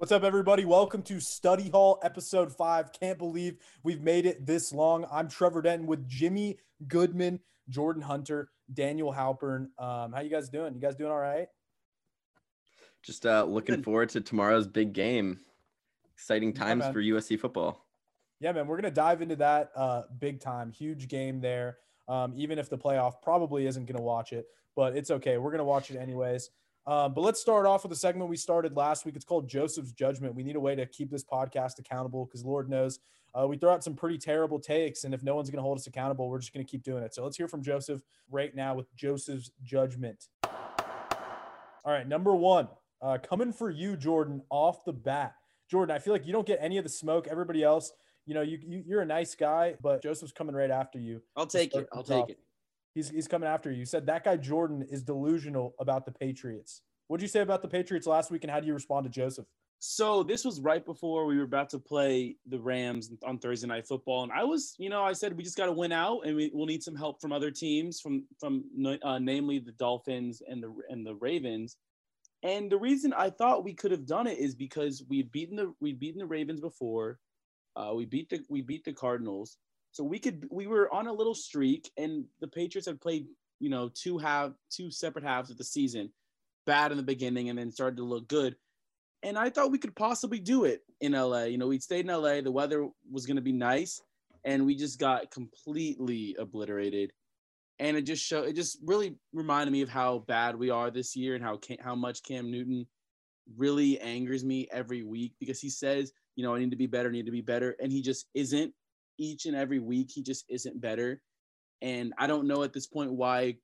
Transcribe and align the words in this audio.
What's 0.00 0.12
up, 0.12 0.24
everybody? 0.24 0.64
Welcome 0.64 1.02
to 1.02 1.20
Study 1.20 1.68
Hall, 1.68 1.98
episode 2.02 2.56
five. 2.56 2.90
Can't 2.90 3.18
believe 3.18 3.58
we've 3.82 4.00
made 4.00 4.24
it 4.24 4.46
this 4.46 4.72
long. 4.72 5.04
I'm 5.12 5.28
Trevor 5.28 5.60
Denton 5.60 5.86
with 5.86 6.08
Jimmy 6.08 6.56
Goodman, 6.88 7.38
Jordan 7.68 8.00
Hunter, 8.00 8.48
Daniel 8.72 9.12
Halpern. 9.12 9.66
Um, 9.78 10.14
how 10.14 10.22
you 10.22 10.30
guys 10.30 10.48
doing? 10.48 10.72
You 10.72 10.80
guys 10.80 10.96
doing 10.96 11.10
all 11.10 11.18
right? 11.18 11.48
Just 13.02 13.26
uh, 13.26 13.44
looking 13.44 13.82
forward 13.82 14.08
to 14.08 14.22
tomorrow's 14.22 14.66
big 14.66 14.94
game. 14.94 15.38
Exciting 16.14 16.54
times 16.54 16.84
Yeah, 16.86 16.92
for 16.92 17.02
USC 17.02 17.38
football. 17.38 17.84
Yeah, 18.40 18.52
man, 18.52 18.68
we're 18.68 18.76
gonna 18.78 18.90
dive 18.90 19.20
into 19.20 19.36
that 19.36 19.70
uh, 19.76 20.04
big 20.18 20.40
time, 20.40 20.72
huge 20.72 21.08
game 21.08 21.42
there. 21.42 21.76
Um, 22.08 22.32
even 22.36 22.58
if 22.58 22.70
the 22.70 22.78
playoff 22.78 23.20
probably 23.20 23.66
isn't 23.66 23.84
gonna 23.84 24.02
watch 24.02 24.32
it, 24.32 24.46
but 24.74 24.96
it's 24.96 25.10
okay. 25.10 25.36
We're 25.36 25.50
gonna 25.50 25.62
watch 25.62 25.90
it 25.90 25.98
anyways. 25.98 26.48
Um, 26.86 27.14
but 27.14 27.20
let's 27.20 27.40
start 27.40 27.66
off 27.66 27.82
with 27.82 27.92
a 27.92 27.96
segment 27.96 28.30
we 28.30 28.36
started 28.36 28.76
last 28.76 29.04
week. 29.04 29.14
It's 29.14 29.24
called 29.24 29.48
Joseph's 29.48 29.92
Judgment. 29.92 30.34
We 30.34 30.42
need 30.42 30.56
a 30.56 30.60
way 30.60 30.74
to 30.74 30.86
keep 30.86 31.10
this 31.10 31.24
podcast 31.24 31.78
accountable 31.78 32.24
because 32.24 32.44
Lord 32.44 32.68
knows 32.70 32.98
uh, 33.34 33.46
we 33.46 33.56
throw 33.56 33.72
out 33.72 33.84
some 33.84 33.94
pretty 33.94 34.18
terrible 34.18 34.58
takes, 34.58 35.04
and 35.04 35.14
if 35.14 35.22
no 35.22 35.36
one's 35.36 35.50
gonna 35.50 35.62
hold 35.62 35.78
us 35.78 35.86
accountable, 35.86 36.28
we're 36.28 36.38
just 36.38 36.52
gonna 36.52 36.64
keep 36.64 36.82
doing 36.82 37.02
it. 37.02 37.14
So 37.14 37.22
let's 37.22 37.36
hear 37.36 37.48
from 37.48 37.62
Joseph 37.62 38.02
right 38.30 38.54
now 38.54 38.74
with 38.74 38.94
Joseph's 38.96 39.50
Judgment. 39.62 40.28
All 40.44 41.92
right, 41.92 42.06
number 42.06 42.34
one, 42.34 42.68
uh, 43.00 43.18
coming 43.18 43.52
for 43.52 43.70
you, 43.70 43.96
Jordan, 43.96 44.42
off 44.50 44.84
the 44.84 44.92
bat. 44.92 45.34
Jordan, 45.70 45.94
I 45.94 45.98
feel 45.98 46.12
like 46.12 46.26
you 46.26 46.32
don't 46.32 46.46
get 46.46 46.58
any 46.60 46.76
of 46.78 46.84
the 46.84 46.90
smoke. 46.90 47.28
Everybody 47.30 47.62
else, 47.62 47.92
you 48.26 48.34
know, 48.34 48.42
you, 48.42 48.58
you 48.66 48.82
you're 48.84 49.02
a 49.02 49.06
nice 49.06 49.34
guy, 49.34 49.76
but 49.80 50.02
Joseph's 50.02 50.32
coming 50.32 50.54
right 50.54 50.70
after 50.70 50.98
you. 50.98 51.22
I'll 51.36 51.46
take 51.46 51.74
it. 51.74 51.88
I'll 51.92 52.02
things 52.02 52.20
off. 52.20 52.26
take 52.26 52.36
it. 52.36 52.42
He's 52.94 53.10
he's 53.10 53.28
coming 53.28 53.48
after 53.48 53.70
you. 53.70 53.78
You 53.78 53.84
said 53.86 54.06
that 54.06 54.24
guy 54.24 54.36
Jordan 54.36 54.84
is 54.90 55.02
delusional 55.02 55.74
about 55.78 56.04
the 56.04 56.12
Patriots. 56.12 56.82
What'd 57.06 57.22
you 57.22 57.28
say 57.28 57.40
about 57.40 57.62
the 57.62 57.68
Patriots 57.68 58.06
last 58.06 58.30
week, 58.30 58.44
and 58.44 58.50
how 58.50 58.60
do 58.60 58.66
you 58.66 58.74
respond 58.74 59.04
to 59.04 59.10
Joseph? 59.10 59.46
So 59.82 60.22
this 60.22 60.44
was 60.44 60.60
right 60.60 60.84
before 60.84 61.24
we 61.24 61.38
were 61.38 61.44
about 61.44 61.70
to 61.70 61.78
play 61.78 62.36
the 62.46 62.60
Rams 62.60 63.10
on 63.24 63.38
Thursday 63.38 63.66
Night 63.66 63.86
Football, 63.86 64.24
and 64.24 64.32
I 64.32 64.44
was, 64.44 64.74
you 64.78 64.90
know, 64.90 65.02
I 65.02 65.14
said 65.14 65.36
we 65.36 65.42
just 65.42 65.56
got 65.56 65.66
to 65.66 65.72
win 65.72 65.90
out, 65.90 66.20
and 66.26 66.36
we, 66.36 66.50
we'll 66.52 66.66
need 66.66 66.82
some 66.82 66.94
help 66.94 67.20
from 67.20 67.32
other 67.32 67.50
teams, 67.50 68.00
from 68.00 68.26
from 68.38 68.64
uh, 69.02 69.18
namely 69.18 69.58
the 69.58 69.72
Dolphins 69.72 70.42
and 70.46 70.62
the 70.62 70.74
and 70.88 71.06
the 71.06 71.14
Ravens. 71.14 71.76
And 72.42 72.70
the 72.70 72.78
reason 72.78 73.12
I 73.12 73.30
thought 73.30 73.64
we 73.64 73.74
could 73.74 73.90
have 73.90 74.06
done 74.06 74.26
it 74.26 74.38
is 74.38 74.54
because 74.54 75.02
we 75.08 75.18
had 75.18 75.32
beaten 75.32 75.56
the 75.56 75.72
we 75.80 75.92
beaten 75.92 76.18
the 76.18 76.26
Ravens 76.26 76.60
before, 76.60 77.18
uh, 77.76 77.92
we 77.94 78.04
beat 78.04 78.28
the 78.28 78.40
we 78.48 78.60
beat 78.60 78.84
the 78.84 78.92
Cardinals, 78.92 79.56
so 79.92 80.04
we 80.04 80.18
could 80.18 80.46
we 80.50 80.66
were 80.66 80.92
on 80.92 81.06
a 81.06 81.12
little 81.12 81.34
streak, 81.34 81.90
and 81.96 82.24
the 82.40 82.48
Patriots 82.48 82.86
had 82.86 83.00
played, 83.00 83.26
you 83.58 83.70
know, 83.70 83.90
two 83.92 84.18
half 84.18 84.52
two 84.70 84.90
separate 84.90 85.24
halves 85.24 85.50
of 85.50 85.58
the 85.58 85.64
season, 85.64 86.10
bad 86.66 86.90
in 86.90 86.96
the 86.96 87.02
beginning, 87.02 87.48
and 87.48 87.58
then 87.58 87.70
started 87.70 87.96
to 87.96 88.04
look 88.04 88.28
good 88.28 88.56
and 89.22 89.38
I 89.38 89.50
thought 89.50 89.70
we 89.70 89.78
could 89.78 89.94
possibly 89.94 90.38
do 90.38 90.64
it 90.64 90.82
in 91.00 91.12
LA. 91.12 91.44
You 91.44 91.58
know, 91.58 91.68
we'd 91.68 91.82
stayed 91.82 92.08
in 92.08 92.14
LA. 92.14 92.40
The 92.40 92.50
weather 92.50 92.88
was 93.10 93.26
going 93.26 93.36
to 93.36 93.42
be 93.42 93.52
nice, 93.52 94.00
and 94.44 94.64
we 94.64 94.74
just 94.74 94.98
got 94.98 95.30
completely 95.30 96.36
obliterated. 96.38 97.12
And 97.78 97.96
it 97.96 98.02
just 98.02 98.24
showed. 98.24 98.46
It 98.48 98.56
just 98.56 98.78
really 98.84 99.16
reminded 99.32 99.72
me 99.72 99.82
of 99.82 99.88
how 99.88 100.24
bad 100.26 100.56
we 100.56 100.70
are 100.70 100.90
this 100.90 101.16
year, 101.16 101.34
and 101.34 101.44
how 101.44 101.58
how 101.80 101.94
much 101.94 102.22
Cam 102.22 102.50
Newton 102.50 102.86
really 103.56 103.98
angers 104.00 104.44
me 104.44 104.68
every 104.70 105.02
week 105.02 105.34
because 105.40 105.60
he 105.60 105.70
says, 105.70 106.12
you 106.36 106.44
know, 106.44 106.54
I 106.54 106.60
need 106.60 106.70
to 106.70 106.76
be 106.76 106.86
better, 106.86 107.08
I 107.08 107.12
need 107.12 107.26
to 107.26 107.32
be 107.32 107.40
better, 107.40 107.76
and 107.80 107.90
he 107.90 108.02
just 108.02 108.26
isn't. 108.34 108.72
Each 109.20 109.46
and 109.46 109.54
every 109.54 109.78
week, 109.78 110.10
he 110.10 110.22
just 110.22 110.46
isn't 110.48 110.80
better. 110.80 111.22
And 111.82 112.12
I 112.18 112.26
don't 112.26 112.48
know 112.48 112.62
at 112.62 112.72
this 112.72 112.86
point 112.86 113.12
why 113.12 113.56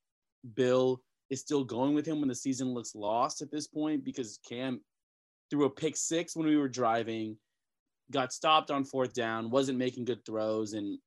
Bill 0.55 1.03
is 1.31 1.41
still 1.41 1.65
going 1.65 1.95
with 1.95 2.07
him 2.07 2.21
when 2.21 2.29
the 2.29 2.35
season 2.35 2.75
looks 2.75 2.95
lost 2.95 3.43
at 3.43 3.51
this 3.51 3.67
point 3.67 4.05
because 4.05 4.39
Cam 4.49 4.81
threw 5.51 5.65
a 5.65 5.71
pick 5.71 5.97
six 5.97 6.37
when 6.37 6.47
we 6.47 6.57
were 6.57 6.69
driving, 6.69 7.37
got 8.11 8.33
stopped 8.33 8.71
on 8.71 8.85
fourth 8.85 9.15
down, 9.15 9.51
wasn't 9.51 9.79
making 9.79 10.05
good 10.05 10.25
throws, 10.25 10.75
and 10.75 10.99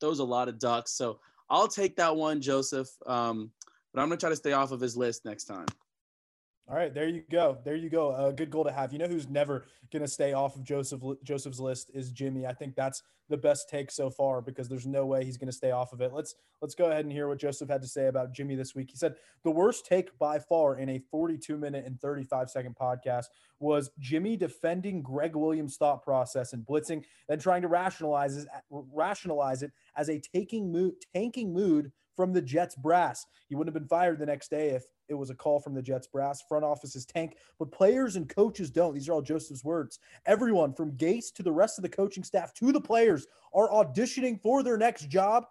throws 0.00 0.20
a 0.20 0.24
lot 0.24 0.48
of 0.48 0.58
ducks. 0.58 0.92
So 0.92 1.18
I'll 1.50 1.68
take 1.68 1.96
that 1.96 2.14
one, 2.14 2.40
Joseph. 2.40 2.88
Um, 3.06 3.50
but 3.92 4.00
I'm 4.00 4.08
gonna 4.08 4.18
try 4.18 4.30
to 4.30 4.36
stay 4.36 4.52
off 4.52 4.72
of 4.72 4.80
his 4.80 4.96
list 4.96 5.24
next 5.24 5.44
time. 5.44 5.66
All 6.68 6.74
right, 6.74 6.92
there 6.92 7.08
you 7.08 7.22
go. 7.30 7.58
There 7.64 7.76
you 7.76 7.88
go. 7.88 8.12
A 8.16 8.32
good 8.32 8.50
goal 8.50 8.64
to 8.64 8.72
have. 8.72 8.92
You 8.92 8.98
know 8.98 9.06
who's 9.06 9.28
never 9.28 9.66
going 9.92 10.02
to 10.02 10.08
stay 10.08 10.32
off 10.32 10.56
of 10.56 10.64
Joseph 10.64 11.00
Joseph's 11.22 11.60
list 11.60 11.92
is 11.94 12.10
Jimmy. 12.10 12.44
I 12.44 12.54
think 12.54 12.74
that's 12.74 13.04
the 13.28 13.36
best 13.36 13.68
take 13.68 13.88
so 13.92 14.10
far 14.10 14.40
because 14.40 14.68
there's 14.68 14.86
no 14.86 15.06
way 15.06 15.24
he's 15.24 15.36
going 15.36 15.46
to 15.46 15.56
stay 15.56 15.70
off 15.70 15.92
of 15.92 16.00
it. 16.00 16.12
Let's 16.12 16.34
let's 16.60 16.74
go 16.74 16.86
ahead 16.86 17.04
and 17.04 17.12
hear 17.12 17.28
what 17.28 17.38
Joseph 17.38 17.68
had 17.68 17.82
to 17.82 17.88
say 17.88 18.08
about 18.08 18.32
Jimmy 18.32 18.56
this 18.56 18.74
week. 18.74 18.90
He 18.90 18.96
said 18.96 19.14
the 19.44 19.50
worst 19.52 19.86
take 19.86 20.18
by 20.18 20.40
far 20.40 20.76
in 20.76 20.88
a 20.88 20.98
42 20.98 21.56
minute 21.56 21.84
and 21.86 22.00
35 22.00 22.50
second 22.50 22.74
podcast 22.74 23.26
was 23.60 23.92
Jimmy 24.00 24.36
defending 24.36 25.02
Gregg 25.02 25.36
Williams' 25.36 25.76
thought 25.76 26.02
process 26.02 26.52
and 26.52 26.66
blitzing, 26.66 27.04
then 27.28 27.38
trying 27.38 27.62
to 27.62 27.68
rationalize 27.68 28.44
rationalize 28.70 29.62
it 29.62 29.70
as 29.96 30.08
a 30.10 30.20
taking 30.34 30.72
mood, 30.72 30.94
tanking 31.14 31.52
mood 31.52 31.92
from 32.16 32.32
the 32.32 32.42
Jets 32.42 32.74
brass. 32.74 33.26
He 33.48 33.54
wouldn't 33.54 33.74
have 33.74 33.80
been 33.80 33.88
fired 33.88 34.18
the 34.18 34.26
next 34.26 34.50
day 34.50 34.70
if 34.70 34.84
it 35.08 35.14
was 35.14 35.30
a 35.30 35.34
call 35.34 35.60
from 35.60 35.74
the 35.74 35.82
Jets 35.82 36.06
brass. 36.06 36.42
Front 36.48 36.64
offices 36.64 37.04
tank, 37.06 37.36
but 37.58 37.70
players 37.70 38.16
and 38.16 38.28
coaches 38.28 38.70
don't. 38.70 38.94
These 38.94 39.08
are 39.08 39.12
all 39.12 39.22
Joseph's 39.22 39.64
words. 39.64 39.98
Everyone 40.26 40.72
from 40.72 40.92
Gase 40.92 41.32
to 41.34 41.42
the 41.42 41.52
rest 41.52 41.78
of 41.78 41.82
the 41.82 41.88
coaching 41.88 42.24
staff 42.24 42.52
to 42.54 42.72
the 42.72 42.80
players 42.80 43.26
are 43.54 43.68
auditioning 43.70 44.40
for 44.40 44.62
their 44.62 44.76
next 44.78 45.08
job. 45.08 45.44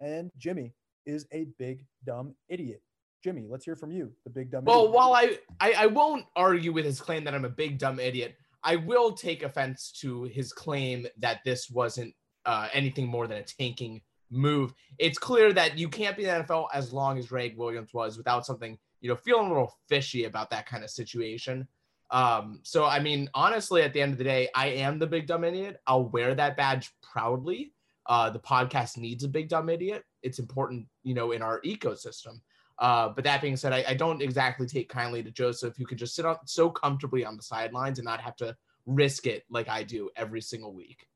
And 0.00 0.30
Jimmy 0.38 0.72
is 1.04 1.26
a 1.32 1.46
big 1.58 1.84
dumb 2.06 2.34
idiot. 2.48 2.80
Jimmy, 3.22 3.46
let's 3.48 3.64
hear 3.64 3.76
from 3.76 3.92
you, 3.92 4.12
the 4.24 4.30
big 4.30 4.50
dumb 4.50 4.64
Well, 4.64 4.80
idiot. 4.80 4.94
while 4.94 5.14
I, 5.14 5.38
I 5.60 5.72
I 5.72 5.86
won't 5.86 6.24
argue 6.34 6.72
with 6.72 6.84
his 6.84 7.00
claim 7.00 7.22
that 7.24 7.34
I'm 7.34 7.44
a 7.44 7.48
big 7.50 7.78
dumb 7.78 8.00
idiot, 8.00 8.34
I 8.64 8.76
will 8.76 9.12
take 9.12 9.42
offense 9.42 9.92
to 10.00 10.24
his 10.24 10.52
claim 10.52 11.06
that 11.18 11.40
this 11.44 11.70
wasn't 11.70 12.14
uh, 12.46 12.68
anything 12.72 13.06
more 13.06 13.28
than 13.28 13.38
a 13.38 13.42
tanking 13.44 14.00
move. 14.32 14.74
It's 14.98 15.18
clear 15.18 15.52
that 15.52 15.78
you 15.78 15.88
can't 15.88 16.16
be 16.16 16.24
in 16.24 16.38
the 16.38 16.44
NFL 16.44 16.68
as 16.72 16.92
long 16.92 17.18
as 17.18 17.26
Gregg 17.26 17.56
Williams 17.56 17.94
was 17.94 18.16
without 18.16 18.46
something, 18.46 18.78
you 19.00 19.08
know, 19.08 19.16
feeling 19.16 19.46
a 19.46 19.48
little 19.48 19.76
fishy 19.88 20.24
about 20.24 20.50
that 20.50 20.66
kind 20.66 20.82
of 20.82 20.90
situation. 20.90 21.68
Um, 22.10 22.60
so 22.62 22.84
I 22.84 22.98
mean, 22.98 23.30
honestly, 23.34 23.82
at 23.82 23.92
the 23.92 24.00
end 24.00 24.12
of 24.12 24.18
the 24.18 24.24
day, 24.24 24.48
I 24.54 24.68
am 24.68 24.98
the 24.98 25.06
big 25.06 25.26
dumb 25.26 25.44
idiot. 25.44 25.80
I'll 25.86 26.08
wear 26.08 26.34
that 26.34 26.56
badge 26.56 26.90
proudly. 27.02 27.72
Uh, 28.06 28.30
the 28.30 28.38
podcast 28.38 28.96
needs 28.98 29.22
a 29.24 29.28
big 29.28 29.48
dumb 29.48 29.68
idiot. 29.68 30.04
It's 30.22 30.38
important, 30.38 30.86
you 31.04 31.14
know, 31.14 31.32
in 31.32 31.42
our 31.42 31.60
ecosystem. 31.62 32.40
Uh, 32.78 33.08
but 33.10 33.24
that 33.24 33.40
being 33.40 33.56
said, 33.56 33.72
I, 33.72 33.84
I 33.88 33.94
don't 33.94 34.20
exactly 34.20 34.66
take 34.66 34.88
kindly 34.88 35.22
to 35.22 35.30
Joseph, 35.30 35.76
who 35.76 35.86
could 35.86 35.98
just 35.98 36.14
sit 36.14 36.26
on 36.26 36.36
so 36.46 36.68
comfortably 36.68 37.24
on 37.24 37.36
the 37.36 37.42
sidelines 37.42 37.98
and 37.98 38.04
not 38.06 38.20
have 38.20 38.36
to 38.36 38.56
risk 38.86 39.26
it 39.26 39.44
like 39.50 39.68
I 39.68 39.82
do 39.82 40.10
every 40.16 40.40
single 40.40 40.74
week. 40.74 41.06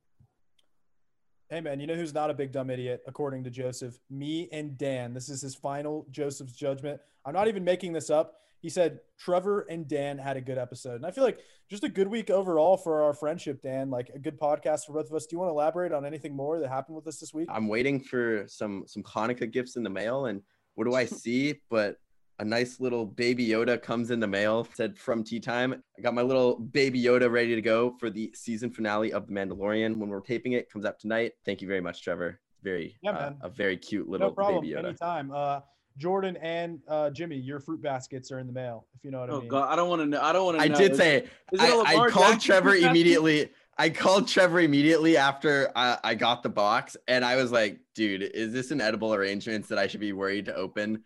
Hey 1.48 1.60
man, 1.60 1.78
you 1.78 1.86
know 1.86 1.94
who's 1.94 2.12
not 2.12 2.28
a 2.28 2.34
big 2.34 2.50
dumb 2.50 2.70
idiot 2.70 3.02
according 3.06 3.44
to 3.44 3.50
Joseph? 3.50 4.00
Me 4.10 4.48
and 4.50 4.76
Dan. 4.76 5.14
This 5.14 5.28
is 5.28 5.40
his 5.40 5.54
final 5.54 6.04
Joseph's 6.10 6.54
judgment. 6.56 7.00
I'm 7.24 7.34
not 7.34 7.46
even 7.46 7.62
making 7.62 7.92
this 7.92 8.10
up. 8.10 8.40
He 8.62 8.68
said 8.68 8.98
Trevor 9.16 9.60
and 9.70 9.86
Dan 9.86 10.18
had 10.18 10.36
a 10.36 10.40
good 10.40 10.58
episode. 10.58 10.96
And 10.96 11.06
I 11.06 11.12
feel 11.12 11.22
like 11.22 11.38
just 11.70 11.84
a 11.84 11.88
good 11.88 12.08
week 12.08 12.30
overall 12.30 12.76
for 12.76 13.00
our 13.04 13.14
friendship, 13.14 13.62
Dan. 13.62 13.90
Like 13.90 14.10
a 14.12 14.18
good 14.18 14.40
podcast 14.40 14.86
for 14.86 14.94
both 14.94 15.06
of 15.06 15.14
us. 15.14 15.26
Do 15.26 15.36
you 15.36 15.38
want 15.38 15.50
to 15.50 15.52
elaborate 15.52 15.92
on 15.92 16.04
anything 16.04 16.34
more 16.34 16.58
that 16.58 16.68
happened 16.68 16.96
with 16.96 17.06
us 17.06 17.20
this 17.20 17.32
week? 17.32 17.46
I'm 17.48 17.68
waiting 17.68 18.00
for 18.00 18.44
some 18.48 18.82
some 18.88 19.04
Hanukkah 19.04 19.48
gifts 19.48 19.76
in 19.76 19.84
the 19.84 19.90
mail, 19.90 20.26
and 20.26 20.42
what 20.74 20.84
do 20.84 20.94
I 20.94 21.04
see? 21.04 21.60
But 21.70 21.98
a 22.38 22.44
nice 22.44 22.80
little 22.80 23.06
baby 23.06 23.47
Yoda 23.48 23.80
comes 23.80 24.10
in 24.10 24.20
the 24.20 24.26
mail. 24.26 24.66
Said 24.74 24.97
from 24.98 25.24
tea 25.24 25.41
time. 25.41 25.82
I 25.98 26.02
got 26.02 26.14
my 26.14 26.22
little 26.22 26.56
baby 26.58 27.02
Yoda 27.02 27.30
ready 27.30 27.54
to 27.54 27.62
go 27.62 27.94
for 27.98 28.10
the 28.10 28.30
season 28.34 28.70
finale 28.70 29.12
of 29.12 29.26
The 29.26 29.32
Mandalorian. 29.32 29.97
When 29.97 30.08
we're 30.08 30.20
taping 30.20 30.52
it, 30.52 30.70
comes 30.70 30.84
out 30.84 30.98
tonight. 30.98 31.32
Thank 31.44 31.62
you 31.62 31.69
very 31.69 31.80
much, 31.80 32.02
Trevor. 32.02 32.41
Very 32.62 32.96
Yeah, 33.02 33.10
uh, 33.12 33.14
man. 33.20 33.36
a 33.42 33.48
very 33.48 33.76
cute 33.76 34.08
little 34.08 34.28
no 34.28 34.34
problem. 34.34 34.62
baby 34.62 34.75
Yoda. 34.75 34.86
Anytime. 34.88 35.30
Uh, 35.32 35.60
Jordan 35.98 36.36
and 36.42 36.80
uh, 36.88 37.08
Jimmy, 37.08 37.36
your 37.36 37.58
fruit 37.58 37.80
baskets 37.80 38.30
are 38.30 38.38
in 38.38 38.46
the 38.46 38.52
mail. 38.52 38.86
If 38.94 39.02
you 39.02 39.10
know 39.10 39.20
what 39.20 39.30
I 39.30 39.32
Oh 39.32 39.41
mean. 39.41 39.48
God, 39.48 39.72
I 39.72 39.76
don't 39.76 39.88
want 39.88 40.02
to 40.02 40.06
know. 40.06 40.20
I 40.20 40.32
don't 40.32 40.44
want 40.44 40.58
to. 40.58 40.64
I 40.64 40.69
know. 40.69 40.76
did 40.76 40.92
Is 40.92 40.98
say 40.98 41.16
it- 41.16 41.28
is 41.52 41.60
it 41.62 41.62
I, 41.62 41.69
a 41.69 41.78
I 41.78 41.92
Lamar 41.94 42.10
called 42.10 42.41
Trevor 42.41 42.75
immediately. 42.75 43.50
I 43.78 43.88
called 43.90 44.26
Trevor 44.28 44.61
immediately 44.61 45.16
after 45.19 45.70
I, 45.76 45.99
I 46.05 46.14
got 46.14 46.43
the 46.43 46.49
box, 46.50 46.96
and 47.08 47.25
I 47.25 47.37
was 47.37 47.50
like, 47.52 47.78
"Dude, 47.94 48.22
is 48.22 48.52
this 48.52 48.70
an 48.72 48.81
edible 48.82 49.14
arrangements 49.14 49.69
that 49.69 49.78
I 49.78 49.87
should 49.87 50.00
be 50.00 50.12
worried 50.12 50.46
to 50.46 50.55
open?" 50.55 51.02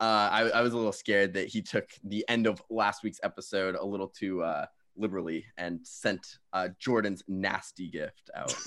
Uh, 0.00 0.28
I, 0.30 0.40
I 0.54 0.60
was 0.62 0.72
a 0.72 0.76
little 0.76 0.92
scared 0.92 1.34
that 1.34 1.48
he 1.48 1.62
took 1.62 1.88
the 2.02 2.24
end 2.28 2.46
of 2.46 2.62
last 2.70 3.02
week's 3.02 3.20
episode 3.22 3.76
a 3.76 3.84
little 3.84 4.08
too 4.08 4.42
uh, 4.42 4.66
liberally 4.96 5.46
and 5.56 5.80
sent 5.86 6.38
uh, 6.52 6.68
Jordan's 6.78 7.22
nasty 7.28 7.88
gift 7.88 8.30
out. 8.34 8.54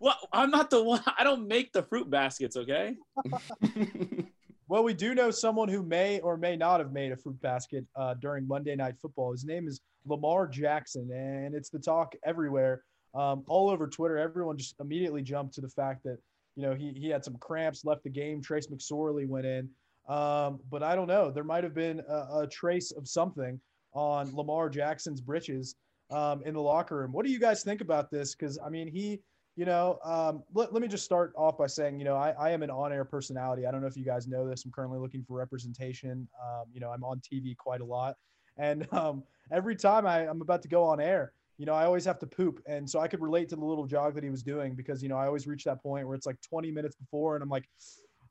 Well, 0.00 0.16
I'm 0.32 0.50
not 0.50 0.70
the 0.70 0.82
one. 0.82 1.02
I 1.18 1.22
don't 1.22 1.46
make 1.46 1.72
the 1.72 1.82
fruit 1.82 2.10
baskets. 2.10 2.56
Okay. 2.56 2.96
Well, 4.68 4.82
we 4.82 4.94
do 4.94 5.14
know 5.14 5.30
someone 5.30 5.68
who 5.68 5.82
may 5.82 6.18
or 6.20 6.36
may 6.36 6.56
not 6.56 6.80
have 6.80 6.92
made 6.92 7.12
a 7.12 7.16
fruit 7.16 7.40
basket 7.40 7.84
uh, 7.94 8.14
during 8.14 8.48
Monday 8.48 8.74
Night 8.74 8.96
Football. 9.00 9.30
His 9.30 9.44
name 9.44 9.68
is 9.68 9.80
Lamar 10.06 10.48
Jackson, 10.48 11.08
and 11.12 11.54
it's 11.54 11.70
the 11.70 11.78
talk 11.78 12.16
everywhere, 12.24 12.82
um, 13.14 13.44
all 13.46 13.70
over 13.70 13.86
Twitter. 13.86 14.18
Everyone 14.18 14.58
just 14.58 14.74
immediately 14.80 15.22
jumped 15.22 15.54
to 15.54 15.60
the 15.60 15.68
fact 15.68 16.02
that 16.04 16.18
you 16.56 16.64
know 16.64 16.74
he 16.74 16.92
he 16.96 17.08
had 17.08 17.24
some 17.24 17.36
cramps, 17.38 17.84
left 17.84 18.02
the 18.02 18.10
game. 18.10 18.42
Trace 18.42 18.66
McSorley 18.66 19.28
went 19.28 19.46
in, 19.46 19.68
um, 20.08 20.60
but 20.70 20.82
I 20.82 20.94
don't 20.96 21.08
know. 21.08 21.30
There 21.30 21.44
might 21.44 21.64
have 21.64 21.74
been 21.74 22.00
a, 22.08 22.40
a 22.42 22.48
trace 22.50 22.92
of 22.92 23.08
something 23.08 23.60
on 23.92 24.34
Lamar 24.34 24.68
Jackson's 24.70 25.20
britches. 25.20 25.76
um, 26.10 26.42
in 26.44 26.54
the 26.54 26.60
locker 26.60 26.96
room. 26.98 27.12
What 27.12 27.26
do 27.26 27.32
you 27.32 27.40
guys 27.40 27.62
think 27.64 27.80
about 27.80 28.10
this? 28.10 28.34
Because 28.34 28.58
I 28.64 28.68
mean, 28.70 28.88
he, 28.88 29.20
you 29.56 29.64
know, 29.64 29.98
um, 30.04 30.42
let, 30.54 30.72
let 30.72 30.82
me 30.82 30.88
just 30.88 31.04
start 31.04 31.32
off 31.36 31.58
by 31.58 31.66
saying, 31.66 31.98
you 31.98 32.04
know, 32.04 32.14
I, 32.16 32.30
I 32.32 32.50
am 32.50 32.62
an 32.62 32.70
on-air 32.70 33.04
personality. 33.04 33.66
I 33.66 33.70
don't 33.72 33.80
know 33.80 33.86
if 33.88 33.96
you 33.96 34.04
guys 34.04 34.28
know 34.28 34.48
this. 34.48 34.64
I'm 34.64 34.70
currently 34.70 34.98
looking 34.98 35.24
for 35.26 35.36
representation. 35.36 36.28
Um, 36.44 36.66
you 36.72 36.80
know, 36.80 36.90
I'm 36.90 37.02
on 37.02 37.20
TV 37.20 37.56
quite 37.56 37.80
a 37.80 37.84
lot, 37.84 38.16
and 38.58 38.86
um, 38.92 39.24
every 39.50 39.76
time 39.76 40.06
I, 40.06 40.28
I'm 40.28 40.42
about 40.42 40.62
to 40.62 40.68
go 40.68 40.84
on 40.84 41.00
air, 41.00 41.32
you 41.58 41.64
know, 41.66 41.72
I 41.74 41.86
always 41.86 42.04
have 42.04 42.18
to 42.20 42.26
poop. 42.26 42.62
And 42.66 42.88
so 42.88 43.00
I 43.00 43.08
could 43.08 43.20
relate 43.20 43.48
to 43.48 43.56
the 43.56 43.64
little 43.64 43.86
jog 43.86 44.14
that 44.14 44.22
he 44.22 44.28
was 44.30 44.42
doing 44.42 44.74
because, 44.74 45.02
you 45.02 45.08
know, 45.08 45.16
I 45.16 45.26
always 45.26 45.46
reach 45.46 45.64
that 45.64 45.82
point 45.82 46.06
where 46.06 46.14
it's 46.14 46.26
like 46.26 46.38
20 46.42 46.70
minutes 46.70 46.96
before 46.96 47.34
and 47.34 47.42
I'm 47.42 47.48
like, 47.48 47.66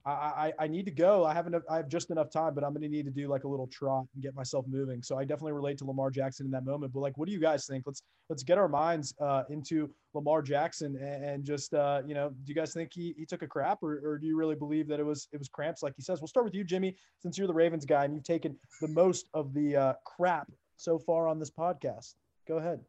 I, 0.05 0.11
I, 0.11 0.53
I 0.59 0.67
need 0.67 0.85
to 0.85 0.91
go. 0.91 1.25
I 1.25 1.33
have 1.33 1.47
enough, 1.47 1.63
I 1.69 1.77
have 1.77 1.87
just 1.87 2.11
enough 2.11 2.29
time, 2.29 2.53
but 2.53 2.63
I'm 2.63 2.71
going 2.73 2.83
to 2.83 2.89
need 2.89 3.05
to 3.05 3.11
do 3.11 3.27
like 3.27 3.43
a 3.43 3.47
little 3.47 3.65
trot 3.67 4.05
and 4.13 4.21
get 4.21 4.35
myself 4.35 4.65
moving. 4.67 5.01
So 5.01 5.17
I 5.17 5.25
definitely 5.25 5.53
relate 5.53 5.79
to 5.79 5.85
Lamar 5.85 6.11
Jackson 6.11 6.45
in 6.45 6.51
that 6.51 6.63
moment. 6.63 6.93
But 6.93 6.99
like, 6.99 7.17
what 7.17 7.27
do 7.27 7.33
you 7.33 7.39
guys 7.39 7.65
think? 7.65 7.83
Let's 7.87 8.03
let's 8.29 8.43
get 8.43 8.57
our 8.59 8.67
minds 8.67 9.15
uh, 9.19 9.43
into 9.49 9.89
Lamar 10.13 10.43
Jackson 10.43 10.95
and, 10.97 11.25
and 11.25 11.43
just 11.43 11.73
uh, 11.73 12.03
you 12.05 12.13
know, 12.13 12.29
do 12.29 12.35
you 12.45 12.55
guys 12.55 12.73
think 12.73 12.91
he, 12.93 13.15
he 13.17 13.25
took 13.25 13.41
a 13.41 13.47
crap 13.47 13.81
or, 13.81 13.99
or 14.07 14.17
do 14.19 14.27
you 14.27 14.37
really 14.37 14.55
believe 14.55 14.87
that 14.89 14.99
it 14.99 15.05
was 15.05 15.27
it 15.31 15.39
was 15.39 15.49
cramps 15.49 15.81
like 15.81 15.93
he 15.95 16.03
says? 16.03 16.21
We'll 16.21 16.27
start 16.27 16.45
with 16.45 16.53
you, 16.53 16.63
Jimmy, 16.63 16.95
since 17.19 17.37
you're 17.37 17.47
the 17.47 17.53
Ravens 17.53 17.85
guy 17.85 18.05
and 18.05 18.13
you've 18.13 18.23
taken 18.23 18.55
the 18.81 18.87
most 18.89 19.27
of 19.33 19.53
the 19.53 19.75
uh, 19.75 19.93
crap 20.05 20.51
so 20.75 20.99
far 20.99 21.27
on 21.27 21.39
this 21.39 21.49
podcast. 21.49 22.13
Go 22.47 22.57
ahead. 22.57 22.79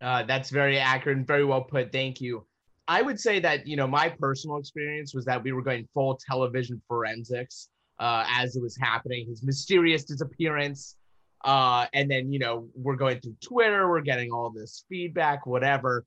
Uh, 0.00 0.22
that's 0.22 0.50
very 0.50 0.78
accurate 0.78 1.18
and 1.18 1.26
very 1.26 1.44
well 1.44 1.62
put. 1.62 1.92
Thank 1.92 2.20
you. 2.20 2.46
I 2.86 3.02
would 3.02 3.18
say 3.18 3.40
that 3.40 3.66
you 3.66 3.76
know 3.76 3.86
my 3.86 4.08
personal 4.08 4.58
experience 4.58 5.14
was 5.14 5.24
that 5.24 5.42
we 5.42 5.52
were 5.52 5.62
going 5.62 5.88
full 5.94 6.18
television 6.28 6.80
forensics 6.86 7.68
uh, 7.98 8.24
as 8.28 8.56
it 8.56 8.62
was 8.62 8.76
happening. 8.76 9.26
His 9.26 9.42
mysterious 9.42 10.04
disappearance, 10.04 10.96
uh, 11.44 11.86
and 11.94 12.10
then 12.10 12.32
you 12.32 12.38
know 12.38 12.68
we're 12.74 12.96
going 12.96 13.20
through 13.20 13.36
Twitter, 13.42 13.88
we're 13.88 14.00
getting 14.00 14.30
all 14.30 14.50
this 14.50 14.84
feedback, 14.88 15.46
whatever. 15.46 16.04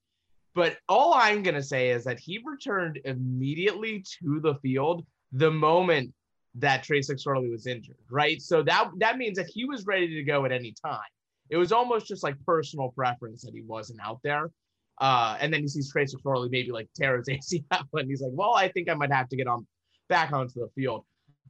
But 0.54 0.78
all 0.88 1.14
I'm 1.14 1.44
gonna 1.44 1.64
say 1.64 1.90
is 1.90 2.04
that 2.06 2.20
he 2.20 2.40
returned 2.46 3.00
immediately 3.06 4.04
to 4.20 4.40
the 4.40 4.56
field 4.56 5.06
the 5.32 5.52
moment 5.52 6.14
that 6.56 6.84
Trace 6.84 7.10
McSorley 7.10 7.52
was 7.52 7.68
injured, 7.68 7.98
right? 8.10 8.42
So 8.42 8.64
that 8.64 8.90
that 8.98 9.18
means 9.18 9.38
that 9.38 9.48
he 9.48 9.66
was 9.66 9.86
ready 9.86 10.08
to 10.16 10.24
go 10.24 10.46
at 10.46 10.52
any 10.52 10.74
time. 10.84 11.00
It 11.50 11.58
was 11.58 11.72
almost 11.72 12.08
just 12.08 12.24
like 12.24 12.36
personal 12.46 12.90
preference 12.90 13.44
that 13.44 13.54
he 13.54 13.62
wasn't 13.62 14.00
out 14.04 14.20
there. 14.24 14.52
Uh, 15.00 15.38
and 15.40 15.54
then 15.54 15.62
he 15.62 15.68
sees 15.68 15.92
Trace 15.92 16.16
McSorley 16.16 16.50
maybe 16.50 16.72
like 16.72 16.90
tear 16.96 17.18
his 17.18 17.28
ACL, 17.30 17.86
and 17.94 18.10
he's 18.10 18.22
like, 18.22 18.32
"Well, 18.34 18.56
I 18.56 18.68
think 18.70 18.90
I 18.90 18.94
might 18.94 19.12
have 19.12 19.30
to 19.30 19.36
get 19.36 19.48
on 19.48 19.66
back 20.10 20.32
onto 20.32 20.60
the 20.60 20.70
field." 20.76 21.06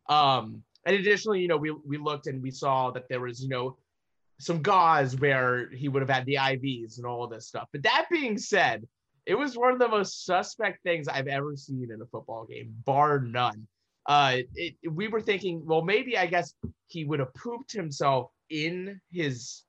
Um, 0.09 0.63
and 0.85 0.95
additionally, 0.95 1.41
you 1.41 1.47
know, 1.47 1.57
we 1.57 1.71
we 1.71 1.97
looked 1.97 2.27
and 2.27 2.41
we 2.41 2.51
saw 2.51 2.91
that 2.91 3.07
there 3.09 3.19
was, 3.19 3.41
you 3.41 3.49
know, 3.49 3.77
some 4.39 4.61
gauze 4.61 5.15
where 5.17 5.69
he 5.69 5.89
would 5.89 6.01
have 6.01 6.09
had 6.09 6.25
the 6.25 6.35
IVs 6.35 6.97
and 6.97 7.05
all 7.05 7.23
of 7.23 7.29
this 7.29 7.47
stuff. 7.47 7.67
But 7.71 7.83
that 7.83 8.07
being 8.09 8.37
said, 8.37 8.85
it 9.25 9.35
was 9.35 9.57
one 9.57 9.73
of 9.73 9.79
the 9.79 9.87
most 9.87 10.25
suspect 10.25 10.83
things 10.83 11.07
I've 11.07 11.27
ever 11.27 11.55
seen 11.55 11.91
in 11.91 12.01
a 12.01 12.05
football 12.05 12.45
game, 12.45 12.73
bar 12.85 13.19
none. 13.19 13.67
Uh, 14.05 14.37
it, 14.55 14.75
we 14.89 15.09
were 15.09 15.19
thinking, 15.19 15.61
well, 15.65 15.81
maybe 15.81 16.17
I 16.17 16.27
guess 16.27 16.53
he 16.87 17.03
would 17.03 17.19
have 17.19 17.33
pooped 17.33 17.73
himself 17.73 18.31
in 18.49 19.01
his 19.11 19.63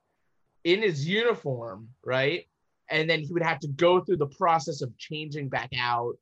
in 0.63 0.81
his 0.81 1.07
uniform, 1.07 1.89
right? 2.05 2.45
And 2.91 3.09
then 3.09 3.21
he 3.21 3.31
would 3.33 3.43
have 3.43 3.59
to 3.59 3.67
go 3.67 4.01
through 4.01 4.17
the 4.17 4.27
process 4.27 4.81
of 4.81 4.97
changing 4.97 5.49
back 5.49 5.69
out 5.77 6.13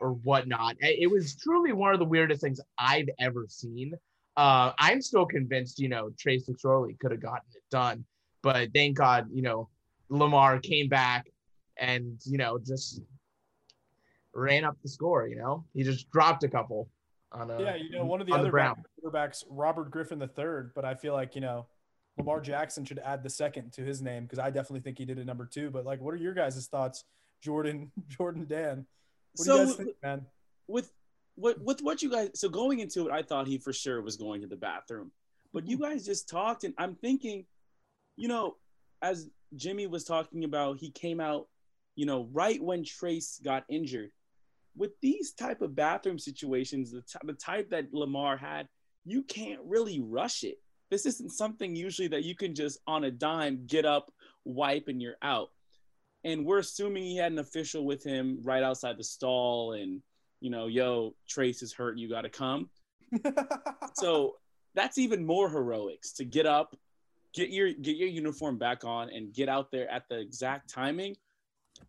or 0.00 0.12
whatnot. 0.12 0.76
It 0.80 1.10
was 1.10 1.36
truly 1.36 1.72
one 1.72 1.92
of 1.92 1.98
the 1.98 2.06
weirdest 2.06 2.40
things 2.40 2.60
I've 2.78 3.08
ever 3.18 3.46
seen. 3.48 3.94
Uh, 4.36 4.72
I'm 4.78 5.02
still 5.02 5.26
convinced, 5.26 5.80
you 5.80 5.88
know, 5.88 6.10
Trace 6.18 6.48
McSorley 6.48 6.98
could 6.98 7.10
have 7.10 7.20
gotten 7.20 7.48
it 7.54 7.62
done, 7.70 8.04
but 8.42 8.68
thank 8.72 8.96
God, 8.96 9.26
you 9.32 9.42
know, 9.42 9.68
Lamar 10.10 10.58
came 10.60 10.88
back 10.88 11.26
and 11.78 12.20
you 12.24 12.38
know 12.38 12.58
just 12.58 13.00
ran 14.34 14.64
up 14.64 14.76
the 14.82 14.88
score. 14.88 15.26
You 15.28 15.36
know, 15.36 15.64
he 15.74 15.82
just 15.82 16.10
dropped 16.10 16.44
a 16.44 16.48
couple 16.48 16.88
on 17.32 17.50
a 17.50 17.60
yeah. 17.60 17.76
You 17.76 17.90
know, 17.90 18.04
one 18.04 18.20
of 18.20 18.26
the 18.26 18.34
other 18.34 18.50
the 18.50 18.74
quarterbacks, 19.04 19.44
Robert 19.48 19.90
Griffin 19.90 20.20
III, 20.20 20.70
but 20.74 20.84
I 20.84 20.94
feel 20.94 21.12
like 21.12 21.34
you 21.34 21.40
know 21.40 21.66
Lamar 22.18 22.40
Jackson 22.40 22.84
should 22.84 22.98
add 22.98 23.22
the 23.22 23.30
second 23.30 23.72
to 23.72 23.82
his 23.82 24.02
name 24.02 24.24
because 24.24 24.38
I 24.38 24.50
definitely 24.50 24.80
think 24.80 24.98
he 24.98 25.04
did 25.04 25.18
a 25.18 25.24
number 25.24 25.46
two. 25.46 25.70
But 25.70 25.86
like, 25.86 26.00
what 26.00 26.12
are 26.14 26.18
your 26.18 26.34
guys' 26.34 26.66
thoughts, 26.66 27.04
Jordan, 27.42 27.90
Jordan, 28.08 28.46
Dan? 28.48 28.86
What 29.36 29.46
so, 29.46 29.52
do 29.52 29.60
you 29.60 29.66
guys 29.66 29.76
think, 29.76 29.96
man? 30.02 30.26
With 30.66 30.92
what 31.36 31.60
with 31.62 31.80
what 31.80 32.02
you 32.02 32.10
guys 32.10 32.30
so 32.34 32.48
going 32.48 32.80
into 32.80 33.06
it, 33.06 33.12
I 33.12 33.22
thought 33.22 33.46
he 33.46 33.58
for 33.58 33.72
sure 33.72 34.02
was 34.02 34.16
going 34.16 34.40
to 34.40 34.46
the 34.46 34.56
bathroom. 34.56 35.12
But 35.52 35.66
you 35.66 35.78
guys 35.78 36.04
just 36.04 36.28
talked, 36.28 36.64
and 36.64 36.74
I'm 36.76 36.94
thinking, 36.96 37.46
you 38.16 38.28
know, 38.28 38.56
as 39.00 39.30
Jimmy 39.56 39.86
was 39.86 40.04
talking 40.04 40.44
about, 40.44 40.78
he 40.78 40.90
came 40.90 41.20
out, 41.20 41.46
you 41.94 42.04
know, 42.04 42.28
right 42.32 42.62
when 42.62 42.84
Trace 42.84 43.40
got 43.42 43.64
injured. 43.68 44.10
With 44.76 44.90
these 45.00 45.32
type 45.32 45.62
of 45.62 45.74
bathroom 45.74 46.18
situations, 46.18 46.92
the, 46.92 47.00
t- 47.00 47.18
the 47.24 47.32
type 47.32 47.70
that 47.70 47.94
Lamar 47.94 48.36
had, 48.36 48.68
you 49.06 49.22
can't 49.22 49.60
really 49.64 50.00
rush 50.00 50.44
it 50.44 50.58
this 50.90 51.06
isn't 51.06 51.32
something 51.32 51.74
usually 51.74 52.08
that 52.08 52.24
you 52.24 52.34
can 52.34 52.54
just 52.54 52.78
on 52.86 53.04
a 53.04 53.10
dime 53.10 53.64
get 53.66 53.84
up, 53.84 54.10
wipe, 54.44 54.88
and 54.88 55.00
you're 55.00 55.16
out. 55.22 55.50
And 56.24 56.44
we're 56.44 56.58
assuming 56.58 57.04
he 57.04 57.16
had 57.16 57.32
an 57.32 57.38
official 57.38 57.84
with 57.84 58.02
him 58.02 58.38
right 58.42 58.62
outside 58.62 58.98
the 58.98 59.04
stall, 59.04 59.72
and 59.72 60.02
you 60.40 60.50
know, 60.50 60.66
yo, 60.66 61.14
Trace 61.28 61.62
is 61.62 61.72
hurt, 61.72 61.98
you 61.98 62.08
got 62.08 62.22
to 62.22 62.30
come. 62.30 62.70
so 63.94 64.36
that's 64.74 64.98
even 64.98 65.24
more 65.24 65.48
heroics 65.48 66.12
to 66.14 66.24
get 66.24 66.46
up, 66.46 66.76
get 67.32 67.50
your 67.50 67.72
get 67.72 67.96
your 67.96 68.08
uniform 68.08 68.58
back 68.58 68.84
on, 68.84 69.10
and 69.10 69.32
get 69.32 69.48
out 69.48 69.70
there 69.70 69.90
at 69.90 70.08
the 70.08 70.18
exact 70.18 70.70
timing. 70.70 71.16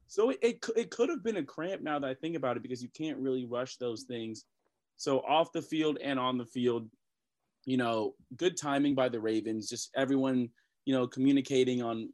So 0.07 0.31
it, 0.31 0.39
it, 0.41 0.65
it 0.75 0.91
could 0.91 1.09
have 1.09 1.23
been 1.23 1.37
a 1.37 1.43
cramp 1.43 1.81
now 1.81 1.99
that 1.99 2.09
I 2.09 2.13
think 2.13 2.35
about 2.35 2.57
it 2.57 2.63
because 2.63 2.81
you 2.81 2.89
can't 2.89 3.17
really 3.17 3.45
rush 3.45 3.77
those 3.77 4.03
things. 4.03 4.45
So 4.97 5.19
off 5.19 5.51
the 5.51 5.61
field 5.61 5.97
and 6.03 6.19
on 6.19 6.37
the 6.37 6.45
field, 6.45 6.89
you 7.69 7.77
know, 7.77 8.15
good 8.35 8.57
timing 8.57 8.95
by 8.95 9.09
the 9.09 9.19
Ravens. 9.19 9.69
Just 9.69 9.91
everyone, 9.95 10.49
you 10.85 10.93
know, 10.93 11.05
communicating 11.05 11.83
on 11.83 12.11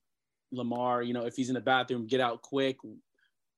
Lamar. 0.52 1.02
You 1.02 1.14
know, 1.14 1.26
if 1.26 1.36
he's 1.36 1.48
in 1.48 1.56
the 1.56 1.62
bathroom, 1.62 2.08
get 2.08 2.20
out 2.20 2.42
quick. 2.42 2.76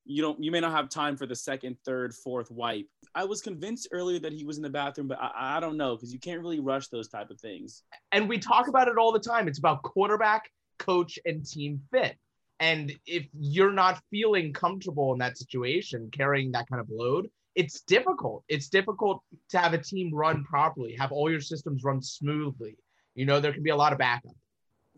You 0.06 0.22
don't. 0.22 0.42
You 0.42 0.52
may 0.52 0.60
not 0.60 0.74
have 0.74 0.90
time 0.90 1.18
for 1.18 1.26
the 1.26 1.36
second, 1.36 1.76
third, 1.84 2.14
fourth 2.14 2.52
wipe. 2.52 2.86
I 3.16 3.26
was 3.26 3.42
convinced 3.42 3.88
earlier 3.92 4.20
that 4.20 4.32
he 4.32 4.46
was 4.46 4.58
in 4.58 4.64
the 4.64 4.70
bathroom, 4.70 5.08
but 5.08 5.18
I, 5.20 5.58
I 5.58 5.60
don't 5.60 5.76
know 5.76 5.96
because 5.96 6.14
you 6.14 6.20
can't 6.20 6.40
really 6.40 6.60
rush 6.60 6.88
those 6.90 7.08
type 7.08 7.32
of 7.32 7.42
things. 7.42 7.82
And 8.12 8.30
we 8.30 8.38
talk 8.38 8.68
about 8.68 8.88
it 8.88 9.00
all 9.00 9.12
the 9.12 9.20
time. 9.20 9.48
It's 9.48 9.60
about 9.60 9.82
quarterback, 9.82 10.52
coach, 10.78 11.18
and 11.26 11.44
team 11.44 11.82
fit. 11.92 12.16
And 12.60 12.94
if 13.08 13.28
you're 13.34 13.74
not 13.74 14.00
feeling 14.12 14.54
comfortable 14.54 15.14
in 15.14 15.20
that 15.20 15.38
situation, 15.38 16.10
carrying 16.12 16.52
that 16.52 16.70
kind 16.70 16.80
of 16.80 16.90
load, 16.92 17.28
it's 17.58 17.82
difficult. 17.82 18.44
It's 18.48 18.70
difficult 18.70 19.24
to 19.50 19.58
have 19.58 19.74
a 19.74 19.80
team 19.80 20.14
run 20.14 20.44
properly, 20.44 20.96
have 20.96 21.12
all 21.12 21.30
your 21.30 21.42
systems 21.42 21.84
run 21.84 22.02
smoothly. 22.04 22.78
You 23.16 23.26
know, 23.26 23.40
there 23.40 23.52
can 23.52 23.64
be 23.64 23.72
a 23.72 23.76
lot 23.76 23.94
of 23.94 24.00
backup. 24.00 24.36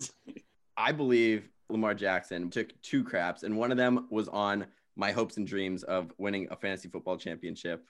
I 0.77 0.91
believe 0.91 1.49
Lamar 1.69 1.93
Jackson 1.93 2.49
took 2.49 2.69
two 2.81 3.03
craps, 3.03 3.43
and 3.43 3.57
one 3.57 3.71
of 3.71 3.77
them 3.77 4.07
was 4.09 4.27
on 4.27 4.65
my 4.97 5.13
hopes 5.13 5.37
and 5.37 5.47
dreams 5.47 5.83
of 5.83 6.11
winning 6.17 6.49
a 6.51 6.57
fantasy 6.57 6.89
football 6.89 7.15
championship. 7.15 7.85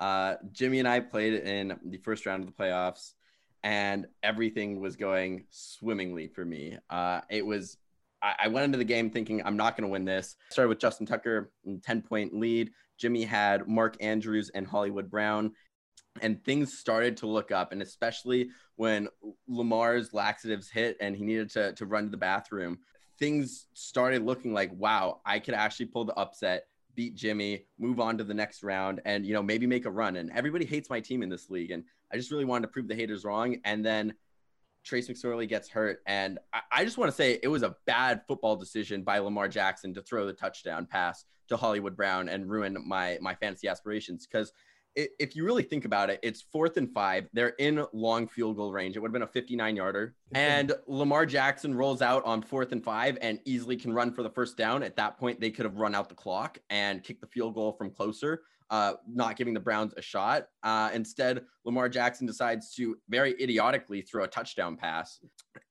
Uh, 0.00 0.34
Jimmy 0.52 0.80
and 0.80 0.88
I 0.88 1.00
played 1.00 1.34
in 1.34 1.78
the 1.86 1.98
first 1.98 2.26
round 2.26 2.44
of 2.44 2.46
the 2.46 2.62
playoffs, 2.62 3.14
and 3.62 4.06
everything 4.22 4.80
was 4.80 4.96
going 4.96 5.44
swimmingly 5.48 6.28
for 6.28 6.44
me. 6.44 6.76
Uh, 6.90 7.22
it 7.30 7.44
was 7.44 7.78
I, 8.22 8.48
went 8.48 8.66
into 8.66 8.76
the 8.76 8.84
game 8.84 9.08
thinking 9.08 9.42
I'm 9.44 9.56
not 9.56 9.78
going 9.78 9.88
to 9.88 9.90
win 9.90 10.04
this. 10.04 10.36
Started 10.50 10.68
with 10.68 10.78
Justin 10.78 11.06
Tucker, 11.06 11.50
10 11.82 12.02
point 12.02 12.34
lead. 12.34 12.70
Jimmy 13.00 13.24
had 13.24 13.66
Mark 13.66 13.96
Andrews 14.00 14.50
and 14.54 14.66
Hollywood 14.66 15.10
Brown. 15.10 15.52
And 16.20 16.44
things 16.44 16.76
started 16.76 17.16
to 17.18 17.28
look 17.28 17.52
up, 17.52 17.70
and 17.72 17.80
especially 17.80 18.50
when 18.74 19.08
Lamar's 19.46 20.12
laxatives 20.12 20.68
hit 20.68 20.96
and 21.00 21.16
he 21.16 21.24
needed 21.24 21.50
to, 21.50 21.72
to 21.74 21.86
run 21.86 22.04
to 22.04 22.10
the 22.10 22.16
bathroom, 22.16 22.78
things 23.18 23.66
started 23.74 24.22
looking 24.24 24.52
like, 24.52 24.72
wow, 24.72 25.20
I 25.24 25.38
could 25.38 25.54
actually 25.54 25.86
pull 25.86 26.04
the 26.04 26.14
upset, 26.14 26.64
beat 26.96 27.14
Jimmy, 27.14 27.66
move 27.78 28.00
on 28.00 28.18
to 28.18 28.24
the 28.24 28.34
next 28.34 28.64
round, 28.64 29.00
and 29.04 29.24
you 29.24 29.32
know 29.32 29.42
maybe 29.42 29.66
make 29.66 29.86
a 29.86 29.90
run. 29.90 30.16
And 30.16 30.32
everybody 30.32 30.64
hates 30.64 30.90
my 30.90 31.00
team 31.00 31.22
in 31.22 31.28
this 31.28 31.48
league, 31.48 31.70
and 31.70 31.84
I 32.12 32.16
just 32.16 32.32
really 32.32 32.44
wanted 32.44 32.62
to 32.62 32.72
prove 32.72 32.88
the 32.88 32.96
haters 32.96 33.24
wrong. 33.24 33.58
And 33.64 33.84
then 33.84 34.14
Trace 34.84 35.08
McSorley 35.08 35.48
gets 35.48 35.68
hurt. 35.68 36.00
And 36.06 36.38
I, 36.52 36.60
I 36.72 36.84
just 36.84 36.98
want 36.98 37.10
to 37.10 37.16
say 37.16 37.38
it 37.42 37.48
was 37.48 37.62
a 37.62 37.76
bad 37.86 38.22
football 38.26 38.56
decision 38.56 39.02
by 39.02 39.18
Lamar 39.18 39.48
Jackson 39.48 39.94
to 39.94 40.02
throw 40.02 40.26
the 40.26 40.32
touchdown 40.32 40.86
pass 40.86 41.24
to 41.48 41.56
Hollywood 41.56 41.96
Brown 41.96 42.28
and 42.28 42.48
ruin 42.48 42.76
my 42.86 43.18
my 43.20 43.34
fantasy 43.34 43.68
aspirations. 43.68 44.26
Because 44.26 44.52
if 44.96 45.36
you 45.36 45.44
really 45.44 45.62
think 45.62 45.84
about 45.84 46.10
it, 46.10 46.18
it's 46.22 46.42
fourth 46.42 46.76
and 46.76 46.92
five. 46.92 47.28
They're 47.32 47.54
in 47.60 47.84
long 47.92 48.26
field 48.26 48.56
goal 48.56 48.72
range. 48.72 48.96
It 48.96 49.00
would 49.00 49.08
have 49.08 49.12
been 49.12 49.22
a 49.22 49.26
59 49.26 49.76
yarder. 49.76 50.14
And 50.34 50.72
Lamar 50.86 51.26
Jackson 51.26 51.74
rolls 51.74 52.02
out 52.02 52.24
on 52.24 52.42
fourth 52.42 52.72
and 52.72 52.82
five 52.82 53.18
and 53.20 53.40
easily 53.44 53.76
can 53.76 53.92
run 53.92 54.12
for 54.12 54.22
the 54.22 54.30
first 54.30 54.56
down. 54.56 54.82
At 54.82 54.96
that 54.96 55.18
point, 55.18 55.40
they 55.40 55.50
could 55.50 55.64
have 55.64 55.76
run 55.76 55.94
out 55.94 56.08
the 56.08 56.14
clock 56.14 56.58
and 56.70 57.02
kicked 57.02 57.20
the 57.20 57.26
field 57.26 57.54
goal 57.54 57.72
from 57.72 57.90
closer. 57.90 58.42
Uh, 58.70 58.94
not 59.12 59.36
giving 59.36 59.52
the 59.52 59.60
Browns 59.60 59.92
a 59.96 60.02
shot. 60.02 60.46
Uh, 60.62 60.90
instead, 60.94 61.42
Lamar 61.64 61.88
Jackson 61.88 62.26
decides 62.26 62.72
to 62.76 62.96
very 63.08 63.34
idiotically 63.42 64.00
throw 64.00 64.24
a 64.24 64.28
touchdown 64.28 64.76
pass, 64.76 65.18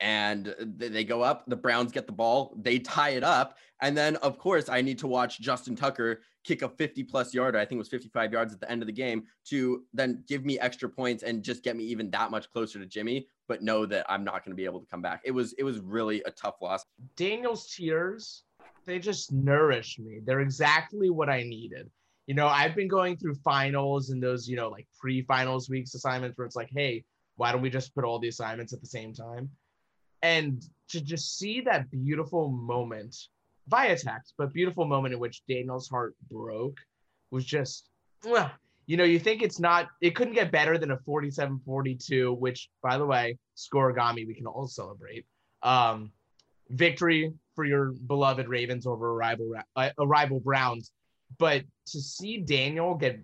and 0.01 0.53
they 0.60 1.06
go 1.06 1.22
up. 1.22 1.46
The 1.48 1.56
Browns 1.56 1.94
get 1.94 2.08
the 2.08 2.13
ball, 2.13 2.56
they 2.62 2.77
tie 2.77 3.12
it 3.12 3.24
up, 3.24 3.58
and 3.82 3.98
then 3.98 4.18
of 4.18 4.38
course 4.38 4.68
I 4.68 4.82
need 4.82 5.00
to 5.00 5.08
watch 5.08 5.39
Justin 5.39 5.75
Tucker 5.75 6.22
kick 6.44 6.62
a 6.62 6.70
50 6.70 7.03
plus 7.03 7.34
yarder. 7.34 7.58
I 7.58 7.65
think 7.65 7.77
it 7.77 7.79
was 7.79 7.89
55 7.89 8.34
yards 8.34 8.53
at 8.53 8.60
the 8.60 8.70
end 8.70 8.82
of 8.82 8.88
the 8.88 8.94
game 8.94 9.24
to 9.46 9.84
then 9.94 10.24
give 10.27 10.44
me 10.44 10.60
extra 10.60 10.89
points 10.89 11.24
and 11.24 11.44
just 11.44 11.63
get 11.63 11.75
me 11.77 11.84
even 11.86 12.10
that 12.12 12.32
much 12.32 12.51
closer 12.51 12.79
to 12.79 12.86
Jimmy. 12.86 13.27
But 13.48 13.62
know 13.62 13.86
that 13.86 14.06
I'm 14.10 14.24
not 14.24 14.44
going 14.46 14.51
to 14.51 14.56
be 14.56 14.65
able 14.65 14.79
to 14.82 14.86
come 14.88 15.01
back. 15.01 15.22
It 15.24 15.32
was 15.32 15.53
it 15.53 15.63
was 15.63 15.79
really 15.79 16.22
a 16.24 16.32
tough 16.32 16.56
loss. 16.62 16.84
Daniel's 17.15 17.74
tears, 17.74 18.44
they 18.86 19.00
just 19.00 19.32
nourish 19.32 19.98
me. 20.00 20.20
They're 20.24 20.41
exactly 20.41 21.10
what 21.10 21.29
I 21.29 21.44
needed 21.44 21.89
you 22.29 22.36
know, 22.36 22.45
I've 22.45 22.75
been 22.75 22.88
going 22.88 23.17
through 23.17 23.33
finals 23.43 24.12
and 24.12 24.21
those, 24.21 24.48
you 24.48 24.55
know, 24.55 24.69
like 24.69 24.88
pre-finals 25.00 25.67
weeks 25.67 25.95
assignments 25.95 26.38
where 26.38 26.45
it's 26.45 26.55
like, 26.55 26.69
hey, 26.71 27.03
why 27.38 27.51
don't 27.51 27.63
we 27.63 27.71
just 27.71 27.95
put 27.95 28.03
all 28.03 28.19
the 28.19 28.27
assignments 28.27 28.71
at 28.71 28.81
the 28.81 28.86
same 28.86 29.15
time? 29.15 29.50
And 30.21 30.63
to 30.89 31.01
just 31.01 31.39
see 31.39 31.62
that 31.62 31.89
beautiful 31.89 32.50
moment 32.50 33.15
via 33.67 33.98
text, 33.98 34.36
but 34.38 34.53
beautiful 34.53 34.86
moment 34.86 35.15
in 35.15 35.19
which 35.19 35.41
Daniel's 35.50 35.89
heart 35.89 36.13
broke 36.29 36.77
was 37.31 37.45
just, 37.45 37.89
well, 38.24 38.51
you 38.86 38.95
know, 38.95 39.05
you 39.05 39.17
think 39.17 39.41
it's 39.41 39.59
not, 39.59 39.88
it 40.00 40.15
couldn't 40.15 40.36
get 40.36 40.51
better 40.51 40.77
than 40.77 40.91
a 40.91 41.00
47 41.00 41.59
42, 41.65 42.33
which, 42.33 42.69
by 42.83 43.00
the 43.00 43.05
way, 43.07 43.39
scorigami, 43.57 44.27
we 44.27 44.36
can 44.36 44.45
all 44.45 44.67
celebrate. 44.67 45.25
Um, 45.63 46.12
victory 46.69 47.33
for 47.55 47.65
your 47.65 47.93
beloved 48.05 48.48
Ravens 48.48 48.86
over 48.86 49.09
a 49.09 49.13
rival, 49.13 49.55
a 49.75 50.05
rival 50.05 50.39
Browns 50.39 50.91
but 51.38 51.63
to 51.88 52.01
see 52.01 52.38
Daniel 52.38 52.95
get 52.95 53.19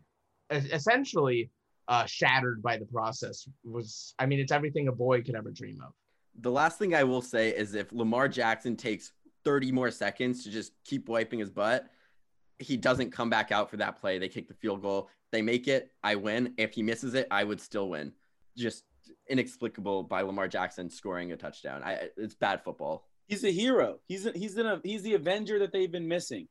essentially 0.52 1.50
uh, 1.88 2.06
shattered 2.06 2.62
by 2.62 2.78
the 2.78 2.86
process 2.86 3.48
was, 3.64 4.14
I 4.20 4.26
mean, 4.26 4.40
it's 4.40 4.52
everything 4.52 4.88
a 4.88 4.92
boy 4.92 5.22
could 5.22 5.36
ever 5.36 5.52
dream 5.52 5.80
of. 5.86 5.94
The 6.42 6.52
last 6.52 6.78
thing 6.78 6.94
I 6.94 7.04
will 7.04 7.22
say 7.22 7.50
is 7.50 7.76
if 7.76 7.92
Lamar 7.92 8.28
Jackson 8.28 8.76
takes 8.76 9.12
30 9.46 9.72
more 9.72 9.92
seconds 9.92 10.44
to 10.44 10.52
just 10.52 10.74
keep 10.84 11.08
wiping 11.08 11.40
his 11.40 11.50
butt, 11.50 11.88
he 12.60 12.78
doesn't 12.78 13.12
come 13.12 13.30
back 13.30 13.52
out 13.52 13.70
for 13.70 13.78
that 13.78 14.00
play. 14.00 14.18
They 14.18 14.30
kick 14.30 14.48
the 14.48 14.54
field 14.54 14.82
goal. 14.82 15.10
They 15.32 15.42
make 15.42 15.68
it. 15.68 15.92
I 16.04 16.16
win. 16.16 16.54
If 16.58 16.74
he 16.74 16.84
misses 16.84 17.14
it, 17.14 17.28
I 17.32 17.44
would 17.44 17.62
still 17.62 17.90
win. 17.90 18.14
Just 18.58 18.84
inexplicable 19.30 20.04
by 20.04 20.22
Lamar 20.22 20.48
Jackson 20.48 20.90
scoring 20.90 21.32
a 21.32 21.38
touchdown. 21.38 21.84
I, 21.84 22.10
it's 22.18 22.36
bad 22.36 22.64
football. 22.64 23.06
He's 23.28 23.44
a 23.44 23.52
hero. 23.52 23.98
He's 24.08 24.26
a, 24.26 24.32
he's 24.32 24.58
in 24.58 24.66
a, 24.66 24.80
he's 24.84 25.04
the 25.04 25.16
Avenger 25.16 25.60
that 25.60 25.72
they've 25.74 25.92
been 25.92 26.08
missing. 26.08 26.48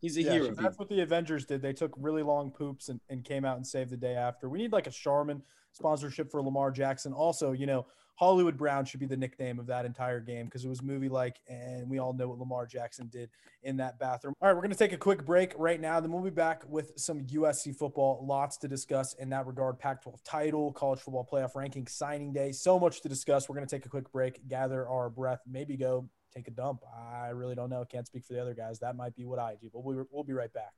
He's 0.00 0.16
a 0.16 0.22
yeah, 0.22 0.32
hero. 0.32 0.54
That's 0.54 0.78
what 0.78 0.88
the 0.88 1.00
Avengers 1.00 1.44
did. 1.44 1.62
They 1.62 1.72
took 1.72 1.92
really 1.96 2.22
long 2.22 2.50
poops 2.50 2.88
and, 2.88 3.00
and 3.08 3.24
came 3.24 3.44
out 3.44 3.56
and 3.56 3.66
saved 3.66 3.90
the 3.90 3.96
day 3.96 4.14
after. 4.14 4.48
We 4.48 4.58
need 4.58 4.72
like 4.72 4.86
a 4.86 4.90
Charmin 4.90 5.42
sponsorship 5.72 6.30
for 6.30 6.42
Lamar 6.42 6.70
Jackson. 6.70 7.12
Also, 7.12 7.52
you 7.52 7.66
know, 7.66 7.86
Hollywood 8.16 8.56
Brown 8.56 8.86
should 8.86 9.00
be 9.00 9.06
the 9.06 9.16
nickname 9.16 9.58
of 9.58 9.66
that 9.66 9.84
entire 9.84 10.20
game 10.20 10.46
because 10.46 10.64
it 10.64 10.68
was 10.68 10.82
movie 10.82 11.08
like, 11.08 11.36
and 11.48 11.88
we 11.88 11.98
all 11.98 12.14
know 12.14 12.28
what 12.28 12.38
Lamar 12.38 12.66
Jackson 12.66 13.08
did 13.08 13.28
in 13.62 13.76
that 13.76 13.98
bathroom. 13.98 14.32
All 14.40 14.48
right, 14.48 14.54
we're 14.54 14.62
going 14.62 14.72
to 14.72 14.78
take 14.78 14.92
a 14.92 14.98
quick 14.98 15.26
break 15.26 15.52
right 15.58 15.78
now. 15.78 16.00
Then 16.00 16.10
we'll 16.10 16.22
be 16.22 16.30
back 16.30 16.62
with 16.66 16.92
some 16.96 17.20
USC 17.20 17.76
football. 17.76 18.24
Lots 18.26 18.56
to 18.58 18.68
discuss 18.68 19.12
in 19.14 19.28
that 19.30 19.46
regard. 19.46 19.78
Pac 19.78 20.02
12 20.02 20.24
title, 20.24 20.72
college 20.72 21.00
football 21.00 21.28
playoff 21.30 21.54
ranking, 21.54 21.86
signing 21.86 22.32
day. 22.32 22.52
So 22.52 22.80
much 22.80 23.02
to 23.02 23.08
discuss. 23.08 23.48
We're 23.50 23.56
going 23.56 23.66
to 23.66 23.76
take 23.76 23.84
a 23.84 23.90
quick 23.90 24.10
break, 24.10 24.48
gather 24.48 24.88
our 24.88 25.10
breath, 25.10 25.40
maybe 25.46 25.76
go 25.76 26.08
take 26.36 26.48
a 26.48 26.50
dump. 26.50 26.82
I 26.94 27.28
really 27.28 27.54
don't 27.54 27.70
know. 27.70 27.84
Can't 27.90 28.06
speak 28.06 28.24
for 28.24 28.34
the 28.34 28.42
other 28.42 28.52
guys. 28.52 28.78
That 28.80 28.94
might 28.94 29.16
be 29.16 29.24
what 29.24 29.38
I 29.38 29.54
do, 29.58 29.70
but 29.72 29.82
we'll, 29.82 30.06
we'll 30.10 30.24
be 30.24 30.34
right 30.34 30.52
back. 30.52 30.74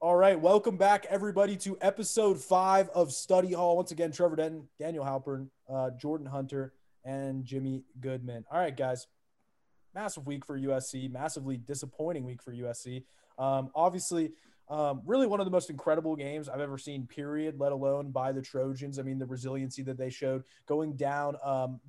All 0.00 0.16
right, 0.16 0.40
welcome 0.40 0.76
back, 0.76 1.06
everybody, 1.08 1.56
to 1.58 1.78
episode 1.80 2.40
five 2.40 2.88
of 2.88 3.12
Study 3.12 3.52
Hall. 3.52 3.76
Once 3.76 3.92
again, 3.92 4.10
Trevor 4.10 4.34
Denton, 4.34 4.66
Daniel 4.80 5.04
Halpern, 5.04 5.46
uh, 5.72 5.90
Jordan 5.90 6.26
Hunter, 6.26 6.72
and 7.04 7.44
Jimmy 7.44 7.84
Goodman. 8.00 8.44
All 8.50 8.58
right, 8.58 8.76
guys, 8.76 9.06
massive 9.94 10.26
week 10.26 10.44
for 10.44 10.58
USC, 10.58 11.08
massively 11.08 11.56
disappointing 11.56 12.24
week 12.24 12.42
for 12.42 12.52
USC. 12.52 13.04
Um, 13.38 13.70
obviously, 13.76 14.32
um, 14.68 15.02
really, 15.04 15.26
one 15.26 15.40
of 15.40 15.46
the 15.46 15.50
most 15.50 15.70
incredible 15.70 16.16
games 16.16 16.48
I've 16.48 16.60
ever 16.60 16.78
seen, 16.78 17.06
period, 17.06 17.58
let 17.58 17.72
alone 17.72 18.10
by 18.10 18.32
the 18.32 18.40
Trojans. 18.40 18.98
I 18.98 19.02
mean, 19.02 19.18
the 19.18 19.26
resiliency 19.26 19.82
that 19.82 19.98
they 19.98 20.08
showed 20.08 20.44
going 20.66 20.96
down 20.96 21.36
um, 21.44 21.80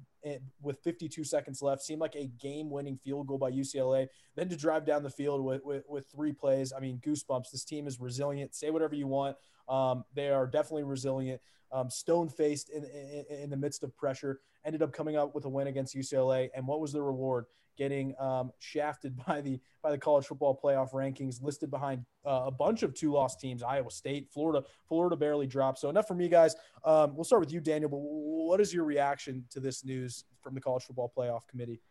with 0.61 0.79
52 0.79 1.23
seconds 1.23 1.61
left 1.61 1.81
seemed 1.81 2.01
like 2.01 2.15
a 2.15 2.27
game 2.39 2.69
winning 2.69 2.97
field 2.97 3.27
goal 3.27 3.37
by 3.37 3.51
UCLA. 3.51 4.07
Then 4.35 4.49
to 4.49 4.57
drive 4.57 4.85
down 4.85 5.03
the 5.03 5.09
field 5.09 5.43
with, 5.43 5.63
with, 5.63 5.83
with, 5.87 6.07
three 6.11 6.33
plays. 6.33 6.73
I 6.75 6.79
mean, 6.79 6.99
goosebumps. 7.05 7.51
This 7.51 7.63
team 7.63 7.87
is 7.87 7.99
resilient. 7.99 8.55
Say 8.55 8.69
whatever 8.69 8.95
you 8.95 9.07
want. 9.07 9.37
Um, 9.69 10.03
they 10.13 10.29
are 10.29 10.47
definitely 10.47 10.83
resilient. 10.83 11.41
Um, 11.71 11.89
stone 11.89 12.29
faced 12.29 12.69
in, 12.69 12.83
in, 12.83 13.25
in, 13.43 13.49
the 13.49 13.57
midst 13.57 13.83
of 13.83 13.95
pressure. 13.95 14.41
Ended 14.65 14.83
up 14.83 14.93
coming 14.93 15.15
up 15.15 15.33
with 15.33 15.45
a 15.45 15.49
win 15.49 15.67
against 15.67 15.95
UCLA. 15.95 16.49
And 16.55 16.67
what 16.67 16.79
was 16.79 16.93
the 16.93 17.01
reward? 17.01 17.45
Getting 17.77 18.13
um, 18.19 18.51
shafted 18.59 19.15
by 19.27 19.41
the 19.41 19.59
by 19.81 19.91
the 19.91 19.97
college 19.97 20.25
football 20.25 20.59
playoff 20.61 20.91
rankings, 20.91 21.41
listed 21.41 21.69
behind 21.69 22.05
uh, 22.25 22.43
a 22.45 22.51
bunch 22.51 22.83
of 22.83 22.93
two-loss 22.93 23.35
teams: 23.35 23.63
Iowa 23.63 23.91
State, 23.91 24.29
Florida. 24.31 24.65
Florida 24.87 25.15
barely 25.15 25.47
dropped. 25.47 25.79
So 25.79 25.89
enough 25.89 26.07
for 26.07 26.15
me, 26.15 26.29
guys. 26.29 26.55
Um, 26.83 27.15
we'll 27.15 27.23
start 27.23 27.41
with 27.41 27.51
you, 27.51 27.59
Daniel. 27.59 27.89
But 27.89 27.99
what 27.99 28.61
is 28.61 28.73
your 28.73 28.85
reaction 28.85 29.45
to 29.51 29.59
this 29.59 29.83
news 29.83 30.25
from 30.41 30.53
the 30.53 30.61
college 30.61 30.83
football 30.83 31.11
playoff 31.15 31.47
committee? 31.47 31.81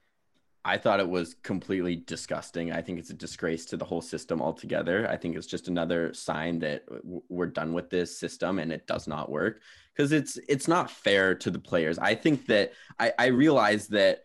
I 0.64 0.78
thought 0.78 1.00
it 1.00 1.08
was 1.08 1.34
completely 1.42 1.96
disgusting. 1.96 2.72
I 2.72 2.80
think 2.82 3.00
it's 3.00 3.10
a 3.10 3.14
disgrace 3.14 3.66
to 3.66 3.76
the 3.76 3.84
whole 3.84 4.00
system 4.00 4.40
altogether. 4.40 5.08
I 5.10 5.16
think 5.16 5.36
it's 5.36 5.46
just 5.46 5.66
another 5.66 6.14
sign 6.14 6.60
that 6.60 6.84
we're 7.02 7.48
done 7.48 7.72
with 7.72 7.90
this 7.90 8.16
system 8.16 8.60
and 8.60 8.70
it 8.70 8.86
does 8.86 9.08
not 9.08 9.28
work 9.28 9.60
because 9.94 10.12
it's 10.12 10.38
it's 10.48 10.68
not 10.68 10.88
fair 10.88 11.34
to 11.34 11.50
the 11.50 11.58
players. 11.58 11.98
I 11.98 12.14
think 12.14 12.46
that 12.46 12.72
I, 13.00 13.12
I 13.18 13.26
realize 13.26 13.88
that 13.88 14.24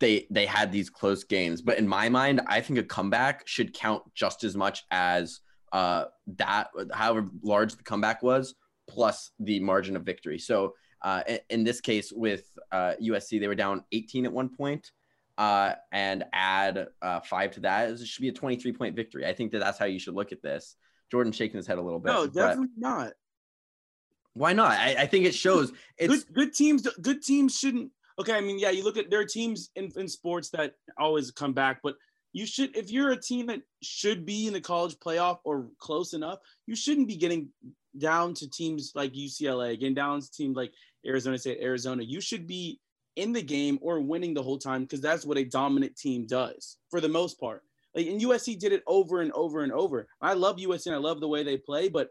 they 0.00 0.26
they 0.30 0.46
had 0.46 0.72
these 0.72 0.90
close 0.90 1.24
games. 1.24 1.62
But 1.62 1.78
in 1.78 1.86
my 1.86 2.08
mind, 2.08 2.40
I 2.46 2.60
think 2.60 2.78
a 2.78 2.82
comeback 2.82 3.46
should 3.46 3.72
count 3.72 4.02
just 4.14 4.44
as 4.44 4.56
much 4.56 4.84
as 4.90 5.40
uh, 5.72 6.06
that, 6.38 6.68
however 6.92 7.28
large 7.42 7.76
the 7.76 7.82
comeback 7.82 8.22
was, 8.22 8.54
plus 8.88 9.30
the 9.38 9.60
margin 9.60 9.96
of 9.96 10.02
victory. 10.02 10.38
So 10.38 10.74
uh, 11.02 11.22
in, 11.28 11.38
in, 11.50 11.64
this 11.64 11.80
case, 11.80 12.12
with 12.12 12.44
uh, 12.72 12.94
USC, 13.02 13.38
they 13.40 13.48
were 13.48 13.54
down 13.54 13.84
18 13.92 14.24
at 14.24 14.32
one 14.32 14.48
point, 14.48 14.90
uh, 15.36 15.74
and 15.92 16.24
add 16.32 16.88
uh, 17.02 17.20
five 17.20 17.52
to 17.52 17.60
that, 17.60 17.90
it 17.90 18.06
should 18.06 18.22
be 18.22 18.28
a 18.28 18.32
23 18.32 18.72
point 18.72 18.96
victory. 18.96 19.26
I 19.26 19.32
think 19.32 19.52
that 19.52 19.60
that's 19.60 19.78
how 19.78 19.84
you 19.86 19.98
should 19.98 20.14
look 20.14 20.32
at 20.32 20.42
this. 20.42 20.76
Jordan 21.10 21.32
shaking 21.32 21.56
his 21.56 21.66
head 21.66 21.78
a 21.78 21.82
little 21.82 22.00
bit. 22.00 22.12
No, 22.12 22.26
definitely 22.26 22.68
not. 22.76 23.12
Why 24.34 24.52
not? 24.52 24.72
I, 24.72 24.94
I 25.00 25.06
think 25.06 25.24
it 25.24 25.34
shows. 25.34 25.72
It's 25.96 26.24
good, 26.24 26.34
good 26.34 26.54
teams. 26.54 26.86
Good 27.00 27.22
teams 27.22 27.58
shouldn't 27.58 27.90
okay, 28.18 28.34
I 28.34 28.40
mean, 28.40 28.58
yeah, 28.58 28.70
you 28.70 28.84
look 28.84 28.96
at 28.96 29.10
there 29.10 29.20
are 29.20 29.24
teams 29.24 29.70
in, 29.76 29.90
in 29.96 30.08
sports 30.08 30.50
that 30.50 30.74
always 30.98 31.30
come 31.30 31.52
back, 31.52 31.80
but 31.82 31.94
you 32.32 32.46
should 32.46 32.76
if 32.76 32.90
you're 32.90 33.12
a 33.12 33.20
team 33.20 33.46
that 33.46 33.60
should 33.82 34.26
be 34.26 34.46
in 34.46 34.52
the 34.52 34.60
college 34.60 34.96
playoff 34.96 35.38
or 35.44 35.68
close 35.78 36.12
enough, 36.12 36.38
you 36.66 36.76
shouldn't 36.76 37.08
be 37.08 37.16
getting 37.16 37.48
down 37.96 38.34
to 38.34 38.50
teams 38.50 38.92
like 38.94 39.12
UCLA, 39.12 39.78
getting 39.78 39.94
down 39.94 40.20
to 40.20 40.30
teams 40.30 40.56
like 40.56 40.72
Arizona 41.06 41.38
State, 41.38 41.58
Arizona. 41.62 42.02
You 42.02 42.20
should 42.20 42.46
be 42.46 42.80
in 43.16 43.32
the 43.32 43.42
game 43.42 43.78
or 43.82 44.00
winning 44.00 44.34
the 44.34 44.42
whole 44.42 44.58
time 44.58 44.82
because 44.82 45.00
that's 45.00 45.24
what 45.24 45.38
a 45.38 45.44
dominant 45.44 45.96
team 45.96 46.26
does 46.26 46.76
for 46.90 47.00
the 47.00 47.08
most 47.08 47.40
part. 47.40 47.62
Like 47.94 48.06
and 48.06 48.20
USC 48.20 48.58
did 48.58 48.72
it 48.72 48.82
over 48.86 49.22
and 49.22 49.32
over 49.32 49.62
and 49.62 49.72
over. 49.72 50.06
I 50.20 50.34
love 50.34 50.56
USC 50.56 50.86
and 50.86 50.94
I 50.94 50.98
love 50.98 51.20
the 51.20 51.28
way 51.28 51.42
they 51.42 51.56
play, 51.56 51.88
but 51.88 52.10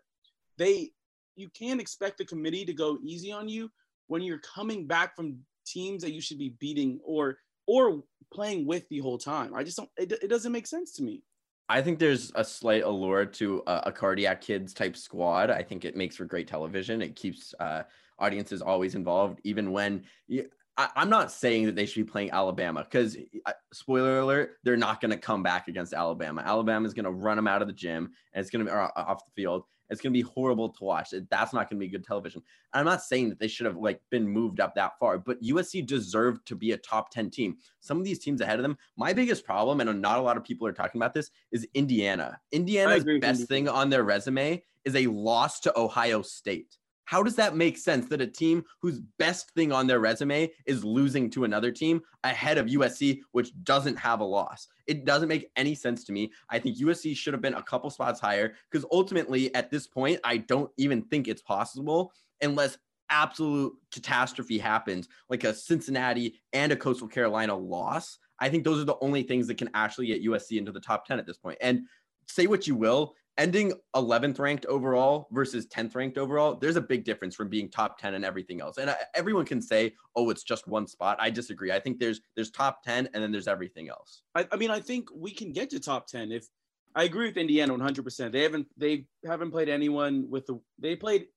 they 0.57 0.91
you 1.35 1.49
can't 1.49 1.79
expect 1.79 2.17
the 2.17 2.25
committee 2.25 2.65
to 2.65 2.73
go 2.73 2.97
easy 3.03 3.31
on 3.31 3.47
you 3.47 3.69
when 4.07 4.21
you're 4.21 4.39
coming 4.39 4.87
back 4.87 5.15
from 5.15 5.37
teams 5.67 6.03
that 6.03 6.13
you 6.13 6.21
should 6.21 6.39
be 6.39 6.55
beating 6.59 7.00
or 7.03 7.38
or 7.67 8.03
playing 8.31 8.65
with 8.65 8.88
the 8.89 9.00
whole 9.00 9.17
time. 9.17 9.53
I 9.53 9.63
just 9.63 9.77
don't. 9.77 9.89
It, 9.97 10.12
it 10.12 10.29
doesn't 10.29 10.51
make 10.51 10.67
sense 10.67 10.93
to 10.93 11.03
me. 11.03 11.24
I 11.69 11.81
think 11.81 12.00
there's 12.00 12.31
a 12.36 12.45
slight 12.45 12.83
allure 12.83 13.25
to 13.25 13.62
a, 13.67 13.83
a, 13.88 13.91
cardiac 13.91 14.39
kids 14.39 14.74
type 14.74 14.95
squad. 14.95 15.50
I 15.50 15.63
think 15.63 15.83
it 15.83 15.97
makes 15.97 16.15
for 16.15 16.24
great 16.24 16.47
television. 16.47 17.01
It 17.01 17.15
keeps 17.17 17.53
uh, 17.59 17.83
audiences 18.19 18.62
always 18.62 18.95
involved, 18.95 19.41
even 19.43 19.71
when 19.71 20.03
you, 20.27 20.50
I, 20.77 20.89
am 20.95 21.09
not 21.09 21.31
saying 21.31 21.65
that 21.65 21.75
they 21.75 21.86
should 21.86 22.05
be 22.05 22.12
playing 22.12 22.31
Alabama 22.31 22.86
because, 22.89 23.17
uh, 23.45 23.51
spoiler 23.74 24.19
alert, 24.19 24.57
they're 24.63 24.77
not 24.77 25.01
going 25.01 25.12
to 25.12 25.17
come 25.17 25.43
back 25.43 25.67
against 25.67 25.93
Alabama. 25.93 26.41
Alabama 26.45 26.86
is 26.88 26.93
going 26.93 27.05
to 27.05 27.12
run 27.12 27.36
them 27.36 27.47
out 27.47 27.62
of 27.62 27.67
the 27.67 27.74
gym 27.74 28.12
and 28.33 28.41
it's 28.41 28.50
going 28.50 28.65
to 28.65 28.71
be 28.71 28.77
off 28.77 29.25
the 29.25 29.41
field. 29.41 29.63
It's 29.89 30.01
going 30.01 30.13
to 30.13 30.17
be 30.17 30.22
horrible 30.22 30.70
to 30.70 30.84
watch. 30.84 31.13
That's 31.29 31.53
not 31.53 31.70
going 31.70 31.79
to 31.79 31.86
be 31.86 31.88
good 31.88 32.03
television. 32.03 32.41
I'm 32.74 32.86
not 32.86 33.01
saying 33.01 33.29
that 33.29 33.39
they 33.39 33.48
should 33.48 33.65
have 33.65 33.77
like 33.77 34.01
been 34.10 34.27
moved 34.27 34.60
up 34.60 34.75
that 34.75 35.00
far, 35.00 35.17
but 35.17 35.41
USC 35.41 35.86
deserved 35.86 36.46
to 36.48 36.56
be 36.56 36.72
a 36.72 36.77
top 36.77 37.12
10 37.12 37.29
team. 37.29 37.58
Some 37.79 37.98
of 37.98 38.03
these 38.03 38.20
teams 38.20 38.41
ahead 38.41 38.60
of 38.60 38.63
them, 38.63 38.77
my 38.98 39.13
biggest 39.13 39.46
problem, 39.46 39.79
and 39.79 40.01
not 40.01 40.20
a 40.20 40.22
lot 40.22 40.38
of 40.38 40.44
people 40.44 40.67
are 40.67 40.74
talking 40.74 41.00
about 41.00 41.13
this, 41.13 41.32
is 41.51 41.67
Indiana. 41.74 42.39
Indiana's 42.51 43.06
best 43.22 43.48
thing 43.48 43.70
on 43.70 43.89
their 43.89 44.03
resume 44.03 44.62
is 44.86 44.96
a 44.96 45.08
loss 45.08 45.60
to 45.62 45.79
Ohio 45.79 46.22
State. 46.22 46.77
How 47.07 47.23
does 47.23 47.37
that 47.37 47.55
make 47.55 47.77
sense 47.77 48.09
that 48.09 48.19
a 48.19 48.27
team 48.27 48.65
whose 48.81 48.99
best 49.17 49.51
thing 49.51 49.71
on 49.71 49.87
their 49.87 50.01
resume 50.01 50.51
is 50.65 50.83
losing 50.83 51.29
to 51.29 51.45
another 51.45 51.71
team 51.71 52.01
ahead 52.25 52.57
of 52.57 52.65
USC, 52.65 53.21
which 53.31 53.51
doesn't 53.63 53.95
have 53.95 54.19
a 54.19 54.25
loss? 54.25 54.67
It 54.87 55.05
doesn't 55.05 55.29
make 55.29 55.49
any 55.55 55.73
sense 55.73 56.03
to 56.03 56.11
me. 56.11 56.33
I 56.49 56.59
think 56.59 56.77
USC 56.77 57.15
should 57.15 57.33
have 57.33 57.41
been 57.41 57.53
a 57.53 57.63
couple 57.63 57.89
spots 57.89 58.19
higher 58.19 58.55
because 58.69 58.85
ultimately, 58.91 59.55
at 59.55 59.71
this 59.71 59.87
point, 59.87 60.19
I 60.25 60.35
don't 60.35 60.69
even 60.75 61.01
think 61.03 61.29
it's 61.29 61.41
possible 61.41 62.11
unless 62.41 62.77
absolute 63.09 63.73
catastrophe 63.89 64.57
happens, 64.57 65.07
like 65.29 65.45
a 65.45 65.53
Cincinnati 65.53 66.41
and 66.51 66.73
a 66.73 66.75
Coastal 66.75 67.07
Carolina 67.07 67.55
loss. 67.55 68.19
I 68.39 68.49
think 68.49 68.65
those 68.65 68.81
are 68.81 68.85
the 68.85 68.99
only 68.99 69.23
things 69.23 69.47
that 69.47 69.57
can 69.57 69.69
actually 69.73 70.07
get 70.07 70.25
USC 70.25 70.57
into 70.57 70.73
the 70.73 70.81
top 70.81 71.05
10 71.05 71.19
at 71.19 71.25
this 71.25 71.37
point. 71.37 71.57
And 71.61 71.83
say 72.27 72.47
what 72.47 72.67
you 72.67 72.75
will, 72.75 73.15
ending 73.38 73.74
11th 73.96 74.39
ranked 74.39 74.65
overall 74.65 75.27
versus 75.32 75.67
10th 75.67 75.96
ranked 75.96 76.17
overall, 76.17 76.56
there's 76.56 76.75
a 76.75 76.82
big 76.82 77.03
difference 77.03 77.36
from 77.36 77.50
being 77.50 77.70
top 77.70 77.98
10 78.00 78.13
and 78.13 78.25
everything 78.25 78.62
else. 78.62 78.77
And 78.77 78.89
I, 78.89 78.96
everyone 79.15 79.46
can 79.46 79.62
say, 79.62 79.94
"Oh, 80.15 80.29
it's 80.29 80.44
just 80.44 80.67
one 80.67 80.88
spot." 80.88 81.17
I 81.20 81.29
disagree. 81.29 81.72
I 81.72 81.79
think 81.79 82.00
there's 82.00 82.22
there's 82.36 82.51
top 82.51 82.84
10 82.84 83.10
and 83.13 83.24
then 83.24 83.32
there's 83.32 83.48
everything 83.48 83.89
else. 83.89 84.24
I, 84.36 84.48
I 84.51 84.56
mean, 84.56 84.72
I 84.72 84.79
think 84.79 85.10
we 85.15 85.32
can 85.32 85.51
get 85.51 85.70
to 85.72 85.79
top 85.79 86.08
10 86.08 86.32
if 86.32 86.48
I 86.96 87.03
agree 87.03 87.27
with 87.27 87.38
Indiana 87.38 87.74
100%. 87.74 88.32
They 88.32 88.44
haven't 88.44 88.67
they 88.75 89.06
haven't 89.25 89.51
played 89.51 89.70
anyone 89.70 90.29
with 90.29 90.46
the 90.48 90.60
they 90.79 90.96
played 90.96 91.27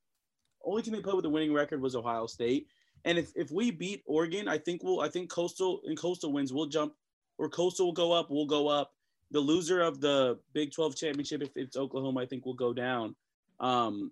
only 0.64 0.82
team 0.82 0.94
they 0.94 1.00
played 1.00 1.16
with 1.16 1.24
the 1.24 1.30
winning 1.30 1.52
record 1.52 1.80
was 1.80 1.96
Ohio 1.96 2.26
State. 2.26 2.66
And 3.04 3.18
if, 3.18 3.32
if 3.34 3.50
we 3.50 3.70
beat 3.70 4.02
Oregon, 4.06 4.46
I 4.48 4.58
think 4.58 4.82
we'll 4.82 5.00
I 5.00 5.08
think 5.08 5.30
Coastal 5.30 5.80
and 5.84 5.98
Coastal 5.98 6.32
wins, 6.32 6.52
we'll 6.52 6.66
jump 6.66 6.94
or 7.38 7.48
Coastal 7.48 7.86
will 7.86 7.92
go 7.92 8.12
up, 8.12 8.30
we'll 8.30 8.46
go 8.46 8.68
up 8.68 8.92
the 9.30 9.40
loser 9.40 9.80
of 9.80 10.00
the 10.00 10.38
Big 10.52 10.72
12 10.72 10.96
championship, 10.96 11.42
if 11.42 11.50
it's 11.56 11.76
Oklahoma, 11.76 12.20
I 12.20 12.26
think 12.26 12.44
will 12.44 12.54
go 12.54 12.72
down. 12.72 13.14
Um, 13.60 14.10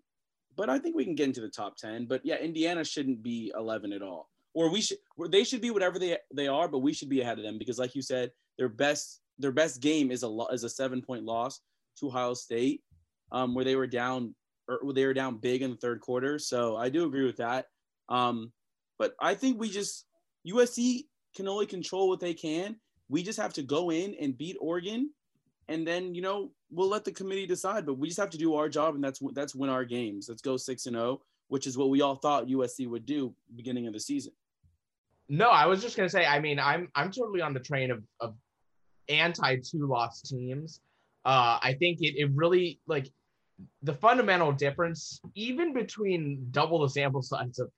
but 0.57 0.69
I 0.69 0.79
think 0.79 0.97
we 0.97 1.05
can 1.05 1.15
get 1.15 1.29
into 1.29 1.41
the 1.41 1.49
top 1.49 1.77
10. 1.77 2.07
But 2.07 2.25
yeah, 2.25 2.37
Indiana 2.37 2.85
shouldn't 2.85 3.23
be 3.23 3.53
11 3.57 3.93
at 3.93 4.03
all. 4.03 4.29
Or 4.55 4.71
we 4.71 4.81
should, 4.81 4.99
they 5.31 5.45
should 5.45 5.61
be 5.61 5.71
whatever 5.71 5.99
they 5.99 6.17
they 6.35 6.49
are, 6.49 6.67
but 6.67 6.79
we 6.79 6.93
should 6.93 7.09
be 7.09 7.21
ahead 7.21 7.39
of 7.39 7.45
them 7.45 7.59
because, 7.59 7.79
like 7.79 7.95
you 7.95 8.03
said, 8.03 8.33
their 8.57 8.69
best 8.69 9.21
their 9.39 9.53
best 9.53 9.81
game 9.81 10.11
is 10.11 10.25
a 10.25 10.45
is 10.53 10.65
a 10.65 10.69
seven 10.69 11.01
point 11.01 11.25
loss 11.25 11.61
to 11.99 12.09
Ohio 12.09 12.35
State, 12.35 12.83
um, 13.31 13.55
where 13.55 13.65
they 13.65 13.77
were 13.77 13.87
down 13.87 14.35
or 14.69 14.93
they 14.93 15.07
were 15.07 15.15
down 15.15 15.39
big 15.39 15.63
in 15.63 15.71
the 15.71 15.77
third 15.77 16.01
quarter. 16.01 16.39
So 16.39 16.77
I 16.77 16.89
do 16.89 17.07
agree 17.07 17.25
with 17.25 17.37
that. 17.37 17.67
Um, 18.09 18.53
but 18.99 19.15
I 19.21 19.35
think 19.35 19.61
we 19.61 19.71
just 19.71 20.07
USC 20.47 21.05
can 21.37 21.47
only 21.47 21.67
control 21.67 22.09
what 22.09 22.21
they 22.21 22.35
can, 22.35 22.77
we 23.09 23.23
just 23.23 23.39
have 23.39 23.53
to 23.55 23.63
go 23.63 23.91
in 23.91 24.15
and 24.21 24.37
beat 24.37 24.57
Oregon, 24.61 25.11
and 25.69 25.87
then 25.87 26.15
you 26.15 26.23
know 26.23 26.51
we'll 26.71 26.89
let 26.89 27.05
the 27.05 27.13
committee 27.13 27.47
decide. 27.47 27.87
But 27.87 27.95
we 27.95 28.09
just 28.09 28.21
have 28.21 28.31
to 28.31 28.39
do 28.39 28.55
our 28.55 28.69
job, 28.69 28.95
and 28.95 29.03
that's 29.03 29.21
that's 29.33 29.55
win 29.55 29.71
our 29.71 29.85
games. 29.85 30.29
Let's 30.29 30.43
go 30.43 30.57
six 30.57 30.87
and 30.87 30.97
zero, 30.97 31.21
which 31.49 31.67
is 31.67 31.79
what 31.79 31.91
we 31.91 32.03
all 32.03 32.17
thought 32.17 32.47
USC 32.47 32.89
would 32.89 33.07
do 33.07 33.35
beginning 33.57 33.87
of 33.87 33.93
the 33.93 34.01
season. 34.01 34.33
No, 35.29 35.51
I 35.51 35.67
was 35.67 35.83
just 35.83 35.97
gonna 35.97 36.09
say. 36.09 36.27
I 36.27 36.41
mean, 36.41 36.59
I'm 36.59 36.89
I'm 36.95 37.11
totally 37.11 37.41
on 37.41 37.55
the 37.55 37.61
train 37.61 37.91
of 37.91 38.03
of 38.21 38.35
anti 39.09 39.57
two 39.57 39.87
loss 39.87 40.23
teams. 40.23 40.81
Uh, 41.25 41.59
I 41.63 41.77
think 41.79 42.01
it 42.01 42.17
it 42.17 42.31
really 42.35 42.81
like 42.87 43.11
the 43.83 43.95
fundamental 43.95 44.53
difference, 44.53 45.21
even 45.35 45.73
between 45.73 46.47
double 46.51 46.81
the 46.81 46.89
sample 46.89 47.23
size 47.23 47.59
of 47.59 47.71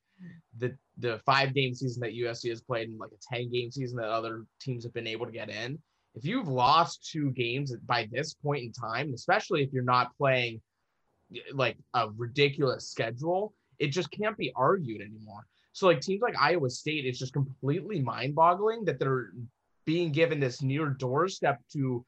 the 0.57 0.75
the 1.01 1.19
five 1.25 1.53
game 1.53 1.73
season 1.73 2.01
that 2.01 2.13
USC 2.13 2.49
has 2.49 2.61
played 2.61 2.89
and 2.89 2.99
like 2.99 3.11
a 3.11 3.35
10 3.35 3.51
game 3.51 3.71
season 3.71 3.97
that 3.97 4.09
other 4.09 4.45
teams 4.59 4.83
have 4.83 4.93
been 4.93 5.07
able 5.07 5.25
to 5.25 5.31
get 5.31 5.49
in. 5.49 5.79
If 6.15 6.25
you've 6.25 6.47
lost 6.47 7.09
two 7.09 7.31
games 7.31 7.75
by 7.85 8.07
this 8.11 8.33
point 8.33 8.63
in 8.63 8.71
time, 8.71 9.13
especially 9.13 9.63
if 9.63 9.71
you're 9.71 9.83
not 9.83 10.15
playing 10.17 10.61
like 11.53 11.77
a 11.93 12.09
ridiculous 12.09 12.89
schedule, 12.89 13.53
it 13.79 13.87
just 13.87 14.11
can't 14.11 14.37
be 14.37 14.51
argued 14.55 15.01
anymore. 15.01 15.45
So 15.73 15.87
like 15.87 16.01
teams 16.01 16.21
like 16.21 16.35
Iowa 16.39 16.69
State, 16.69 17.05
it's 17.05 17.17
just 17.19 17.33
completely 17.33 18.01
mind-boggling 18.01 18.85
that 18.85 18.99
they're 18.99 19.31
being 19.85 20.11
given 20.11 20.39
this 20.39 20.61
near 20.61 20.87
doorstep 20.87 21.59
to 21.73 22.05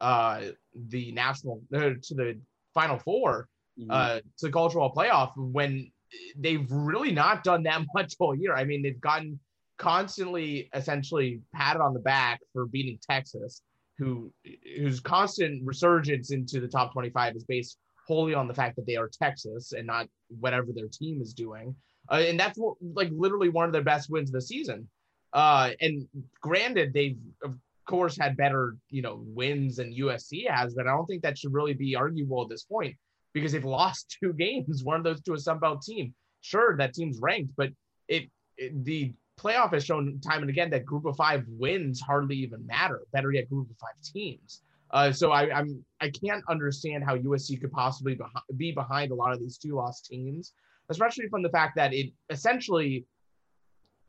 uh 0.00 0.40
the 0.88 1.12
national 1.12 1.60
uh, 1.74 1.90
to 2.02 2.14
the 2.14 2.40
final 2.72 2.98
4 2.98 3.48
mm-hmm. 3.78 3.90
uh 3.90 4.20
to 4.38 4.46
the 4.46 4.50
cultural 4.50 4.90
playoff 4.90 5.32
when 5.36 5.92
they've 6.36 6.66
really 6.70 7.12
not 7.12 7.44
done 7.44 7.62
that 7.64 7.82
much 7.94 8.14
all 8.18 8.34
year. 8.34 8.54
I 8.54 8.64
mean, 8.64 8.82
they've 8.82 9.00
gotten 9.00 9.38
constantly 9.78 10.68
essentially 10.74 11.40
patted 11.54 11.80
on 11.80 11.94
the 11.94 12.00
back 12.00 12.40
for 12.52 12.66
beating 12.66 12.98
Texas, 13.08 13.62
who 13.98 14.32
whose 14.76 15.00
constant 15.00 15.62
resurgence 15.64 16.32
into 16.32 16.60
the 16.60 16.68
top 16.68 16.92
25 16.92 17.36
is 17.36 17.44
based 17.44 17.78
wholly 18.06 18.34
on 18.34 18.48
the 18.48 18.54
fact 18.54 18.76
that 18.76 18.86
they 18.86 18.96
are 18.96 19.08
Texas 19.08 19.72
and 19.72 19.86
not 19.86 20.06
whatever 20.40 20.68
their 20.74 20.88
team 20.88 21.20
is 21.20 21.32
doing. 21.32 21.74
Uh, 22.10 22.22
and 22.26 22.38
that's 22.40 22.58
what, 22.58 22.74
like 22.94 23.10
literally 23.12 23.48
one 23.48 23.66
of 23.66 23.72
their 23.72 23.84
best 23.84 24.10
wins 24.10 24.30
of 24.30 24.34
the 24.34 24.40
season. 24.40 24.88
Uh, 25.32 25.70
and 25.80 26.08
granted, 26.40 26.92
they've 26.92 27.18
of 27.44 27.54
course 27.86 28.18
had 28.18 28.36
better, 28.36 28.76
you 28.88 29.00
know, 29.00 29.22
wins 29.26 29.76
than 29.76 29.94
USC 29.94 30.50
has, 30.50 30.74
but 30.74 30.86
I 30.86 30.90
don't 30.90 31.06
think 31.06 31.22
that 31.22 31.38
should 31.38 31.54
really 31.54 31.74
be 31.74 31.94
arguable 31.94 32.42
at 32.42 32.48
this 32.48 32.64
point 32.64 32.96
because 33.32 33.52
they've 33.52 33.64
lost 33.64 34.16
two 34.22 34.32
games, 34.32 34.84
one 34.84 34.96
of 34.96 35.04
those 35.04 35.20
to 35.22 35.34
a 35.34 35.38
Sun 35.38 35.58
Belt 35.58 35.82
team. 35.82 36.14
Sure, 36.40 36.76
that 36.76 36.94
team's 36.94 37.18
ranked, 37.20 37.52
but 37.56 37.70
it, 38.08 38.30
it, 38.56 38.84
the 38.84 39.12
playoff 39.38 39.72
has 39.72 39.84
shown 39.84 40.20
time 40.20 40.40
and 40.42 40.50
again 40.50 40.70
that 40.70 40.84
Group 40.84 41.04
of 41.06 41.16
Five 41.16 41.44
wins 41.48 42.00
hardly 42.00 42.36
even 42.36 42.66
matter. 42.66 43.02
Better 43.12 43.32
yet, 43.32 43.48
Group 43.48 43.70
of 43.70 43.76
Five 43.78 43.94
teams. 44.02 44.62
Uh, 44.90 45.12
so 45.12 45.30
I, 45.30 45.54
I'm 45.56 45.84
I 46.00 46.10
can't 46.10 46.42
understand 46.48 47.04
how 47.04 47.16
USC 47.16 47.60
could 47.60 47.72
possibly 47.72 48.18
be 48.56 48.72
behind 48.72 49.12
a 49.12 49.14
lot 49.14 49.32
of 49.32 49.38
these 49.38 49.56
two 49.56 49.74
lost 49.74 50.06
teams, 50.06 50.52
especially 50.88 51.28
from 51.28 51.42
the 51.42 51.50
fact 51.50 51.76
that 51.76 51.92
it 51.92 52.12
essentially 52.28 53.06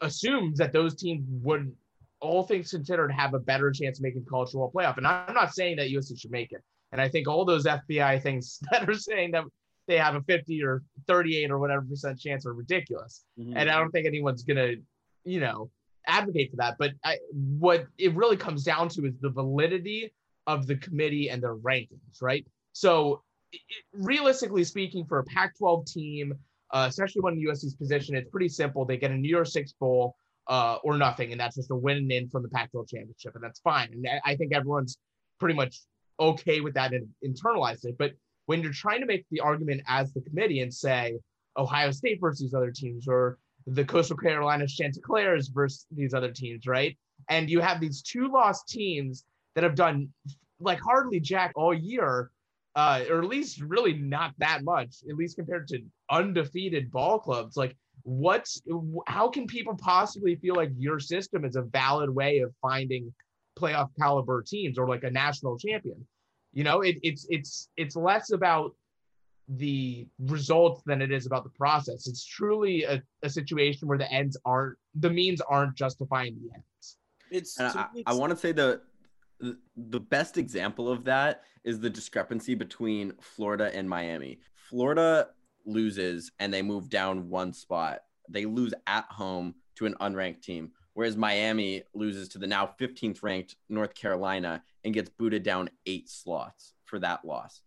assumes 0.01 0.57
that 0.57 0.73
those 0.73 0.95
teams 0.95 1.23
would, 1.43 1.71
all 2.19 2.43
things 2.43 2.71
considered, 2.71 3.12
have 3.12 3.34
a 3.34 3.39
better 3.39 3.71
chance 3.71 3.99
of 3.99 4.03
making 4.03 4.25
cultural 4.25 4.71
playoff. 4.73 4.97
And 4.97 5.07
I'm 5.07 5.34
not 5.34 5.53
saying 5.53 5.77
that 5.77 5.89
USC 5.89 6.19
should 6.19 6.31
make 6.31 6.51
it. 6.51 6.63
And 6.91 7.01
I 7.01 7.08
think 7.08 7.27
all 7.27 7.45
those 7.45 7.65
FPI 7.65 8.21
things 8.21 8.60
that 8.71 8.89
are 8.89 8.93
saying 8.93 9.32
that 9.32 9.43
they 9.88 9.97
have 9.97 10.15
a 10.15 10.21
50 10.21 10.63
or 10.63 10.84
38 11.08 11.51
or 11.51 11.60
whatever 11.60 11.82
percent 11.82 12.19
chance 12.19 12.45
are 12.45 12.54
ridiculous. 12.54 13.23
Mm-hmm. 13.39 13.58
And 13.58 13.69
I 13.69 13.77
don't 13.77 13.91
think 13.91 14.08
anyone's 14.08 14.43
going 14.43 14.58
to, 14.58 14.82
you 15.23 15.39
know, 15.39 15.69
advocate 16.08 16.51
for 16.51 16.58
that. 16.58 16.75
But 16.77 16.91
I, 17.04 17.17
what 17.34 17.88
it 17.97 18.15
really 18.15 18.38
comes 18.38 18.63
down 18.63 18.89
to 18.89 19.06
is 19.06 19.13
the 19.19 19.30
validity 19.30 20.13
of 20.47 20.67
the 20.67 20.75
committee 20.77 21.30
and 21.30 21.41
their 21.41 21.56
rankings, 21.56 22.21
right? 22.21 22.45
So, 22.73 23.21
it, 23.51 23.62
realistically 23.93 24.63
speaking, 24.63 25.06
for 25.06 25.19
a 25.19 25.23
Pac 25.25 25.58
12 25.58 25.86
team, 25.86 26.34
uh, 26.71 26.86
especially 26.89 27.21
when 27.21 27.36
USC's 27.38 27.75
position, 27.75 28.15
it's 28.15 28.30
pretty 28.30 28.49
simple. 28.49 28.86
They 28.86 28.97
get 28.97 29.12
a 29.12 29.15
New 29.15 29.27
Year's 29.27 29.51
Six 29.51 29.73
bowl 29.73 30.15
uh, 30.47 30.77
or 30.84 30.97
nothing, 30.97 31.32
and 31.32 31.39
that's 31.39 31.56
just 31.56 31.71
a 31.71 31.75
win 31.75 31.97
and 31.97 32.12
in 32.12 32.30
from 32.30 32.43
the 32.43 32.49
Pac 32.49 32.71
12 32.71 32.88
championship, 32.88 33.36
and 33.36 33.43
that's 33.43 33.60
fine. 33.60 33.89
And 33.91 34.08
I 34.25 34.36
think 34.36 34.54
everyone's 34.54 34.97
pretty 35.39 35.56
much 35.56 35.82
okay 36.21 36.62
with 36.62 36.73
that 36.75 36.93
and 36.93 37.07
internalize 37.25 37.84
it. 37.86 37.97
But 37.97 38.13
when 38.45 38.62
you're 38.62 38.73
trying 38.73 39.01
to 39.01 39.05
make 39.05 39.25
the 39.31 39.39
argument 39.39 39.81
as 39.88 40.13
the 40.13 40.21
committee 40.21 40.62
and 40.62 40.73
say 40.73 41.17
Ohio 41.57 41.91
State 41.91 42.19
versus 42.21 42.41
these 42.41 42.53
other 42.53 42.71
teams 42.71 43.07
or 43.07 43.38
the 43.67 43.84
Coastal 43.84 44.17
Carolina 44.17 44.67
Chanticleers 44.67 45.49
versus 45.49 45.86
these 45.91 46.13
other 46.13 46.31
teams, 46.31 46.65
right? 46.65 46.97
And 47.29 47.49
you 47.49 47.60
have 47.60 47.79
these 47.79 48.01
two 48.01 48.31
lost 48.31 48.67
teams 48.67 49.25
that 49.55 49.63
have 49.63 49.75
done 49.75 50.10
like 50.60 50.79
hardly 50.79 51.19
jack 51.19 51.51
all 51.55 51.73
year, 51.73 52.31
uh, 52.75 53.03
or 53.10 53.19
at 53.19 53.27
least 53.27 53.62
really 53.62 53.93
not 53.93 54.34
that 54.38 54.63
much, 54.63 54.95
at 55.10 55.15
least 55.15 55.36
compared 55.36 55.67
to 55.69 55.81
undefeated 56.10 56.91
ball 56.91 57.19
clubs. 57.19 57.57
Like, 57.57 57.75
what's 58.03 58.62
how 59.05 59.29
can 59.29 59.45
people 59.45 59.75
possibly 59.77 60.36
feel 60.36 60.55
like 60.55 60.71
your 60.77 60.99
system 60.99 61.45
is 61.45 61.55
a 61.55 61.62
valid 61.62 62.10
way 62.10 62.39
of 62.39 62.53
finding 62.62 63.13
playoff 63.57 63.89
caliber 63.97 64.41
teams 64.41 64.77
or 64.77 64.88
like 64.88 65.03
a 65.03 65.12
national 65.12 65.57
champion. 65.57 66.05
You 66.53 66.63
know, 66.63 66.81
it, 66.81 66.97
it's 67.01 67.25
it's 67.29 67.69
it's 67.77 67.95
less 67.95 68.31
about 68.31 68.75
the 69.47 70.07
results 70.19 70.81
than 70.85 71.01
it 71.01 71.11
is 71.11 71.25
about 71.25 71.43
the 71.43 71.49
process. 71.51 72.07
It's 72.07 72.25
truly 72.25 72.83
a, 72.83 73.01
a 73.23 73.29
situation 73.29 73.87
where 73.87 73.97
the 73.97 74.11
ends 74.11 74.37
aren't 74.45 74.77
the 74.95 75.09
means 75.09 75.41
aren't 75.41 75.75
justifying 75.75 76.37
the 76.41 76.53
ends. 76.53 76.97
It's, 77.29 77.59
I, 77.59 77.87
I 78.05 78.13
want 78.13 78.31
to 78.31 78.37
say 78.37 78.51
the 78.51 78.81
the 79.75 79.99
best 79.99 80.37
example 80.37 80.89
of 80.89 81.03
that 81.05 81.43
is 81.63 81.79
the 81.79 81.89
discrepancy 81.89 82.53
between 82.55 83.13
Florida 83.21 83.71
and 83.73 83.89
Miami. 83.89 84.39
Florida 84.53 85.29
loses 85.65 86.31
and 86.39 86.53
they 86.53 86.61
move 86.61 86.89
down 86.89 87.29
one 87.29 87.53
spot. 87.53 88.01
They 88.29 88.45
lose 88.45 88.73
at 88.87 89.05
home 89.09 89.55
to 89.75 89.85
an 89.85 89.95
unranked 90.01 90.41
team 90.41 90.71
whereas 90.93 91.17
Miami 91.17 91.84
loses 91.93 92.30
to 92.30 92.38
the 92.38 92.47
now 92.47 92.73
15th 92.80 93.23
ranked 93.23 93.56
North 93.69 93.93
Carolina 93.93 94.63
and 94.84 94.93
gets 94.93 95.10
booted 95.10 95.43
down 95.43 95.69
eight 95.86 96.10
slots 96.10 96.73
for 96.86 96.99
that 96.99 97.25
loss. 97.25 97.62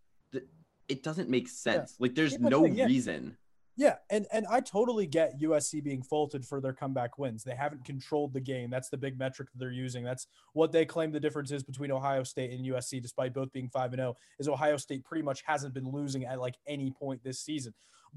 It 0.88 1.02
doesn't 1.02 1.30
make 1.30 1.48
sense. 1.48 1.94
Yeah. 1.98 2.04
Like 2.04 2.14
there's 2.14 2.38
no 2.38 2.66
yeah. 2.66 2.84
reason. 2.84 3.36
Yeah, 3.76 3.96
and 4.08 4.26
and 4.32 4.46
I 4.48 4.60
totally 4.60 5.06
get 5.06 5.40
USC 5.40 5.82
being 5.82 6.02
faulted 6.02 6.46
for 6.46 6.60
their 6.60 6.72
comeback 6.72 7.18
wins. 7.18 7.42
They 7.42 7.56
haven't 7.56 7.84
controlled 7.84 8.32
the 8.32 8.40
game. 8.40 8.70
That's 8.70 8.88
the 8.88 8.96
big 8.96 9.18
metric 9.18 9.50
that 9.50 9.58
they're 9.58 9.72
using. 9.72 10.04
That's 10.04 10.28
what 10.52 10.70
they 10.70 10.84
claim 10.84 11.10
the 11.10 11.18
difference 11.18 11.50
is 11.50 11.64
between 11.64 11.90
Ohio 11.90 12.22
State 12.22 12.52
and 12.52 12.64
USC, 12.64 13.02
despite 13.02 13.34
both 13.34 13.52
being 13.52 13.68
five 13.68 13.92
and 13.92 13.98
zero. 13.98 14.16
Is 14.38 14.48
Ohio 14.48 14.76
State 14.76 15.04
pretty 15.04 15.22
much 15.22 15.42
hasn't 15.44 15.74
been 15.74 15.90
losing 15.90 16.24
at 16.24 16.40
like 16.40 16.54
any 16.68 16.92
point 16.92 17.24
this 17.24 17.40
season. 17.40 17.74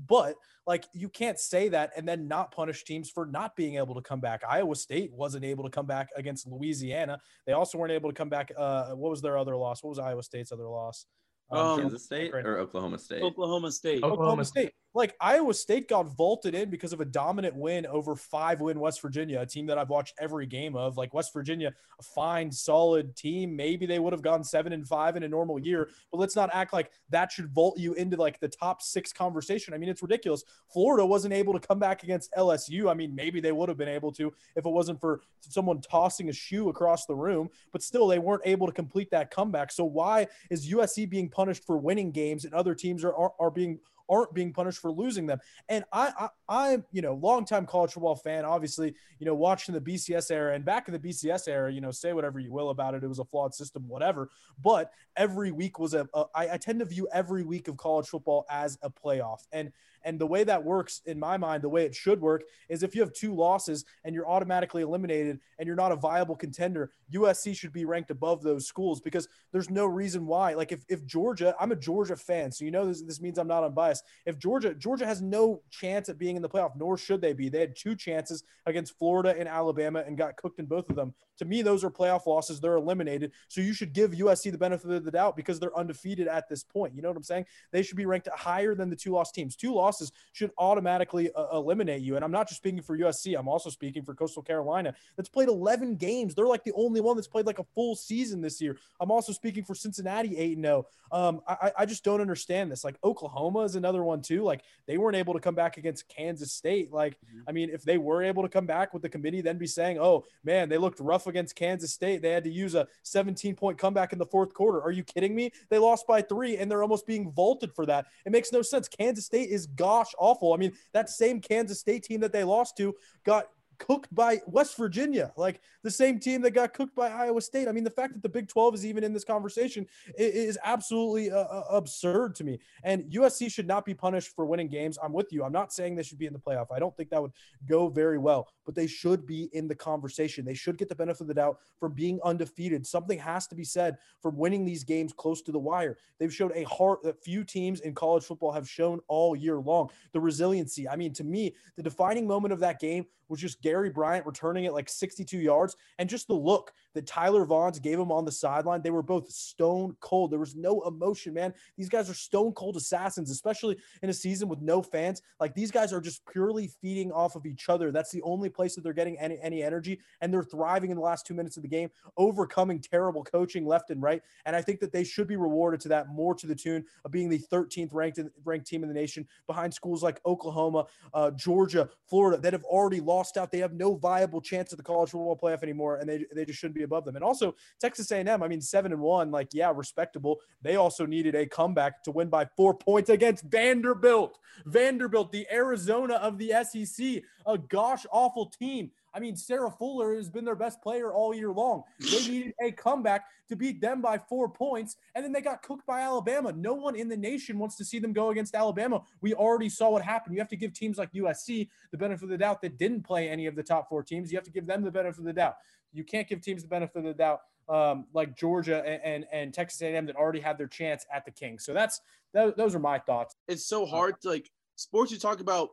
But 0.07 0.35
like 0.67 0.85
you 0.93 1.09
can't 1.09 1.39
say 1.39 1.69
that 1.69 1.91
and 1.97 2.07
then 2.07 2.27
not 2.27 2.51
punish 2.51 2.83
teams 2.83 3.09
for 3.09 3.25
not 3.25 3.55
being 3.55 3.77
able 3.77 3.95
to 3.95 4.01
come 4.01 4.19
back. 4.19 4.43
Iowa 4.47 4.75
State 4.75 5.11
wasn't 5.11 5.43
able 5.43 5.63
to 5.63 5.71
come 5.71 5.87
back 5.87 6.09
against 6.15 6.45
Louisiana. 6.45 7.19
They 7.47 7.53
also 7.53 7.79
weren't 7.79 7.93
able 7.93 8.11
to 8.11 8.15
come 8.15 8.29
back. 8.29 8.51
Uh, 8.55 8.91
what 8.91 9.09
was 9.09 9.23
their 9.23 9.39
other 9.39 9.55
loss? 9.55 9.81
What 9.81 9.89
was 9.89 9.99
Iowa 9.99 10.21
State's 10.21 10.51
other 10.51 10.67
loss? 10.67 11.07
Um, 11.49 11.79
Kansas 11.79 12.03
State 12.03 12.33
or 12.33 12.59
Oklahoma 12.59 12.99
State? 12.99 13.23
Oklahoma 13.23 13.71
State. 13.71 14.03
Oklahoma 14.03 14.45
State. 14.45 14.73
Like 14.97 15.15
Iowa 15.21 15.53
State 15.53 15.87
got 15.87 16.07
vaulted 16.17 16.55
in 16.55 16.71
because 16.71 16.91
of 16.91 17.01
a 17.01 17.05
dominant 17.05 17.55
win 17.55 17.85
over 17.85 18.15
five 18.15 18.61
win 18.61 18.79
West 18.79 18.99
Virginia, 18.99 19.39
a 19.39 19.45
team 19.45 19.67
that 19.67 19.77
I've 19.77 19.89
watched 19.89 20.15
every 20.19 20.47
game 20.47 20.75
of. 20.75 20.97
Like 20.97 21.13
West 21.13 21.31
Virginia, 21.33 21.71
a 21.99 22.03
fine, 22.03 22.51
solid 22.51 23.15
team. 23.15 23.55
Maybe 23.55 23.85
they 23.85 23.99
would 23.99 24.11
have 24.11 24.23
gone 24.23 24.43
seven 24.43 24.73
and 24.73 24.87
five 24.87 25.15
in 25.15 25.21
a 25.21 25.27
normal 25.27 25.59
year, 25.59 25.89
but 26.11 26.17
let's 26.17 26.35
not 26.35 26.49
act 26.51 26.73
like 26.73 26.89
that 27.11 27.31
should 27.31 27.47
vault 27.49 27.77
you 27.77 27.93
into 27.93 28.17
like 28.17 28.39
the 28.39 28.47
top 28.47 28.81
six 28.81 29.13
conversation. 29.13 29.75
I 29.75 29.77
mean, 29.77 29.87
it's 29.87 30.01
ridiculous. 30.01 30.43
Florida 30.73 31.05
wasn't 31.05 31.35
able 31.35 31.53
to 31.53 31.59
come 31.59 31.77
back 31.77 32.01
against 32.01 32.33
LSU. 32.33 32.89
I 32.89 32.95
mean, 32.95 33.13
maybe 33.13 33.39
they 33.39 33.51
would 33.51 33.69
have 33.69 33.77
been 33.77 33.87
able 33.87 34.11
to 34.13 34.33
if 34.55 34.65
it 34.65 34.69
wasn't 34.69 34.99
for 34.99 35.21
someone 35.41 35.79
tossing 35.79 36.29
a 36.29 36.33
shoe 36.33 36.69
across 36.69 37.05
the 37.05 37.15
room, 37.15 37.49
but 37.71 37.83
still 37.83 38.07
they 38.07 38.17
weren't 38.17 38.41
able 38.45 38.65
to 38.65 38.73
complete 38.73 39.11
that 39.11 39.29
comeback. 39.29 39.71
So 39.71 39.85
why 39.85 40.25
is 40.49 40.71
USC 40.71 41.07
being 41.07 41.29
punished 41.29 41.63
for 41.65 41.77
winning 41.77 42.11
games 42.11 42.45
and 42.45 42.53
other 42.55 42.73
teams 42.73 43.03
are, 43.03 43.13
are, 43.13 43.33
are 43.39 43.51
being 43.51 43.79
aren't 44.09 44.33
being 44.33 44.53
punished 44.53 44.79
for 44.79 44.91
losing 44.91 45.25
them. 45.25 45.39
And 45.69 45.83
I, 45.91 46.29
I 46.47 46.69
am 46.69 46.85
you 46.91 47.01
know 47.01 47.15
longtime 47.15 47.65
college 47.65 47.91
football 47.91 48.15
fan. 48.15 48.45
Obviously, 48.45 48.93
you 49.19 49.25
know 49.25 49.35
watching 49.35 49.73
the 49.73 49.81
BCS 49.81 50.31
era 50.31 50.55
and 50.55 50.65
back 50.65 50.87
in 50.87 50.93
the 50.93 50.99
BCS 50.99 51.47
era, 51.47 51.71
you 51.71 51.81
know 51.81 51.91
say 51.91 52.13
whatever 52.13 52.39
you 52.39 52.51
will 52.51 52.69
about 52.69 52.93
it. 52.93 53.03
It 53.03 53.07
was 53.07 53.19
a 53.19 53.25
flawed 53.25 53.53
system, 53.53 53.87
whatever. 53.87 54.29
But 54.61 54.91
every 55.15 55.51
week 55.51 55.79
was 55.79 55.93
a. 55.93 56.07
a 56.13 56.25
I, 56.35 56.53
I 56.53 56.57
tend 56.57 56.79
to 56.79 56.85
view 56.85 57.07
every 57.11 57.43
week 57.43 57.67
of 57.67 57.77
college 57.77 58.07
football 58.07 58.45
as 58.49 58.77
a 58.81 58.89
playoff. 58.89 59.41
And 59.51 59.71
and 60.03 60.19
the 60.19 60.27
way 60.27 60.43
that 60.43 60.63
works 60.63 61.01
in 61.05 61.19
my 61.19 61.37
mind, 61.37 61.63
the 61.63 61.69
way 61.69 61.85
it 61.85 61.95
should 61.95 62.21
work 62.21 62.43
is 62.69 62.83
if 62.83 62.95
you 62.95 63.01
have 63.01 63.13
two 63.13 63.33
losses 63.33 63.85
and 64.03 64.13
you're 64.13 64.27
automatically 64.27 64.81
eliminated 64.81 65.39
and 65.59 65.67
you're 65.67 65.75
not 65.75 65.91
a 65.91 65.95
viable 65.95 66.35
contender, 66.35 66.91
USC 67.13 67.55
should 67.55 67.73
be 67.73 67.85
ranked 67.85 68.11
above 68.11 68.41
those 68.41 68.67
schools 68.67 69.01
because 69.01 69.27
there's 69.51 69.69
no 69.69 69.85
reason 69.85 70.25
why. 70.25 70.53
Like 70.53 70.71
if, 70.71 70.83
if 70.89 71.05
Georgia, 71.05 71.55
I'm 71.59 71.71
a 71.71 71.75
Georgia 71.75 72.15
fan, 72.15 72.51
so 72.51 72.65
you 72.65 72.71
know 72.71 72.85
this, 72.85 73.01
this 73.01 73.21
means 73.21 73.37
I'm 73.37 73.47
not 73.47 73.63
unbiased. 73.63 74.03
If 74.25 74.37
Georgia, 74.37 74.73
Georgia 74.73 75.05
has 75.05 75.21
no 75.21 75.61
chance 75.69 76.09
at 76.09 76.17
being 76.17 76.35
in 76.35 76.41
the 76.41 76.49
playoff, 76.49 76.75
nor 76.75 76.97
should 76.97 77.21
they 77.21 77.33
be. 77.33 77.49
They 77.49 77.59
had 77.59 77.75
two 77.75 77.95
chances 77.95 78.43
against 78.65 78.97
Florida 78.97 79.35
and 79.37 79.47
Alabama 79.47 80.03
and 80.05 80.17
got 80.17 80.37
cooked 80.37 80.59
in 80.59 80.65
both 80.65 80.89
of 80.89 80.95
them. 80.95 81.13
To 81.37 81.45
me, 81.45 81.61
those 81.61 81.83
are 81.83 81.91
playoff 81.91 82.25
losses. 82.25 82.59
They're 82.59 82.77
eliminated. 82.77 83.31
So 83.47 83.61
you 83.61 83.73
should 83.73 83.93
give 83.93 84.11
USC 84.11 84.51
the 84.51 84.57
benefit 84.57 84.89
of 84.91 85.05
the 85.05 85.11
doubt 85.11 85.35
because 85.35 85.59
they're 85.59 85.77
undefeated 85.77 86.27
at 86.27 86.49
this 86.49 86.63
point. 86.63 86.95
You 86.95 87.01
know 87.01 87.09
what 87.09 87.17
I'm 87.17 87.23
saying? 87.23 87.45
They 87.71 87.83
should 87.83 87.97
be 87.97 88.05
ranked 88.05 88.27
higher 88.35 88.73
than 88.75 88.89
the 88.89 88.95
two 88.95 89.11
lost 89.11 89.35
teams. 89.35 89.55
Two 89.55 89.73
losses 89.87 90.11
should 90.33 90.51
automatically 90.57 91.31
uh, 91.33 91.47
eliminate 91.53 92.01
you. 92.01 92.15
And 92.15 92.25
I'm 92.25 92.31
not 92.31 92.47
just 92.47 92.59
speaking 92.59 92.81
for 92.81 92.97
USC. 92.97 93.37
I'm 93.37 93.47
also 93.47 93.69
speaking 93.69 94.03
for 94.03 94.13
Coastal 94.13 94.43
Carolina 94.43 94.93
that's 95.15 95.29
played 95.29 95.47
11 95.47 95.95
games. 95.95 96.35
They're 96.35 96.45
like 96.45 96.63
the 96.63 96.73
only 96.73 96.99
one 97.01 97.15
that's 97.15 97.27
played 97.27 97.45
like 97.45 97.59
a 97.59 97.63
full 97.75 97.95
season 97.95 98.41
this 98.41 98.59
year. 98.61 98.77
I'm 98.99 99.11
also 99.11 99.31
speaking 99.31 99.63
for 99.63 99.75
Cincinnati 99.75 100.37
8 100.37 100.59
0. 100.59 100.85
Um, 101.11 101.41
I, 101.47 101.71
I 101.79 101.85
just 101.85 102.03
don't 102.03 102.19
understand 102.19 102.69
this. 102.69 102.83
Like 102.83 102.97
Oklahoma 103.03 103.61
is 103.61 103.75
another 103.75 104.03
one 104.03 104.21
too. 104.21 104.43
Like 104.43 104.61
they 104.87 104.97
weren't 104.97 105.15
able 105.15 105.33
to 105.33 105.39
come 105.39 105.55
back 105.55 105.77
against 105.77 106.07
Kansas 106.09 106.51
State. 106.51 106.91
Like, 106.91 107.13
mm-hmm. 107.13 107.41
I 107.47 107.51
mean, 107.53 107.69
if 107.69 107.83
they 107.83 107.97
were 107.97 108.23
able 108.23 108.43
to 108.43 108.49
come 108.49 108.65
back 108.65 108.93
with 108.93 109.01
the 109.01 109.09
committee, 109.09 109.41
then 109.41 109.57
be 109.57 109.67
saying, 109.67 109.99
oh 109.99 110.25
man, 110.43 110.67
they 110.67 110.77
looked 110.77 110.99
rough 110.99 111.27
against 111.27 111.55
Kansas 111.55 111.93
State. 111.93 112.21
They 112.21 112.31
had 112.31 112.43
to 112.43 112.51
use 112.51 112.75
a 112.75 112.87
17 113.03 113.55
point 113.55 113.77
comeback 113.77 114.11
in 114.11 114.19
the 114.19 114.25
fourth 114.25 114.53
quarter. 114.53 114.81
Are 114.81 114.91
you 114.91 115.03
kidding 115.03 115.33
me? 115.33 115.51
They 115.69 115.77
lost 115.77 116.05
by 116.07 116.21
three 116.21 116.57
and 116.57 116.69
they're 116.69 116.83
almost 116.83 117.07
being 117.07 117.31
vaulted 117.31 117.73
for 117.73 117.85
that. 117.85 118.07
It 118.25 118.31
makes 118.31 118.51
no 118.51 118.61
sense. 118.61 118.87
Kansas 118.87 119.25
State 119.25 119.49
is 119.49 119.67
gosh 119.77 120.13
awful. 120.19 120.53
I 120.53 120.57
mean, 120.57 120.73
that 120.91 121.09
same 121.09 121.39
Kansas 121.39 121.79
State 121.79 122.03
team 122.03 122.19
that 122.19 122.33
they 122.33 122.43
lost 122.43 122.75
to 122.77 122.93
got 123.25 123.47
cooked 123.79 124.13
by 124.13 124.39
West 124.47 124.77
Virginia, 124.77 125.31
like 125.37 125.61
the 125.83 125.91
same 125.91 126.19
team 126.19 126.41
that 126.41 126.51
got 126.51 126.73
cooked 126.73 126.95
by 126.95 127.09
Iowa 127.09 127.41
State. 127.41 127.67
I 127.67 127.71
mean, 127.71 127.83
the 127.83 127.89
fact 127.89 128.13
that 128.13 128.23
the 128.23 128.29
Big 128.29 128.47
12 128.47 128.75
is 128.75 128.85
even 128.85 129.03
in 129.03 129.13
this 129.13 129.23
conversation 129.23 129.85
is 130.17 130.57
absolutely 130.63 131.31
uh, 131.31 131.37
uh, 131.39 131.63
absurd 131.71 132.35
to 132.35 132.43
me. 132.43 132.59
And 132.83 133.03
USC 133.11 133.51
should 133.51 133.67
not 133.67 133.85
be 133.85 133.93
punished 133.93 134.35
for 134.35 134.45
winning 134.45 134.67
games. 134.67 134.97
I'm 135.01 135.13
with 135.13 135.31
you. 135.31 135.43
I'm 135.43 135.51
not 135.51 135.71
saying 135.73 135.95
they 135.95 136.03
should 136.03 136.17
be 136.17 136.25
in 136.25 136.33
the 136.33 136.39
playoff. 136.39 136.67
I 136.71 136.79
don't 136.79 136.95
think 136.95 137.09
that 137.09 137.21
would 137.21 137.33
go 137.67 137.87
very 137.89 138.17
well, 138.17 138.47
but 138.65 138.75
they 138.75 138.87
should 138.87 139.25
be 139.25 139.49
in 139.53 139.67
the 139.67 139.75
conversation. 139.75 140.45
They 140.45 140.53
should 140.53 140.77
get 140.77 140.89
the 140.89 140.95
benefit 140.95 141.21
of 141.21 141.27
the 141.27 141.33
doubt 141.33 141.59
for 141.79 141.89
being 141.89 142.19
undefeated. 142.23 142.85
Something 142.85 143.19
has 143.19 143.47
to 143.47 143.55
be 143.55 143.63
said 143.63 143.97
for 144.21 144.31
winning 144.31 144.65
these 144.65 144.83
games 144.83 145.13
close 145.13 145.41
to 145.43 145.51
the 145.51 145.59
wire. 145.59 145.97
They've 146.19 146.33
showed 146.33 146.51
a 146.55 146.63
heart 146.63 147.03
that 147.03 147.23
few 147.23 147.43
teams 147.43 147.81
in 147.81 147.93
college 147.93 148.23
football 148.23 148.51
have 148.51 148.67
shown 148.67 148.99
all 149.07 149.35
year 149.35 149.57
long. 149.57 149.89
The 150.13 150.19
resiliency. 150.19 150.87
I 150.87 150.95
mean, 150.95 151.13
to 151.13 151.23
me, 151.23 151.55
the 151.75 151.83
defining 151.83 152.27
moment 152.27 152.53
of 152.53 152.59
that 152.59 152.79
game 152.79 153.05
was 153.29 153.39
just 153.39 153.61
Gary 153.67 153.89
Bryant 153.89 154.25
returning 154.25 154.63
it 154.63 154.71
like 154.71 154.87
62 154.87 155.37
yards 155.37 155.75
and 155.99 156.07
just 156.07 156.29
the 156.29 156.33
look 156.33 156.71
that 156.97 157.05
Tyler 157.05 157.45
Vaughns 157.45 157.79
gave 157.79 157.99
him 157.99 158.11
on 158.11 158.25
the 158.25 158.31
sideline. 158.31 158.81
They 158.81 158.89
were 158.89 159.03
both 159.03 159.29
stone 159.31 159.95
cold. 159.99 160.31
There 160.31 160.39
was 160.39 160.55
no 160.55 160.81
emotion, 160.81 161.33
man. 161.33 161.53
These 161.77 161.89
guys 161.89 162.09
are 162.09 162.15
stone 162.15 162.53
cold 162.53 162.75
assassins, 162.75 163.29
especially 163.29 163.77
in 164.01 164.09
a 164.09 164.13
season 164.13 164.49
with 164.49 164.61
no 164.61 164.81
fans. 164.81 165.21
Like 165.39 165.53
these 165.53 165.69
guys 165.69 165.93
are 165.93 166.01
just 166.01 166.25
purely 166.25 166.71
feeding 166.81 167.11
off 167.11 167.35
of 167.35 167.45
each 167.45 167.69
other. 167.69 167.91
That's 167.91 168.11
the 168.11 168.21
only 168.23 168.49
place 168.49 168.73
that 168.75 168.83
they're 168.83 168.93
getting 168.93 169.17
any, 169.19 169.37
any 169.41 169.61
energy. 169.61 169.99
And 170.21 170.33
they're 170.33 170.43
thriving 170.43 170.89
in 170.89 170.97
the 170.97 171.03
last 171.03 171.27
two 171.27 171.35
minutes 171.35 171.55
of 171.55 171.63
the 171.63 171.69
game, 171.69 171.89
overcoming 172.17 172.79
terrible 172.79 173.23
coaching 173.23 173.65
left 173.65 173.91
and 173.91 174.01
right. 174.01 174.23
And 174.45 174.55
I 174.55 174.61
think 174.61 174.79
that 174.79 174.91
they 174.91 175.03
should 175.03 175.27
be 175.27 175.35
rewarded 175.35 175.79
to 175.81 175.89
that 175.89 176.09
more 176.09 176.33
to 176.33 176.47
the 176.47 176.55
tune 176.55 176.83
of 177.05 177.11
being 177.11 177.29
the 177.29 177.39
13th 177.51 177.93
ranked, 177.93 178.19
ranked 178.43 178.65
team 178.65 178.81
in 178.81 178.89
the 178.89 178.95
nation 178.95 179.27
behind 179.45 179.73
schools 179.73 180.01
like 180.01 180.19
Oklahoma, 180.25 180.85
uh, 181.13 181.29
Georgia, 181.31 181.89
Florida 182.09 182.41
that 182.41 182.53
have 182.53 182.63
already 182.63 182.99
lost 182.99 183.37
out. 183.37 183.51
They 183.51 183.59
have 183.59 183.73
no 183.73 183.95
viable 183.95 184.41
chance 184.41 184.71
at 184.73 184.77
the 184.77 184.83
college 184.83 185.11
football 185.11 185.37
playoff 185.37 185.63
anymore, 185.63 185.97
and 185.97 186.09
they, 186.09 186.25
they 186.33 186.45
just 186.45 186.59
shouldn't 186.59 186.75
be 186.75 186.83
above 186.87 187.05
them. 187.05 187.15
And 187.15 187.23
also 187.23 187.55
Texas 187.79 188.11
A&M, 188.11 188.41
I 188.41 188.47
mean, 188.47 188.61
seven 188.61 188.91
and 188.91 189.01
one, 189.01 189.29
like 189.31 189.49
yeah, 189.53 189.71
respectable. 189.75 190.37
They 190.61 190.75
also 190.75 191.05
needed 191.05 191.35
a 191.35 191.45
comeback 191.45 192.03
to 192.03 192.11
win 192.11 192.29
by 192.29 192.47
four 192.57 192.73
points 192.73 193.09
against 193.09 193.43
Vanderbilt. 193.45 194.39
Vanderbilt, 194.65 195.31
the 195.31 195.47
Arizona 195.51 196.15
of 196.15 196.37
the 196.37 196.53
SEC, 196.63 197.23
a 197.45 197.57
gosh 197.57 198.05
awful 198.11 198.47
team. 198.47 198.91
I 199.13 199.19
mean, 199.19 199.35
Sarah 199.35 199.71
Fuller 199.71 200.15
has 200.15 200.29
been 200.29 200.45
their 200.45 200.55
best 200.55 200.81
player 200.81 201.13
all 201.13 201.33
year 201.33 201.51
long. 201.51 201.83
They 201.99 202.27
needed 202.29 202.53
a 202.61 202.71
comeback 202.71 203.25
to 203.49 203.55
beat 203.55 203.81
them 203.81 204.01
by 204.01 204.17
four 204.17 204.49
points, 204.49 204.97
and 205.15 205.23
then 205.23 205.31
they 205.31 205.41
got 205.41 205.63
cooked 205.63 205.85
by 205.85 206.01
Alabama. 206.01 206.51
No 206.53 206.73
one 206.73 206.95
in 206.95 207.09
the 207.09 207.17
nation 207.17 207.57
wants 207.57 207.75
to 207.77 207.85
see 207.85 207.99
them 207.99 208.13
go 208.13 208.29
against 208.29 208.55
Alabama. 208.55 209.01
We 209.21 209.33
already 209.33 209.69
saw 209.69 209.89
what 209.89 210.03
happened. 210.03 210.35
You 210.35 210.41
have 210.41 210.49
to 210.49 210.55
give 210.55 210.73
teams 210.73 210.97
like 210.97 211.11
USC 211.13 211.69
the 211.91 211.97
benefit 211.97 212.23
of 212.23 212.29
the 212.29 212.37
doubt 212.37 212.61
that 212.61 212.77
didn't 212.77 213.03
play 213.03 213.29
any 213.29 213.45
of 213.45 213.55
the 213.55 213.63
top 213.63 213.89
four 213.89 214.03
teams. 214.03 214.31
You 214.31 214.37
have 214.37 214.45
to 214.45 214.51
give 214.51 214.67
them 214.67 214.83
the 214.83 214.91
benefit 214.91 215.19
of 215.19 215.25
the 215.25 215.33
doubt. 215.33 215.55
You 215.93 216.03
can't 216.03 216.27
give 216.27 216.41
teams 216.41 216.63
the 216.63 216.69
benefit 216.69 216.97
of 216.97 217.05
the 217.05 217.13
doubt 217.13 217.41
um, 217.69 218.05
like 218.13 218.35
Georgia 218.35 218.83
and, 218.85 219.01
and, 219.03 219.25
and 219.31 219.53
Texas 219.53 219.81
A&M 219.81 220.05
that 220.05 220.15
already 220.15 220.39
had 220.39 220.57
their 220.57 220.67
chance 220.67 221.05
at 221.13 221.25
the 221.25 221.31
King. 221.31 221.59
So 221.59 221.73
that's 221.73 222.01
that, 222.33 222.57
those 222.57 222.75
are 222.75 222.79
my 222.79 222.99
thoughts. 222.99 223.35
It's 223.47 223.65
so 223.65 223.85
hard 223.85 224.21
to 224.21 224.29
like 224.29 224.51
sports. 224.75 225.11
You 225.11 225.17
talk 225.17 225.39
about 225.39 225.69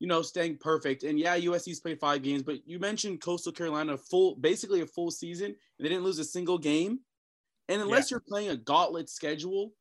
you 0.00 0.08
know, 0.08 0.22
staying 0.22 0.56
perfect. 0.56 1.04
And 1.04 1.20
yeah, 1.20 1.38
USC's 1.38 1.78
played 1.78 2.00
five 2.00 2.22
games, 2.22 2.42
but 2.42 2.66
you 2.66 2.78
mentioned 2.78 3.20
Coastal 3.20 3.52
Carolina 3.52 3.96
full, 3.96 4.34
basically 4.36 4.80
a 4.80 4.86
full 4.86 5.10
season, 5.10 5.46
and 5.46 5.56
they 5.78 5.88
didn't 5.88 6.04
lose 6.04 6.18
a 6.18 6.24
single 6.24 6.58
game. 6.58 7.00
And 7.68 7.80
unless 7.80 8.10
yeah. 8.10 8.16
you're 8.16 8.24
playing 8.26 8.50
a 8.50 8.56
gauntlet 8.56 9.10
schedule, 9.10 9.72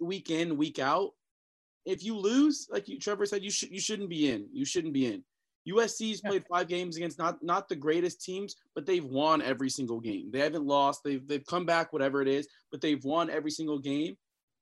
week 0.00 0.30
in, 0.30 0.56
week 0.56 0.78
out, 0.78 1.10
if 1.84 2.04
you 2.04 2.16
lose, 2.16 2.68
like 2.70 2.88
you, 2.88 2.98
Trevor 2.98 3.26
said, 3.26 3.42
you 3.42 3.50
should 3.50 3.70
you 3.70 3.80
shouldn't 3.80 4.08
be 4.08 4.30
in. 4.30 4.46
You 4.52 4.64
shouldn't 4.64 4.94
be 4.94 5.06
in. 5.06 5.24
USC's 5.68 6.20
yeah. 6.22 6.30
played 6.30 6.44
five 6.50 6.68
games 6.68 6.96
against 6.96 7.18
not 7.18 7.42
not 7.42 7.68
the 7.68 7.76
greatest 7.76 8.22
teams, 8.22 8.54
but 8.74 8.86
they've 8.86 9.04
won 9.04 9.42
every 9.42 9.68
single 9.68 10.00
game. 10.00 10.30
They 10.30 10.38
haven't 10.38 10.64
lost. 10.64 11.02
They've 11.04 11.26
they've 11.26 11.44
come 11.44 11.66
back, 11.66 11.92
whatever 11.92 12.22
it 12.22 12.28
is, 12.28 12.48
but 12.70 12.80
they've 12.80 13.04
won 13.04 13.28
every 13.30 13.50
single 13.50 13.78
game. 13.78 14.16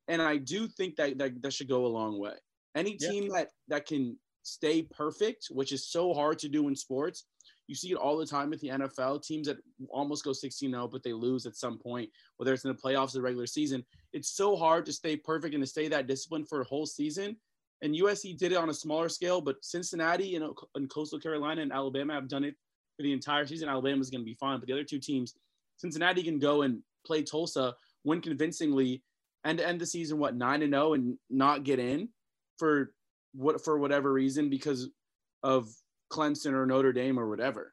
And 0.08 0.22
I 0.22 0.38
do 0.38 0.66
think 0.66 0.96
that 0.96 1.18
that, 1.18 1.42
that 1.42 1.52
should 1.52 1.68
go 1.68 1.84
a 1.84 1.88
long 1.88 2.18
way. 2.18 2.34
Any 2.74 2.94
team 2.96 3.24
yeah. 3.24 3.30
that 3.34 3.48
that 3.68 3.86
can 3.86 4.16
stay 4.48 4.82
perfect, 4.82 5.48
which 5.50 5.72
is 5.72 5.88
so 5.88 6.14
hard 6.14 6.38
to 6.40 6.48
do 6.48 6.68
in 6.68 6.76
sports. 6.76 7.26
You 7.66 7.74
see 7.74 7.90
it 7.90 7.96
all 7.96 8.16
the 8.16 8.26
time 8.26 8.50
with 8.50 8.60
the 8.60 8.68
NFL 8.68 9.22
teams 9.22 9.46
that 9.46 9.58
almost 9.90 10.24
go 10.24 10.32
16 10.32 10.70
0, 10.70 10.88
but 10.88 11.02
they 11.02 11.12
lose 11.12 11.44
at 11.44 11.56
some 11.56 11.78
point, 11.78 12.10
whether 12.36 12.54
it's 12.54 12.64
in 12.64 12.70
the 12.70 12.76
playoffs 12.82 13.10
or 13.10 13.18
the 13.18 13.22
regular 13.22 13.46
season. 13.46 13.84
It's 14.12 14.30
so 14.30 14.56
hard 14.56 14.86
to 14.86 14.92
stay 14.92 15.16
perfect 15.16 15.54
and 15.54 15.62
to 15.62 15.68
stay 15.68 15.88
that 15.88 16.06
disciplined 16.06 16.48
for 16.48 16.62
a 16.62 16.64
whole 16.64 16.86
season. 16.86 17.36
And 17.82 17.94
USC 17.94 18.36
did 18.36 18.52
it 18.52 18.58
on 18.58 18.70
a 18.70 18.74
smaller 18.74 19.08
scale, 19.08 19.40
but 19.40 19.62
Cincinnati 19.64 20.38
know, 20.38 20.54
and 20.74 20.90
Coastal 20.90 21.20
Carolina 21.20 21.60
and 21.62 21.72
Alabama 21.72 22.14
have 22.14 22.28
done 22.28 22.42
it 22.42 22.54
for 22.96 23.02
the 23.02 23.12
entire 23.12 23.46
season. 23.46 23.68
Alabama's 23.68 24.10
going 24.10 24.22
to 24.22 24.26
be 24.26 24.34
fine, 24.34 24.58
but 24.58 24.66
the 24.66 24.72
other 24.72 24.82
two 24.84 24.98
teams, 24.98 25.34
Cincinnati 25.76 26.22
can 26.22 26.38
go 26.38 26.62
and 26.62 26.82
play 27.06 27.22
Tulsa, 27.22 27.74
win 28.02 28.20
convincingly, 28.20 29.02
and 29.44 29.60
end 29.60 29.80
the 29.80 29.86
season 29.86 30.18
what 30.18 30.36
nine 30.36 30.62
and 30.62 30.72
zero 30.72 30.88
oh 30.88 30.94
and 30.94 31.16
not 31.30 31.64
get 31.64 31.78
in 31.78 32.08
for 32.58 32.92
what 33.32 33.64
for 33.64 33.78
whatever 33.78 34.12
reason 34.12 34.50
because 34.50 34.88
of 35.42 35.68
Clemson 36.10 36.52
or 36.52 36.66
Notre 36.66 36.92
Dame 36.92 37.18
or 37.18 37.28
whatever. 37.28 37.72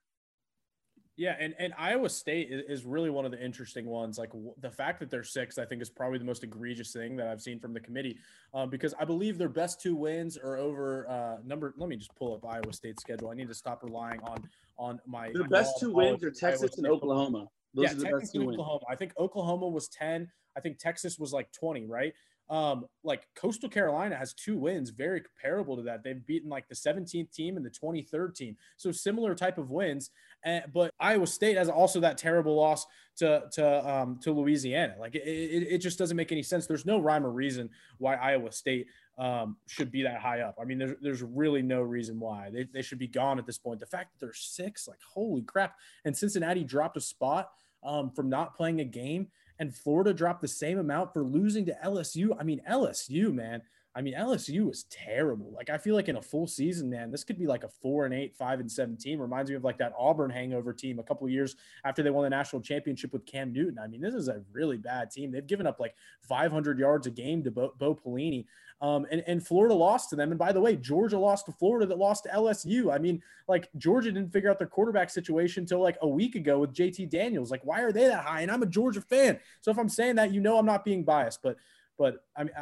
Yeah, 1.17 1.37
and, 1.39 1.55
and 1.59 1.73
Iowa 1.77 2.09
State 2.09 2.49
is 2.51 2.83
really 2.83 3.09
one 3.09 3.23
of 3.23 3.31
the 3.31 3.41
interesting 3.41 3.85
ones. 3.85 4.17
Like 4.17 4.31
the 4.59 4.69
fact 4.69 4.99
that 4.99 5.09
they're 5.09 5.23
sixth, 5.23 5.57
I 5.57 5.63
think, 5.63 5.81
is 5.81 5.89
probably 5.89 6.19
the 6.19 6.25
most 6.25 6.43
egregious 6.43 6.91
thing 6.91 7.15
that 7.15 7.27
I've 7.27 7.41
seen 7.41 7.57
from 7.57 7.73
the 7.73 7.79
committee, 7.79 8.17
um, 8.53 8.69
because 8.69 8.93
I 8.99 9.05
believe 9.05 9.37
their 9.37 9.47
best 9.47 9.81
two 9.81 9.95
wins 9.95 10.37
are 10.37 10.57
over 10.57 11.09
uh, 11.09 11.37
number. 11.45 11.73
Let 11.77 11.87
me 11.87 11.95
just 11.95 12.13
pull 12.15 12.33
up 12.33 12.45
Iowa 12.45 12.73
State's 12.73 13.01
schedule. 13.01 13.29
I 13.29 13.33
need 13.33 13.47
to 13.47 13.53
stop 13.53 13.81
relying 13.81 14.19
on 14.23 14.43
on 14.77 14.99
my. 15.07 15.31
The 15.33 15.45
best 15.45 15.79
two 15.79 15.93
wins 15.93 16.21
are 16.21 16.31
Texas 16.31 16.77
and 16.77 16.85
Oklahoma. 16.85 17.47
Those 17.73 17.93
yeah, 17.93 18.09
Texas 18.11 18.35
and 18.35 18.49
Oklahoma. 18.49 18.81
I 18.89 18.95
think 18.95 19.13
Oklahoma 19.17 19.69
was 19.69 19.87
ten. 19.87 20.29
I 20.57 20.59
think 20.59 20.79
Texas 20.79 21.17
was 21.17 21.31
like 21.31 21.49
twenty, 21.53 21.85
right? 21.85 22.13
Um, 22.47 22.86
like 23.03 23.27
Coastal 23.36 23.69
Carolina 23.69 24.15
has 24.15 24.34
two 24.34 24.55
wins, 24.55 24.91
very 24.91 25.21
comparable 25.21 25.75
to 25.77 25.81
that. 25.84 26.03
They've 26.03 26.23
beaten 26.25 26.49
like 26.49 26.67
the 26.67 26.75
17th 26.75 27.31
team 27.31 27.58
and 27.58 27.65
the 27.65 27.71
23rd 27.71 28.36
team, 28.36 28.55
so 28.77 28.91
similar 28.91 29.34
type 29.34 29.58
of 29.58 29.71
wins. 29.71 30.12
And, 30.43 30.63
but 30.71 30.91
Iowa 30.99 31.25
State 31.25 31.58
has 31.58 31.69
also 31.69 31.99
that 32.01 32.19
terrible 32.19 32.55
loss 32.55 32.86
to 33.17 33.43
to 33.53 33.89
um, 33.89 34.19
to 34.21 34.31
Louisiana. 34.31 34.95
Like 34.99 35.15
it, 35.15 35.27
it, 35.27 35.67
it 35.71 35.77
just 35.79 35.97
doesn't 35.97 36.17
make 36.17 36.31
any 36.31 36.43
sense. 36.43 36.67
There's 36.67 36.86
no 36.86 36.99
rhyme 36.99 37.25
or 37.25 37.31
reason 37.31 37.69
why 37.97 38.15
Iowa 38.15 38.51
State 38.51 38.88
um, 39.17 39.58
should 39.67 39.91
be 39.91 40.03
that 40.03 40.19
high 40.19 40.41
up. 40.41 40.58
I 40.62 40.65
mean, 40.65 40.77
there's, 40.77 40.95
there's 41.01 41.23
really 41.23 41.62
no 41.62 41.81
reason 41.81 42.19
why 42.19 42.49
they, 42.51 42.67
they 42.71 42.81
should 42.81 42.99
be 42.99 43.08
gone 43.08 43.39
at 43.39 43.45
this 43.45 43.58
point. 43.58 43.79
The 43.79 43.86
fact 43.86 44.12
that 44.12 44.23
they're 44.23 44.34
six, 44.34 44.88
like 44.88 44.99
holy 45.01 45.41
crap, 45.41 45.75
and 46.03 46.15
Cincinnati 46.15 46.63
dropped 46.63 46.97
a 46.97 47.01
spot 47.01 47.49
um, 47.84 48.12
from 48.12 48.29
not 48.29 48.55
playing 48.55 48.81
a 48.81 48.86
game 48.86 49.27
and 49.59 49.75
Florida 49.75 50.13
dropped 50.13 50.41
the 50.41 50.47
same 50.47 50.77
amount 50.77 51.13
for 51.13 51.23
losing 51.23 51.65
to 51.65 51.77
LSU. 51.83 52.35
I 52.39 52.43
mean, 52.43 52.61
LSU, 52.69 53.33
man. 53.33 53.61
I 53.97 54.01
mean, 54.01 54.13
LSU 54.13 54.67
was 54.67 54.84
terrible. 54.89 55.53
Like, 55.55 55.69
I 55.69 55.77
feel 55.77 55.95
like 55.95 56.10
in 56.10 56.17
a 56.17 56.21
full 56.21 56.47
season, 56.47 56.89
man, 56.89 57.12
this 57.12 57.23
could 57.23 57.39
be 57.39 57.47
like 57.47 57.63
a 57.63 57.69
four 57.69 58.03
and 58.03 58.13
eight, 58.13 58.36
five 58.36 58.60
and 58.60 58.69
seven 58.69 58.97
team. 58.97 59.21
Reminds 59.21 59.49
me 59.49 59.55
of 59.55 59.63
like 59.63 59.77
that 59.77 59.93
Auburn 59.97 60.29
hangover 60.29 60.73
team 60.73 60.99
a 60.99 61.03
couple 61.03 61.29
years 61.29 61.55
after 61.86 62.03
they 62.03 62.10
won 62.10 62.23
the 62.23 62.29
national 62.29 62.62
championship 62.62 63.13
with 63.13 63.25
Cam 63.25 63.53
Newton. 63.53 63.79
I 63.79 63.88
mean, 63.88 64.01
this 64.01 64.13
is 64.13 64.27
a 64.27 64.41
really 64.51 64.75
bad 64.75 65.12
team. 65.12 65.31
They've 65.31 65.47
given 65.47 65.65
up 65.65 65.79
like 65.79 65.95
500 66.23 66.77
yards 66.77 67.08
a 67.08 67.10
game 67.10 67.41
to 67.43 67.51
Bo, 67.51 67.73
Bo 67.77 67.95
Pelini. 67.95 68.45
Um, 68.81 69.08
and, 69.10 69.23
and 69.25 69.45
Florida 69.45 69.73
lost 69.73 70.10
to 70.10 70.17
them. 70.17 70.31
And 70.31 70.38
by 70.38 70.51
the 70.51 70.60
way, 70.60 70.75
Georgia 70.75 71.17
lost 71.17 71.45
to 71.45 71.53
Florida 71.53 71.86
that 71.86 71.97
lost 71.97 72.25
to 72.25 72.29
LSU. 72.29 72.93
I 72.93 72.97
mean, 72.97 73.21
like 73.47 73.69
Georgia 73.77 74.12
didn't 74.12 74.34
figure 74.34 74.51
out 74.51 74.58
their 74.60 74.67
quarterback 74.67 75.10
situation 75.10 75.63
until 75.63 75.79
like 75.79 75.97
a 76.01 76.08
week 76.08 76.36
ago 76.36 76.60
with 76.60 76.73
JT 76.73 77.10
Daniels. 77.10 77.49
Like, 77.49 77.63
why 77.63 77.79
are 77.81 77.93
they 77.93 78.08
that 78.08 78.25
high? 78.25 78.41
And 78.41 78.51
I'm 78.51 78.62
a 78.62 78.67
Georgia 78.67 78.99
fan. 78.99 79.39
So 79.62 79.71
if 79.71 79.79
I'm 79.79 79.88
saying 79.88 80.15
that, 80.17 80.34
you 80.34 80.41
know, 80.41 80.58
I'm 80.58 80.65
not 80.65 80.84
being 80.84 81.05
biased, 81.05 81.41
but, 81.41 81.55
but 81.97 82.25
I 82.36 82.43
mean, 82.43 82.53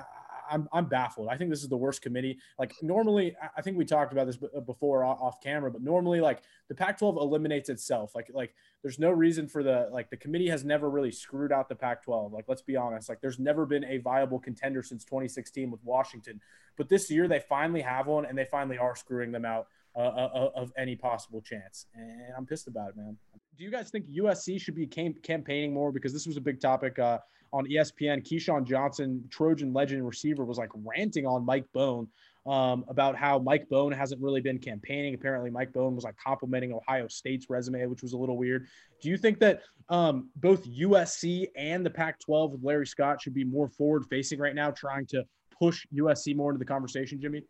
I'm, 0.53 0.69
I'm 0.71 0.85
baffled. 0.85 1.29
I 1.29 1.37
think 1.37 1.49
this 1.49 1.63
is 1.63 1.69
the 1.69 1.77
worst 1.77 2.01
committee. 2.01 2.37
Like 2.59 2.75
normally, 2.81 3.35
I 3.57 3.61
think 3.61 3.75
we 3.75 3.85
talked 3.85 4.13
about 4.13 4.27
this 4.27 4.37
uh, 4.55 4.59
before 4.59 5.03
off 5.03 5.41
camera, 5.41 5.71
but 5.71 5.81
normally 5.81 6.21
like 6.21 6.43
the 6.69 6.75
Pac-12 6.75 7.19
eliminates 7.19 7.69
itself. 7.69 8.13
Like 8.13 8.29
like 8.33 8.53
there's 8.83 8.99
no 8.99 9.09
reason 9.09 9.47
for 9.47 9.63
the 9.63 9.89
like 9.91 10.11
the 10.11 10.17
committee 10.17 10.49
has 10.49 10.63
never 10.63 10.89
really 10.89 11.11
screwed 11.11 11.51
out 11.51 11.69
the 11.69 11.75
Pac-12. 11.75 12.31
Like 12.31 12.45
let's 12.47 12.61
be 12.61 12.75
honest, 12.75 13.09
like 13.09 13.19
there's 13.19 13.39
never 13.39 13.65
been 13.65 13.83
a 13.85 13.97
viable 13.97 14.39
contender 14.39 14.83
since 14.83 15.03
2016 15.03 15.71
with 15.71 15.83
Washington, 15.83 16.39
but 16.77 16.87
this 16.87 17.09
year 17.09 17.27
they 17.27 17.39
finally 17.39 17.81
have 17.81 18.05
one 18.05 18.25
and 18.25 18.37
they 18.37 18.45
finally 18.45 18.77
are 18.77 18.95
screwing 18.95 19.31
them 19.31 19.45
out 19.45 19.67
uh, 19.95 19.99
uh, 19.99 20.29
uh 20.35 20.49
of 20.55 20.71
any 20.77 20.95
possible 20.95 21.41
chance. 21.41 21.87
And 21.95 22.33
I'm 22.37 22.45
pissed 22.45 22.67
about 22.67 22.89
it, 22.89 22.97
man. 22.97 23.17
Do 23.57 23.63
you 23.63 23.71
guys 23.71 23.89
think 23.89 24.05
USC 24.07 24.59
should 24.59 24.75
be 24.75 24.87
cam- 24.87 25.15
campaigning 25.23 25.73
more 25.73 25.91
because 25.91 26.13
this 26.13 26.25
was 26.25 26.37
a 26.37 26.41
big 26.41 26.59
topic 26.59 26.97
uh, 26.99 27.19
on 27.53 27.67
ESPN, 27.67 28.27
Keyshawn 28.27 28.65
Johnson, 28.65 29.23
Trojan 29.29 29.73
legend 29.73 30.05
receiver, 30.05 30.43
was 30.43 30.57
like 30.57 30.71
ranting 30.73 31.27
on 31.27 31.45
Mike 31.45 31.65
Bohn 31.71 32.07
um, 32.47 32.83
about 32.87 33.15
how 33.15 33.37
Mike 33.39 33.69
Bohn 33.69 33.91
hasn't 33.91 34.21
really 34.21 34.41
been 34.41 34.57
campaigning. 34.57 35.13
Apparently, 35.13 35.51
Mike 35.51 35.71
Bohn 35.71 35.95
was 35.95 36.03
like 36.03 36.15
complimenting 36.17 36.73
Ohio 36.73 37.07
State's 37.07 37.49
resume, 37.49 37.85
which 37.85 38.01
was 38.01 38.13
a 38.13 38.17
little 38.17 38.37
weird. 38.37 38.67
Do 39.01 39.09
you 39.09 39.17
think 39.17 39.39
that 39.39 39.61
um, 39.89 40.29
both 40.37 40.67
USC 40.67 41.47
and 41.55 41.85
the 41.85 41.91
Pac 41.91 42.19
12 42.19 42.53
with 42.53 42.63
Larry 42.63 42.87
Scott 42.87 43.21
should 43.21 43.35
be 43.35 43.43
more 43.43 43.69
forward 43.69 44.05
facing 44.09 44.39
right 44.39 44.55
now, 44.55 44.71
trying 44.71 45.05
to 45.07 45.23
push 45.57 45.85
USC 45.95 46.35
more 46.35 46.51
into 46.51 46.59
the 46.59 46.65
conversation, 46.65 47.21
Jimmy? 47.21 47.43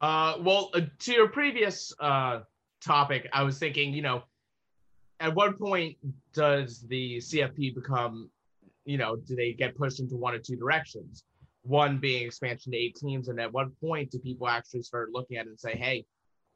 Uh, 0.00 0.34
well, 0.40 0.70
uh, 0.74 0.80
to 0.98 1.12
your 1.12 1.28
previous 1.28 1.92
uh, 2.00 2.40
topic, 2.82 3.28
I 3.32 3.42
was 3.42 3.58
thinking, 3.58 3.92
you 3.92 4.02
know, 4.02 4.22
at 5.18 5.34
what 5.34 5.58
point 5.58 5.96
does 6.32 6.80
the 6.88 7.18
CFP 7.18 7.74
become 7.74 8.30
you 8.84 8.98
know, 8.98 9.16
do 9.16 9.36
they 9.36 9.52
get 9.52 9.76
pushed 9.76 10.00
into 10.00 10.16
one 10.16 10.34
or 10.34 10.38
two 10.38 10.56
directions? 10.56 11.24
One 11.62 11.98
being 11.98 12.26
expansion 12.26 12.72
to 12.72 12.78
eight 12.78 12.96
teams, 12.96 13.28
and 13.28 13.40
at 13.40 13.52
what 13.52 13.68
point 13.80 14.10
do 14.10 14.18
people 14.18 14.48
actually 14.48 14.82
start 14.82 15.12
looking 15.12 15.36
at 15.36 15.46
it 15.46 15.50
and 15.50 15.60
say, 15.60 15.76
"Hey, 15.76 16.06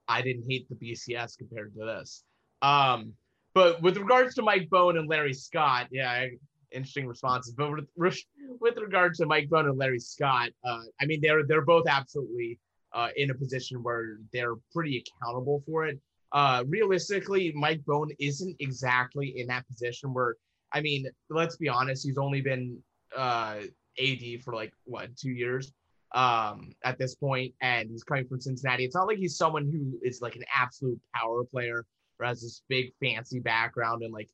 I 0.09 0.23
didn't 0.23 0.51
hate 0.51 0.69
the 0.69 0.75
BCS 0.75 1.37
compared 1.37 1.75
to 1.75 1.85
this." 1.85 2.25
Um, 2.63 3.13
but 3.53 3.83
with 3.83 3.99
regards 3.99 4.35
to 4.37 4.43
Mike 4.43 4.71
Bohn 4.71 4.97
and 4.97 5.09
Larry 5.09 5.35
Scott, 5.35 5.89
yeah, 5.93 6.27
interesting 6.73 7.07
responses. 7.07 7.53
But 7.53 7.71
with, 7.71 7.85
with 8.61 8.75
to 8.75 9.27
Mike 9.27 9.51
Bohn 9.51 9.69
and 9.69 9.79
Larry 9.79 10.01
Scott, 10.01 10.51
uh, 10.65 10.83
I 11.01 11.07
mean, 11.07 11.21
they're 11.21 11.47
they're 11.47 11.65
both 11.65 11.87
absolutely 11.87 12.59
uh, 12.95 13.09
in 13.17 13.31
a 13.31 13.35
position 13.35 13.83
where 13.83 14.19
they're 14.33 14.55
pretty 14.73 15.05
accountable 15.05 15.63
for 15.67 15.87
it. 15.87 15.99
Uh, 16.33 16.65
realistically, 16.67 17.53
Mike 17.55 17.85
Bohn 17.85 18.09
isn't 18.19 18.57
exactly 18.59 19.39
in 19.39 19.47
that 19.49 19.67
position 19.69 20.13
where 20.15 20.37
I 20.73 20.81
mean, 20.81 21.07
let's 21.31 21.57
be 21.57 21.69
honest, 21.69 22.05
he's 22.05 22.19
only 22.19 22.41
been 22.41 22.77
uh, 23.17 23.61
AD 23.99 24.43
for 24.45 24.55
like 24.55 24.73
what 24.85 25.17
two 25.17 25.31
years 25.31 25.73
um, 26.15 26.73
at 26.85 26.99
this 26.99 27.15
point, 27.15 27.55
and 27.61 27.89
he's 27.91 28.03
coming 28.03 28.27
from 28.27 28.41
Cincinnati. 28.41 28.85
It's 28.85 28.97
not 28.97 29.07
like 29.07 29.19
he's 29.19 29.37
someone 29.37 29.71
who 29.71 29.99
is 30.03 30.21
like 30.21 30.35
an 30.35 30.45
absolute 30.53 31.01
power 31.15 31.45
player 31.45 31.87
or 32.19 32.27
has 32.27 32.43
this 32.43 32.63
big 32.69 32.93
fancy 33.01 33.39
background 33.39 34.03
and 34.03 34.13
like 34.13 34.29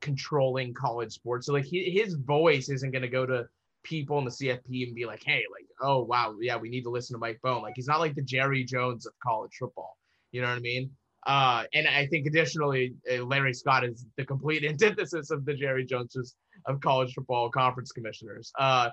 controlling 0.00 0.72
college 0.72 1.12
sports. 1.12 1.46
So 1.46 1.52
like 1.52 1.64
he, 1.64 1.90
his 1.90 2.14
voice 2.14 2.70
isn't 2.70 2.90
going 2.90 3.02
to 3.02 3.08
go 3.08 3.26
to 3.26 3.46
people 3.82 4.18
in 4.18 4.24
the 4.24 4.30
CFP 4.30 4.86
and 4.86 4.94
be 4.94 5.06
like, 5.06 5.22
hey, 5.24 5.44
like, 5.50 5.66
oh 5.80 6.02
wow, 6.02 6.34
yeah, 6.40 6.56
we 6.56 6.68
need 6.68 6.82
to 6.82 6.90
listen 6.90 7.14
to 7.14 7.18
Mike 7.18 7.40
Bohn. 7.42 7.62
Like 7.62 7.74
he's 7.76 7.88
not 7.88 8.00
like 8.00 8.14
the 8.14 8.22
Jerry 8.22 8.64
Jones 8.64 9.06
of 9.06 9.12
college 9.22 9.52
football. 9.58 9.96
You 10.30 10.42
know 10.42 10.48
what 10.48 10.56
I 10.56 10.60
mean? 10.60 10.90
Uh, 11.26 11.64
and 11.72 11.86
I 11.86 12.06
think 12.06 12.26
additionally, 12.26 12.94
uh, 13.10 13.24
Larry 13.24 13.54
Scott 13.54 13.84
is 13.84 14.06
the 14.16 14.24
complete 14.24 14.64
antithesis 14.68 15.30
of 15.30 15.44
the 15.44 15.54
Jerry 15.54 15.84
Joneses 15.84 16.34
of 16.66 16.80
college 16.80 17.14
football 17.14 17.50
conference 17.50 17.92
commissioners. 17.92 18.52
Uh, 18.58 18.90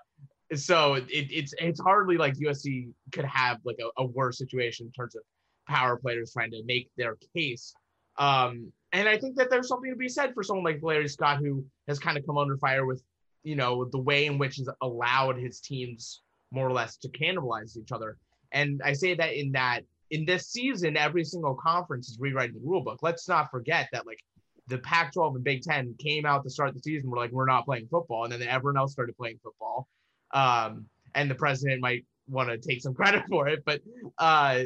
so 0.56 0.96
it, 0.96 1.06
it's 1.10 1.54
it's 1.60 1.80
hardly 1.80 2.18
like 2.18 2.34
USC 2.36 2.90
could 3.12 3.26
have 3.26 3.60
like 3.66 3.78
a, 3.80 4.02
a, 4.02 4.06
worse 4.06 4.38
situation 4.38 4.88
in 4.88 4.92
terms 4.92 5.16
of 5.16 5.22
power 5.68 5.98
players 5.98 6.34
trying 6.34 6.52
to 6.52 6.64
make 6.66 6.90
their 6.98 7.18
case. 7.36 7.74
Um, 8.18 8.72
and 8.92 9.08
I 9.08 9.18
think 9.18 9.38
that 9.38 9.50
there's 9.50 9.68
something 9.68 9.92
to 9.92 9.96
be 9.96 10.10
said 10.10 10.34
for 10.34 10.44
someone 10.44 10.66
like 10.66 10.80
Larry 10.82 11.08
Scott 11.08 11.38
who 11.38 11.64
has 11.88 12.00
kind 12.00 12.18
of 12.18 12.26
come 12.26 12.38
under 12.38 12.58
fire 12.58 12.86
with, 12.86 13.04
you 13.44 13.56
know, 13.56 13.86
the 13.86 14.00
way 14.00 14.26
in 14.26 14.38
which 14.38 14.56
he's 14.56 14.70
allowed 14.82 15.38
his 15.38 15.60
teams 15.60 16.22
more 16.52 16.68
or 16.68 16.74
less 16.74 16.98
to 16.98 17.10
cannibalize 17.10 17.78
each 17.78 17.92
other. 17.92 18.18
And 18.52 18.82
I 18.84 18.94
say 18.94 19.14
that 19.16 19.34
in 19.34 19.52
that 19.54 19.82
in 20.12 20.26
this 20.26 20.48
season, 20.48 20.98
every 20.98 21.24
single 21.24 21.56
conference 21.56 22.10
is 22.10 22.18
rewriting 22.20 22.56
the 22.56 22.68
rule 22.68 22.82
book. 22.82 23.00
Let's 23.02 23.28
not 23.28 23.52
forget 23.52 23.90
that 23.92 24.08
like 24.08 24.20
the 24.68 24.80
Pac-12 24.80 25.36
and 25.36 25.44
Big 25.44 25.62
Ten 25.62 25.94
came 26.00 26.26
out 26.26 26.44
to 26.44 26.50
start 26.50 26.74
the 26.74 26.80
season. 26.80 27.10
We're 27.10 27.18
like, 27.18 27.32
we're 27.32 27.46
not 27.46 27.66
playing 27.66 27.88
football, 27.90 28.24
and 28.24 28.34
then 28.34 28.42
everyone 28.44 28.78
else 28.78 28.92
started 28.92 29.18
playing 29.18 29.40
football. 29.44 29.88
Um, 30.32 30.86
and 31.16 31.30
the 31.30 31.36
president 31.36 31.82
might 31.82 32.06
want 32.28 32.50
to 32.50 32.58
take 32.58 32.82
some 32.82 32.94
credit 32.96 33.24
for 33.30 33.48
it, 33.48 33.64
but 33.66 33.82
uh, 34.18 34.64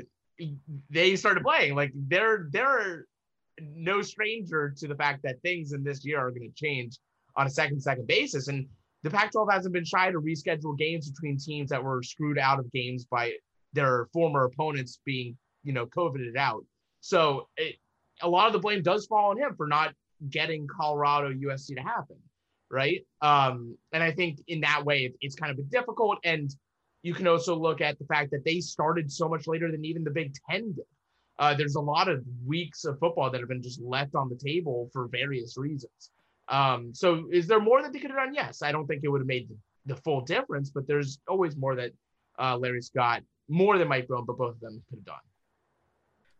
they 0.90 1.16
started 1.16 1.44
playing. 1.44 1.76
Like 1.76 1.92
they're 1.96 2.48
they're 2.52 3.06
no 3.60 4.02
stranger 4.02 4.74
to 4.78 4.88
the 4.88 4.96
fact 4.96 5.24
that 5.24 5.42
things 5.42 5.74
in 5.74 5.84
this 5.84 6.04
year 6.04 6.20
are 6.20 6.32
going 6.32 6.50
to 6.50 6.56
change 6.56 6.98
on 7.36 7.48
a 7.48 7.50
second 7.50 7.82
second 7.82 8.08
basis. 8.08 8.48
And 8.48 8.68
the 9.04 9.10
Pac-12 9.10 9.52
hasn't 9.52 9.74
been 9.74 9.86
shy 9.86 10.12
to 10.12 10.20
reschedule 10.20 10.78
games 10.78 11.10
between 11.10 11.38
teams 11.38 11.70
that 11.70 11.84
were 11.84 12.02
screwed 12.02 12.38
out 12.38 12.60
of 12.60 12.72
games 12.72 13.06
by 13.06 13.34
their 13.74 14.08
former 14.14 14.46
opponents 14.46 15.00
being, 15.06 15.38
you 15.64 15.74
know, 15.74 15.86
COVIDed 15.86 16.38
out. 16.38 16.64
So 17.02 17.50
it, 17.58 17.76
a 18.22 18.30
lot 18.30 18.48
of 18.48 18.54
the 18.54 18.60
blame 18.60 18.82
does 18.82 19.06
fall 19.08 19.32
on 19.32 19.38
him 19.38 19.56
for 19.58 19.68
not 19.68 19.94
getting 20.30 20.68
Colorado 20.68 21.34
USC 21.34 21.76
to 21.76 21.82
happen, 21.82 22.16
right? 22.72 23.06
Um, 23.22 23.78
and 23.92 24.02
I 24.02 24.12
think 24.12 24.40
in 24.48 24.62
that 24.62 24.86
way, 24.86 25.06
it, 25.06 25.16
it's 25.20 25.36
kind 25.36 25.52
of 25.52 25.70
difficult. 25.70 26.20
And 26.24 26.50
you 27.02 27.14
can 27.14 27.28
also 27.28 27.56
look 27.56 27.82
at 27.82 28.00
the 28.00 28.06
fact 28.06 28.32
that 28.32 28.46
they 28.46 28.62
started 28.62 29.12
so 29.12 29.28
much 29.28 29.48
later 29.48 29.70
than 29.70 29.84
even 29.84 30.04
the 30.04 30.12
Big 30.12 30.34
Ten 30.50 30.74
did. 30.74 30.86
Uh, 31.40 31.54
there's 31.54 31.76
a 31.76 31.82
lot 31.82 32.08
of 32.08 32.24
weeks 32.46 32.86
of 32.86 32.98
football 33.00 33.30
that 33.30 33.40
have 33.40 33.50
been 33.50 33.62
just 33.62 33.82
left 33.82 34.16
on 34.16 34.30
the 34.30 34.36
table 34.36 34.90
for 34.94 35.08
various 35.08 35.58
reasons. 35.58 36.12
Um, 36.48 36.94
so 36.94 37.26
is 37.32 37.48
there 37.48 37.60
more 37.60 37.82
that 37.82 37.94
they 37.94 38.00
could 38.00 38.12
have 38.12 38.20
done? 38.20 38.34
Yes. 38.34 38.62
I 38.62 38.72
don't 38.72 38.88
think 38.88 39.02
it 39.04 39.10
would 39.10 39.22
have 39.22 39.28
made 39.28 39.50
the, 39.86 39.96
full 39.98 40.22
difference, 40.22 40.70
but 40.70 40.88
there's 40.88 41.20
always 41.28 41.56
more 41.56 41.76
that 41.76 41.92
uh, 42.40 42.58
Larry 42.58 42.82
Scott 42.82 43.24
more 43.50 43.78
than 43.78 43.88
Mike 43.88 44.08
Bohn, 44.08 44.26
but 44.26 44.38
both 44.38 44.56
of 44.56 44.60
them 44.60 44.82
could 44.90 45.00
have 45.00 45.06
done. 45.06 45.16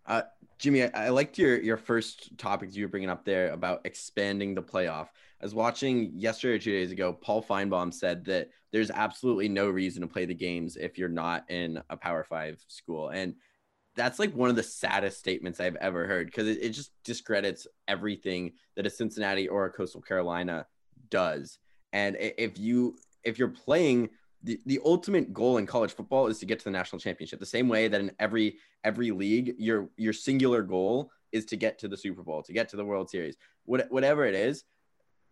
Uh, 0.06 0.22
Jimmy, 0.58 0.84
I, 0.84 1.06
I 1.06 1.10
liked 1.10 1.38
your 1.38 1.62
your 1.62 1.78
first 1.78 2.38
topics 2.38 2.76
you 2.76 2.84
were 2.84 2.90
bringing 2.90 3.10
up 3.10 3.24
there 3.24 3.52
about 3.52 3.82
expanding 3.86 4.54
the 4.54 4.62
playoff. 4.62 5.08
I 5.42 5.46
was 5.46 5.56
watching 5.56 6.12
yesterday 6.16 6.56
or 6.56 6.60
two 6.60 6.72
days 6.72 6.92
ago. 6.92 7.14
Paul 7.14 7.42
Finebaum 7.44 7.94
said 7.94 8.26
that 8.26 8.50
there's 8.72 8.92
absolutely 8.92 9.48
no 9.48 9.70
reason 9.70 10.02
to 10.02 10.08
play 10.08 10.26
the 10.26 10.34
games 10.34 10.76
if 10.76 10.98
you're 10.98 11.10
not 11.10 11.50
in 11.50 11.82
a 11.90 11.96
Power 11.96 12.26
Five 12.26 12.64
school, 12.68 13.10
and 13.10 13.36
that's 13.96 14.20
like 14.20 14.36
one 14.36 14.50
of 14.50 14.56
the 14.56 14.64
saddest 14.64 15.20
statements 15.20 15.60
I've 15.60 15.76
ever 15.76 16.08
heard 16.08 16.28
because 16.28 16.48
it, 16.48 16.60
it 16.62 16.70
just 16.70 16.92
discredits 17.04 17.68
everything 17.88 18.54
that 18.76 18.86
a 18.86 18.90
Cincinnati 18.90 19.48
or 19.48 19.66
a 19.66 19.72
Coastal 19.72 20.02
Carolina 20.02 20.66
does. 21.10 21.60
And 21.92 22.18
if 22.20 22.58
you 22.58 22.96
if 23.24 23.38
you're 23.38 23.50
playing 23.50 24.10
the, 24.44 24.60
the 24.66 24.80
ultimate 24.84 25.34
goal 25.34 25.58
in 25.58 25.66
college 25.66 25.94
football 25.94 26.28
is 26.28 26.40
to 26.40 26.46
get 26.46 26.60
to 26.60 26.66
the 26.66 26.72
national 26.72 27.00
championship 27.00 27.40
the 27.40 27.46
same 27.46 27.70
way 27.70 27.88
that 27.88 28.02
in 28.02 28.12
every 28.20 28.58
every 28.84 29.12
league 29.12 29.56
your 29.58 29.90
your 29.98 30.14
singular 30.14 30.62
goal 30.62 31.12
is 31.32 31.46
to 31.46 31.56
get 31.56 31.80
to 31.80 31.88
the 31.88 31.98
super 31.98 32.24
bowl 32.24 32.44
to 32.44 32.54
get 32.54 32.70
to 32.70 32.76
the 32.76 32.86
world 32.86 33.10
series 33.10 33.38
what, 33.66 33.90
whatever 33.90 34.26
it 34.26 34.36
is 34.36 34.66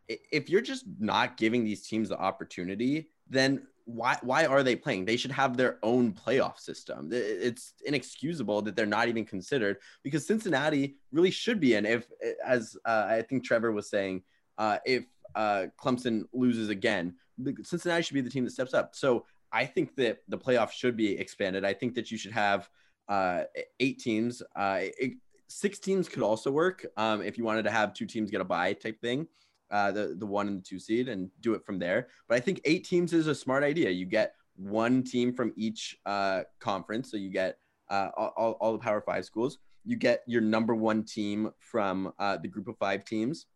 if 0.08 0.50
you're 0.50 0.62
just 0.62 0.86
not 1.00 1.38
giving 1.38 1.64
these 1.64 1.86
teams 1.86 2.10
the 2.10 2.18
opportunity 2.18 3.10
then 3.30 3.62
why 3.86 4.18
why 4.22 4.46
are 4.46 4.64
they 4.64 4.76
playing 4.76 5.06
they 5.06 5.18
should 5.18 5.32
have 5.32 5.58
their 5.58 5.80
own 5.84 6.12
playoff 6.14 6.58
system 6.60 7.10
it's 7.12 7.74
inexcusable 7.86 8.62
that 8.62 8.76
they're 8.76 8.86
not 8.86 9.08
even 9.08 9.26
considered 9.26 9.78
because 10.04 10.26
cincinnati 10.26 10.96
really 11.12 11.32
should 11.32 11.60
be 11.60 11.74
in 11.76 11.86
if 11.86 12.08
as 12.46 12.78
uh, 12.86 13.06
i 13.08 13.22
think 13.22 13.44
trevor 13.44 13.72
was 13.72 13.90
saying 13.90 14.22
uh, 14.58 14.78
if 14.86 15.06
uh, 15.36 15.66
clemson 15.80 16.24
loses 16.34 16.70
again 16.70 17.16
Cincinnati 17.64 18.04
should 18.04 18.14
be 18.14 18.22
the 18.22 18.30
team 18.30 18.44
that 18.44 18.52
steps 18.52 18.74
up. 18.74 18.96
So 18.96 19.26
I 19.52 19.66
think 19.66 19.96
that 19.96 20.20
the 20.28 20.38
playoff 20.38 20.72
should 20.72 20.96
be 20.96 21.18
expanded. 21.18 21.66
I 21.66 21.74
think 21.74 21.96
that 21.96 22.12
you 22.12 22.18
should 22.18 22.32
have 22.32 22.70
uh, 23.08 23.44
eight 23.80 24.00
teams. 24.00 24.42
Uh, 24.56 24.80
it, 24.82 25.14
six 25.48 25.80
teams 25.80 26.08
could 26.08 26.24
also 26.24 26.52
work 26.52 26.86
um, 26.98 27.22
if 27.22 27.38
you 27.38 27.44
wanted 27.44 27.64
to 27.64 27.72
have 27.72 27.94
two 27.94 28.06
teams 28.06 28.32
get 28.32 28.42
a 28.42 28.46
bye 28.46 28.74
type 28.74 29.00
thing. 29.02 29.28
Uh, 29.72 29.92
the 29.92 30.16
the 30.18 30.26
one 30.26 30.48
and 30.48 30.60
the 30.60 30.64
two 30.64 30.80
seed 30.80 31.10
and 31.10 31.30
do 31.42 31.54
it 31.54 31.66
from 31.66 31.80
there. 31.80 32.10
But 32.28 32.36
I 32.36 32.40
think 32.40 32.62
eight 32.66 32.86
teams 32.86 33.14
is 33.14 33.28
a 33.28 33.36
smart 33.36 33.64
idea. 33.64 33.90
You 33.90 34.06
get 34.06 34.36
one 34.56 35.04
team 35.04 35.34
from 35.34 35.54
each 35.56 35.98
uh, 36.06 36.42
conference, 36.60 37.10
so 37.10 37.18
you 37.18 37.30
get 37.30 37.58
uh, 37.90 38.10
all, 38.18 38.58
all 38.60 38.74
the 38.74 38.80
Power 38.80 39.02
Five 39.02 39.26
schools. 39.26 39.60
You 39.84 39.96
get 39.96 40.24
your 40.28 40.42
number 40.42 40.76
one 40.76 41.04
team 41.04 41.52
from 41.60 42.14
uh, 42.20 42.38
the 42.38 42.48
group 42.48 42.68
of 42.68 42.78
five 42.78 43.04
teams 43.06 43.48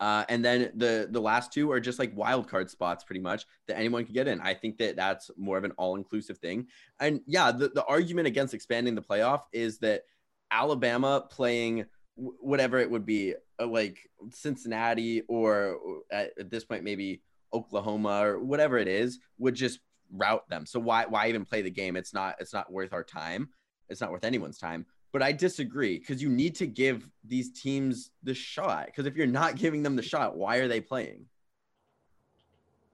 uh, 0.00 0.24
and 0.28 0.44
then 0.44 0.70
the 0.74 1.08
the 1.10 1.20
last 1.20 1.52
two 1.52 1.70
are 1.70 1.80
just 1.80 1.98
like 1.98 2.16
wild 2.16 2.48
card 2.48 2.70
spots, 2.70 3.04
pretty 3.04 3.20
much 3.20 3.44
that 3.68 3.78
anyone 3.78 4.04
can 4.04 4.14
get 4.14 4.28
in. 4.28 4.40
I 4.40 4.54
think 4.54 4.78
that 4.78 4.96
that's 4.96 5.30
more 5.36 5.58
of 5.58 5.64
an 5.64 5.72
all 5.72 5.96
inclusive 5.96 6.38
thing. 6.38 6.66
And 7.00 7.20
yeah, 7.26 7.52
the, 7.52 7.68
the 7.68 7.84
argument 7.84 8.26
against 8.26 8.54
expanding 8.54 8.94
the 8.94 9.02
playoff 9.02 9.42
is 9.52 9.78
that 9.78 10.02
Alabama 10.50 11.26
playing 11.30 11.84
whatever 12.16 12.78
it 12.78 12.90
would 12.90 13.04
be, 13.06 13.34
uh, 13.60 13.66
like 13.66 13.98
Cincinnati 14.30 15.22
or 15.28 15.78
at, 16.10 16.30
at 16.38 16.50
this 16.50 16.64
point 16.64 16.84
maybe 16.84 17.22
Oklahoma 17.52 18.24
or 18.24 18.40
whatever 18.42 18.78
it 18.78 18.88
is, 18.88 19.18
would 19.38 19.54
just 19.54 19.80
route 20.12 20.48
them. 20.48 20.66
So 20.66 20.78
why 20.78 21.06
why 21.06 21.28
even 21.28 21.44
play 21.44 21.62
the 21.62 21.70
game? 21.70 21.96
It's 21.96 22.14
not 22.14 22.36
it's 22.38 22.52
not 22.52 22.72
worth 22.72 22.92
our 22.92 23.04
time. 23.04 23.48
It's 23.88 24.00
not 24.00 24.10
worth 24.10 24.24
anyone's 24.24 24.58
time. 24.58 24.86
But 25.12 25.22
I 25.22 25.32
disagree 25.32 25.98
because 25.98 26.20
you 26.20 26.28
need 26.28 26.56
to 26.56 26.66
give 26.66 27.08
these 27.24 27.52
teams 27.52 28.10
the 28.24 28.34
shot. 28.34 28.86
Because 28.86 29.06
if 29.06 29.14
you're 29.14 29.26
not 29.26 29.56
giving 29.56 29.82
them 29.82 29.94
the 29.94 30.02
shot, 30.02 30.36
why 30.36 30.56
are 30.56 30.68
they 30.68 30.80
playing? 30.80 31.26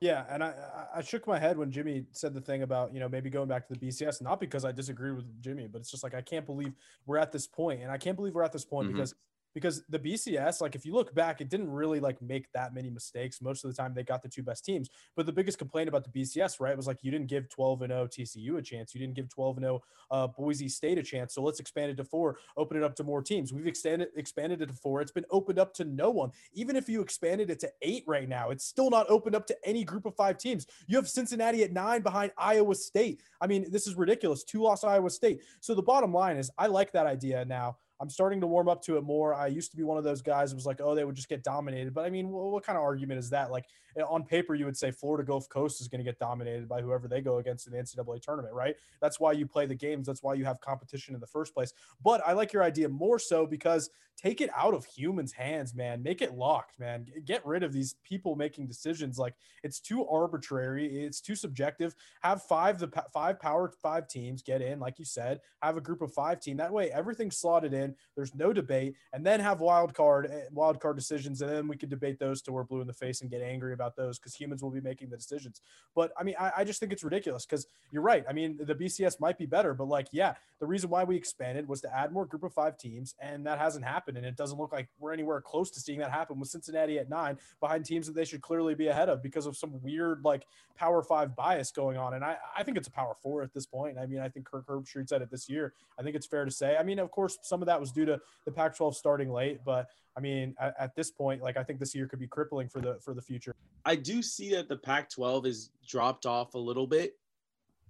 Yeah, 0.00 0.24
and 0.30 0.42
I 0.42 0.54
I 0.94 1.02
shook 1.02 1.26
my 1.26 1.38
head 1.38 1.58
when 1.58 1.70
Jimmy 1.70 2.06
said 2.12 2.32
the 2.32 2.40
thing 2.40 2.62
about 2.62 2.94
you 2.94 3.00
know 3.00 3.08
maybe 3.08 3.28
going 3.28 3.48
back 3.48 3.68
to 3.68 3.74
the 3.74 3.86
BCS, 3.86 4.22
not 4.22 4.40
because 4.40 4.64
I 4.64 4.72
disagree 4.72 5.12
with 5.12 5.26
Jimmy, 5.42 5.68
but 5.70 5.80
it's 5.80 5.90
just 5.90 6.02
like 6.02 6.14
I 6.14 6.22
can't 6.22 6.46
believe 6.46 6.72
we're 7.04 7.18
at 7.18 7.32
this 7.32 7.46
point, 7.46 7.82
and 7.82 7.90
I 7.90 7.98
can't 7.98 8.16
believe 8.16 8.34
we're 8.34 8.42
at 8.42 8.52
this 8.52 8.64
point 8.64 8.88
mm-hmm. 8.88 8.96
because 8.96 9.14
because 9.54 9.82
the 9.88 9.98
BCS, 9.98 10.60
like 10.60 10.74
if 10.74 10.84
you 10.84 10.92
look 10.92 11.14
back, 11.14 11.40
it 11.40 11.48
didn't 11.48 11.70
really 11.70 12.00
like 12.00 12.20
make 12.22 12.50
that 12.52 12.74
many 12.74 12.90
mistakes. 12.90 13.40
Most 13.40 13.64
of 13.64 13.70
the 13.70 13.76
time, 13.76 13.94
they 13.94 14.02
got 14.02 14.22
the 14.22 14.28
two 14.28 14.42
best 14.42 14.64
teams. 14.64 14.88
But 15.16 15.26
the 15.26 15.32
biggest 15.32 15.58
complaint 15.58 15.88
about 15.88 16.04
the 16.04 16.20
BCS, 16.20 16.60
right, 16.60 16.76
was 16.76 16.86
like 16.86 16.98
you 17.02 17.10
didn't 17.10 17.28
give 17.28 17.48
12 17.48 17.82
and 17.82 17.90
0 17.90 18.06
TCU 18.06 18.58
a 18.58 18.62
chance. 18.62 18.94
You 18.94 19.00
didn't 19.00 19.14
give 19.14 19.28
12 19.28 19.56
and 19.58 19.64
0 19.64 19.80
uh, 20.10 20.26
Boise 20.28 20.68
State 20.68 20.98
a 20.98 21.02
chance. 21.02 21.34
So 21.34 21.42
let's 21.42 21.60
expand 21.60 21.90
it 21.90 21.96
to 21.96 22.04
four, 22.04 22.38
open 22.56 22.76
it 22.76 22.82
up 22.82 22.94
to 22.96 23.04
more 23.04 23.22
teams. 23.22 23.52
We've 23.52 23.66
expanded 23.66 24.08
expanded 24.16 24.62
it 24.62 24.66
to 24.66 24.74
four. 24.74 25.00
It's 25.00 25.12
been 25.12 25.26
opened 25.30 25.58
up 25.58 25.74
to 25.74 25.84
no 25.84 26.10
one. 26.10 26.30
Even 26.54 26.76
if 26.76 26.88
you 26.88 27.00
expanded 27.00 27.50
it 27.50 27.60
to 27.60 27.70
eight 27.82 28.04
right 28.06 28.28
now, 28.28 28.50
it's 28.50 28.64
still 28.64 28.90
not 28.90 29.10
opened 29.10 29.34
up 29.34 29.46
to 29.48 29.56
any 29.64 29.84
group 29.84 30.06
of 30.06 30.14
five 30.14 30.38
teams. 30.38 30.66
You 30.86 30.96
have 30.96 31.08
Cincinnati 31.08 31.62
at 31.64 31.72
nine 31.72 32.02
behind 32.02 32.32
Iowa 32.38 32.74
State. 32.74 33.22
I 33.40 33.46
mean, 33.46 33.70
this 33.70 33.86
is 33.86 33.94
ridiculous. 33.94 34.44
Two 34.44 34.62
lost 34.62 34.84
Iowa 34.84 35.10
State. 35.10 35.40
So 35.60 35.74
the 35.74 35.82
bottom 35.82 36.12
line 36.12 36.36
is, 36.36 36.50
I 36.58 36.66
like 36.66 36.92
that 36.92 37.06
idea 37.06 37.44
now. 37.44 37.76
I'm 38.00 38.08
starting 38.08 38.40
to 38.40 38.46
warm 38.46 38.68
up 38.68 38.82
to 38.84 38.96
it 38.96 39.02
more. 39.02 39.34
I 39.34 39.48
used 39.48 39.70
to 39.72 39.76
be 39.76 39.82
one 39.82 39.98
of 39.98 40.04
those 40.04 40.22
guys 40.22 40.50
who 40.50 40.56
was 40.56 40.64
like, 40.64 40.80
oh, 40.82 40.94
they 40.94 41.04
would 41.04 41.14
just 41.14 41.28
get 41.28 41.44
dominated. 41.44 41.92
But 41.92 42.06
I 42.06 42.10
mean, 42.10 42.30
what, 42.30 42.50
what 42.50 42.64
kind 42.64 42.78
of 42.78 42.82
argument 42.82 43.18
is 43.18 43.30
that? 43.30 43.50
Like 43.50 43.66
on 44.08 44.24
paper, 44.24 44.54
you 44.54 44.64
would 44.64 44.76
say 44.76 44.90
Florida 44.90 45.26
Gulf 45.26 45.48
Coast 45.48 45.80
is 45.80 45.88
going 45.88 45.98
to 45.98 46.04
get 46.04 46.18
dominated 46.18 46.68
by 46.68 46.80
whoever 46.80 47.08
they 47.08 47.20
go 47.20 47.38
against 47.38 47.66
in 47.66 47.72
the 47.72 47.78
NCAA 47.78 48.20
tournament, 48.22 48.54
right? 48.54 48.74
That's 49.00 49.18
why 49.18 49.32
you 49.32 49.46
play 49.46 49.66
the 49.66 49.74
games. 49.74 50.06
That's 50.06 50.22
why 50.22 50.34
you 50.34 50.44
have 50.44 50.60
competition 50.60 51.14
in 51.14 51.20
the 51.20 51.26
first 51.26 51.54
place. 51.54 51.72
But 52.02 52.22
I 52.26 52.32
like 52.32 52.52
your 52.52 52.62
idea 52.62 52.88
more 52.88 53.18
so 53.18 53.46
because 53.46 53.90
take 54.20 54.40
it 54.40 54.50
out 54.54 54.74
of 54.74 54.84
humans' 54.84 55.32
hands, 55.32 55.74
man. 55.74 56.02
Make 56.02 56.20
it 56.20 56.34
locked, 56.34 56.78
man. 56.78 57.06
Get 57.24 57.44
rid 57.46 57.62
of 57.62 57.72
these 57.72 57.94
people 58.04 58.36
making 58.36 58.66
decisions. 58.66 59.18
Like 59.18 59.34
it's 59.62 59.80
too 59.80 60.06
arbitrary. 60.06 61.04
It's 61.04 61.20
too 61.20 61.34
subjective. 61.34 61.94
Have 62.22 62.42
five 62.42 62.78
the 62.78 62.88
five 63.12 63.40
power 63.40 63.72
five 63.82 64.08
teams 64.08 64.42
get 64.42 64.60
in, 64.60 64.78
like 64.78 64.98
you 64.98 65.04
said. 65.04 65.40
Have 65.62 65.76
a 65.76 65.80
group 65.80 66.02
of 66.02 66.12
five 66.12 66.40
team. 66.40 66.56
That 66.58 66.72
way, 66.72 66.90
everything's 66.90 67.38
slotted 67.38 67.72
in. 67.72 67.94
There's 68.14 68.34
no 68.34 68.52
debate, 68.52 68.94
and 69.12 69.24
then 69.24 69.40
have 69.40 69.60
wild 69.60 69.94
card 69.94 70.28
eh, 70.30 70.44
wild 70.52 70.80
card 70.80 70.96
decisions, 70.96 71.40
and 71.40 71.50
then 71.50 71.68
we 71.68 71.76
could 71.76 71.90
debate 71.90 72.18
those 72.18 72.42
till 72.42 72.54
we're 72.54 72.64
blue 72.64 72.80
in 72.80 72.86
the 72.86 72.92
face 72.92 73.22
and 73.22 73.30
get 73.30 73.42
angry 73.42 73.72
about 73.72 73.79
those 73.96 74.18
because 74.18 74.34
humans 74.34 74.62
will 74.62 74.70
be 74.70 74.80
making 74.80 75.10
the 75.10 75.16
decisions. 75.16 75.60
But 75.94 76.12
I 76.18 76.22
mean, 76.22 76.34
I, 76.38 76.52
I 76.58 76.64
just 76.64 76.80
think 76.80 76.92
it's 76.92 77.04
ridiculous 77.04 77.46
because 77.46 77.66
you're 77.90 78.02
right. 78.02 78.24
I 78.28 78.32
mean, 78.32 78.58
the 78.62 78.74
BCS 78.74 79.20
might 79.20 79.38
be 79.38 79.46
better, 79.46 79.74
but 79.74 79.88
like, 79.88 80.08
yeah, 80.12 80.34
the 80.60 80.66
reason 80.66 80.90
why 80.90 81.04
we 81.04 81.16
expanded 81.16 81.66
was 81.66 81.80
to 81.80 81.96
add 81.96 82.12
more 82.12 82.26
group 82.26 82.42
of 82.42 82.52
five 82.52 82.76
teams, 82.76 83.14
and 83.20 83.46
that 83.46 83.58
hasn't 83.58 83.84
happened. 83.84 84.16
And 84.16 84.26
it 84.26 84.36
doesn't 84.36 84.58
look 84.58 84.72
like 84.72 84.88
we're 84.98 85.12
anywhere 85.12 85.40
close 85.40 85.70
to 85.72 85.80
seeing 85.80 85.98
that 86.00 86.10
happen 86.10 86.38
with 86.38 86.48
Cincinnati 86.48 86.98
at 86.98 87.08
nine 87.08 87.38
behind 87.60 87.84
teams 87.84 88.06
that 88.06 88.14
they 88.14 88.24
should 88.24 88.42
clearly 88.42 88.74
be 88.74 88.88
ahead 88.88 89.08
of 89.08 89.22
because 89.22 89.46
of 89.46 89.56
some 89.56 89.80
weird 89.82 90.22
like 90.24 90.46
power 90.76 91.02
five 91.02 91.34
bias 91.34 91.70
going 91.70 91.96
on. 91.96 92.14
And 92.14 92.24
I, 92.24 92.36
I 92.56 92.62
think 92.62 92.76
it's 92.76 92.88
a 92.88 92.92
power 92.92 93.14
four 93.22 93.42
at 93.42 93.52
this 93.52 93.66
point. 93.66 93.98
I 93.98 94.06
mean, 94.06 94.20
I 94.20 94.28
think 94.28 94.46
Kirk 94.46 94.66
Herbstreit 94.66 95.08
said 95.08 95.22
it 95.22 95.30
this 95.30 95.48
year. 95.48 95.72
I 95.98 96.02
think 96.02 96.16
it's 96.16 96.26
fair 96.26 96.44
to 96.44 96.50
say. 96.50 96.76
I 96.76 96.82
mean, 96.82 96.98
of 96.98 97.10
course, 97.10 97.38
some 97.42 97.62
of 97.62 97.66
that 97.66 97.80
was 97.80 97.92
due 97.92 98.04
to 98.04 98.20
the 98.44 98.52
Pac 98.52 98.76
12 98.76 98.96
starting 98.96 99.30
late, 99.30 99.60
but 99.64 99.88
I 100.16 100.20
mean, 100.20 100.54
at, 100.60 100.74
at, 100.78 100.96
this 100.96 101.10
point, 101.10 101.42
like 101.42 101.56
I 101.56 101.62
think 101.62 101.78
this 101.78 101.94
year 101.94 102.06
could 102.06 102.18
be 102.18 102.26
crippling 102.26 102.68
for 102.68 102.80
the 102.80 102.98
for 103.00 103.14
the 103.14 103.22
future. 103.22 103.54
I 103.84 103.94
do 103.96 104.22
see 104.22 104.50
that 104.54 104.68
the 104.68 104.76
Pac-12 104.76 105.46
is 105.46 105.70
dropped 105.86 106.26
off 106.26 106.54
a 106.54 106.58
little 106.58 106.86
bit 106.86 107.16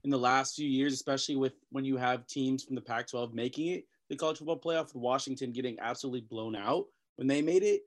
in 0.04 0.10
the 0.10 0.18
last 0.18 0.54
few 0.54 0.68
years, 0.68 0.92
especially 0.92 1.36
with 1.36 1.54
when 1.70 1.84
you 1.84 1.96
have 1.96 2.26
teams 2.26 2.62
from 2.62 2.74
the 2.74 2.80
Pac-12 2.80 3.32
making 3.32 3.68
it 3.68 3.84
the 4.10 4.16
college 4.16 4.38
football 4.38 4.58
playoff 4.58 4.92
with 4.92 4.96
Washington 4.96 5.52
getting 5.52 5.78
absolutely 5.80 6.22
blown 6.22 6.56
out 6.56 6.86
when 7.16 7.28
they 7.28 7.40
made 7.40 7.62
it. 7.62 7.82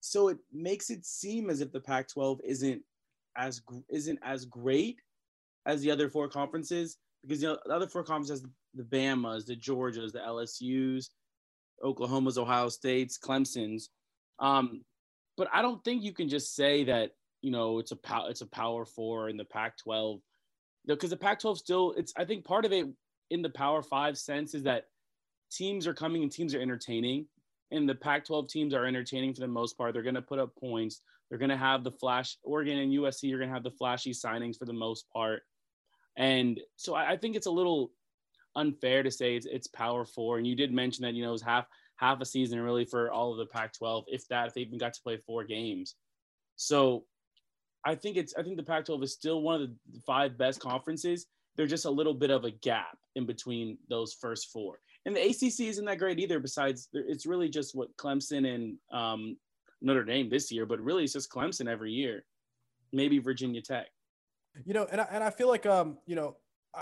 So 0.00 0.28
it 0.28 0.36
makes 0.52 0.90
it 0.90 1.04
seem 1.06 1.48
as 1.48 1.62
if 1.62 1.72
the 1.72 1.80
Pac-12 1.80 2.40
isn't 2.44 2.82
as 3.36 3.62
isn't 3.88 4.18
as 4.22 4.44
great 4.44 5.00
as 5.66 5.80
the 5.80 5.90
other 5.90 6.08
four 6.08 6.28
conferences 6.28 6.98
because 7.22 7.42
you 7.42 7.48
know 7.48 7.58
the 7.64 7.74
other 7.74 7.88
four 7.88 8.04
conferences, 8.04 8.46
the 8.74 8.82
Bama's, 8.82 9.46
the 9.46 9.56
Georgias, 9.56 10.12
the 10.12 10.18
LSU's, 10.18 11.10
Oklahoma's, 11.82 12.38
Ohio 12.38 12.68
State's, 12.68 13.18
Clemson's. 13.18 13.90
Um, 14.38 14.82
but 15.36 15.48
I 15.52 15.62
don't 15.62 15.82
think 15.84 16.02
you 16.02 16.12
can 16.12 16.28
just 16.28 16.54
say 16.54 16.84
that 16.84 17.12
you 17.40 17.50
know 17.50 17.78
it's 17.78 17.92
a 17.92 17.96
pow- 17.96 18.26
it's 18.26 18.40
a 18.40 18.46
power 18.46 18.84
four 18.84 19.28
in 19.28 19.36
the 19.36 19.44
Pac-12 19.44 20.20
because 20.86 21.10
the 21.10 21.16
Pac-12 21.16 21.56
still 21.58 21.94
it's 21.96 22.12
I 22.16 22.24
think 22.24 22.44
part 22.44 22.64
of 22.64 22.72
it 22.72 22.86
in 23.30 23.42
the 23.42 23.50
Power 23.50 23.82
Five 23.82 24.16
sense 24.16 24.54
is 24.54 24.62
that 24.64 24.84
teams 25.54 25.86
are 25.86 25.94
coming 25.94 26.22
and 26.22 26.32
teams 26.32 26.54
are 26.54 26.60
entertaining. 26.60 27.26
And 27.70 27.88
the 27.88 27.94
Pac 27.94 28.26
12 28.26 28.48
teams 28.48 28.74
are 28.74 28.86
entertaining 28.86 29.34
for 29.34 29.40
the 29.40 29.48
most 29.48 29.76
part. 29.76 29.94
They're 29.94 30.02
going 30.02 30.14
to 30.14 30.22
put 30.22 30.38
up 30.38 30.54
points. 30.56 31.00
They're 31.28 31.38
going 31.38 31.50
to 31.50 31.56
have 31.56 31.82
the 31.82 31.90
flash, 31.90 32.36
Oregon 32.42 32.78
and 32.78 32.92
USC 32.92 33.32
are 33.32 33.38
going 33.38 33.48
to 33.48 33.54
have 33.54 33.64
the 33.64 33.70
flashy 33.70 34.12
signings 34.12 34.58
for 34.58 34.66
the 34.66 34.72
most 34.72 35.06
part. 35.12 35.42
And 36.16 36.60
so 36.76 36.94
I, 36.94 37.12
I 37.12 37.16
think 37.16 37.34
it's 37.34 37.46
a 37.46 37.50
little 37.50 37.90
unfair 38.56 39.02
to 39.02 39.10
say 39.10 39.36
it's, 39.36 39.46
it's 39.46 39.66
power 39.66 40.04
four. 40.04 40.38
And 40.38 40.46
you 40.46 40.54
did 40.54 40.72
mention 40.72 41.02
that, 41.02 41.14
you 41.14 41.22
know, 41.22 41.30
it 41.30 41.32
was 41.32 41.42
half, 41.42 41.66
half 41.96 42.20
a 42.20 42.26
season 42.26 42.60
really 42.60 42.84
for 42.84 43.10
all 43.10 43.32
of 43.32 43.38
the 43.38 43.46
Pac 43.46 43.72
12, 43.74 44.04
if 44.08 44.26
that, 44.28 44.48
if 44.48 44.54
they 44.54 44.62
even 44.62 44.78
got 44.78 44.94
to 44.94 45.02
play 45.02 45.18
four 45.26 45.44
games. 45.44 45.94
So 46.56 47.04
I 47.84 47.94
think 47.94 48.16
it's, 48.16 48.34
I 48.36 48.42
think 48.42 48.56
the 48.56 48.62
Pac 48.62 48.86
12 48.86 49.02
is 49.02 49.12
still 49.12 49.42
one 49.42 49.60
of 49.60 49.68
the 49.68 50.00
five 50.06 50.38
best 50.38 50.60
conferences. 50.60 51.26
There's 51.56 51.70
just 51.70 51.84
a 51.84 51.90
little 51.90 52.14
bit 52.14 52.30
of 52.30 52.44
a 52.44 52.50
gap 52.50 52.98
in 53.14 53.26
between 53.26 53.78
those 53.88 54.12
first 54.14 54.50
four 54.50 54.78
and 55.06 55.14
the 55.14 55.20
ACC 55.20 55.60
isn't 55.68 55.84
that 55.84 55.98
great 55.98 56.18
either. 56.18 56.40
Besides, 56.40 56.88
it's 56.92 57.26
really 57.26 57.48
just 57.48 57.74
what 57.74 57.94
Clemson 57.96 58.54
and 58.54 58.76
um, 58.90 59.36
Notre 59.82 60.04
Dame 60.04 60.30
this 60.30 60.50
year, 60.50 60.66
but 60.66 60.80
really 60.80 61.04
it's 61.04 61.12
just 61.12 61.30
Clemson 61.30 61.68
every 61.68 61.92
year. 61.92 62.24
Maybe 62.92 63.18
Virginia 63.18 63.60
Tech. 63.60 63.86
You 64.64 64.72
know, 64.72 64.86
and 64.90 65.00
I, 65.00 65.06
and 65.10 65.24
I 65.24 65.30
feel 65.30 65.48
like 65.48 65.66
um, 65.66 65.98
you 66.06 66.16
know, 66.16 66.36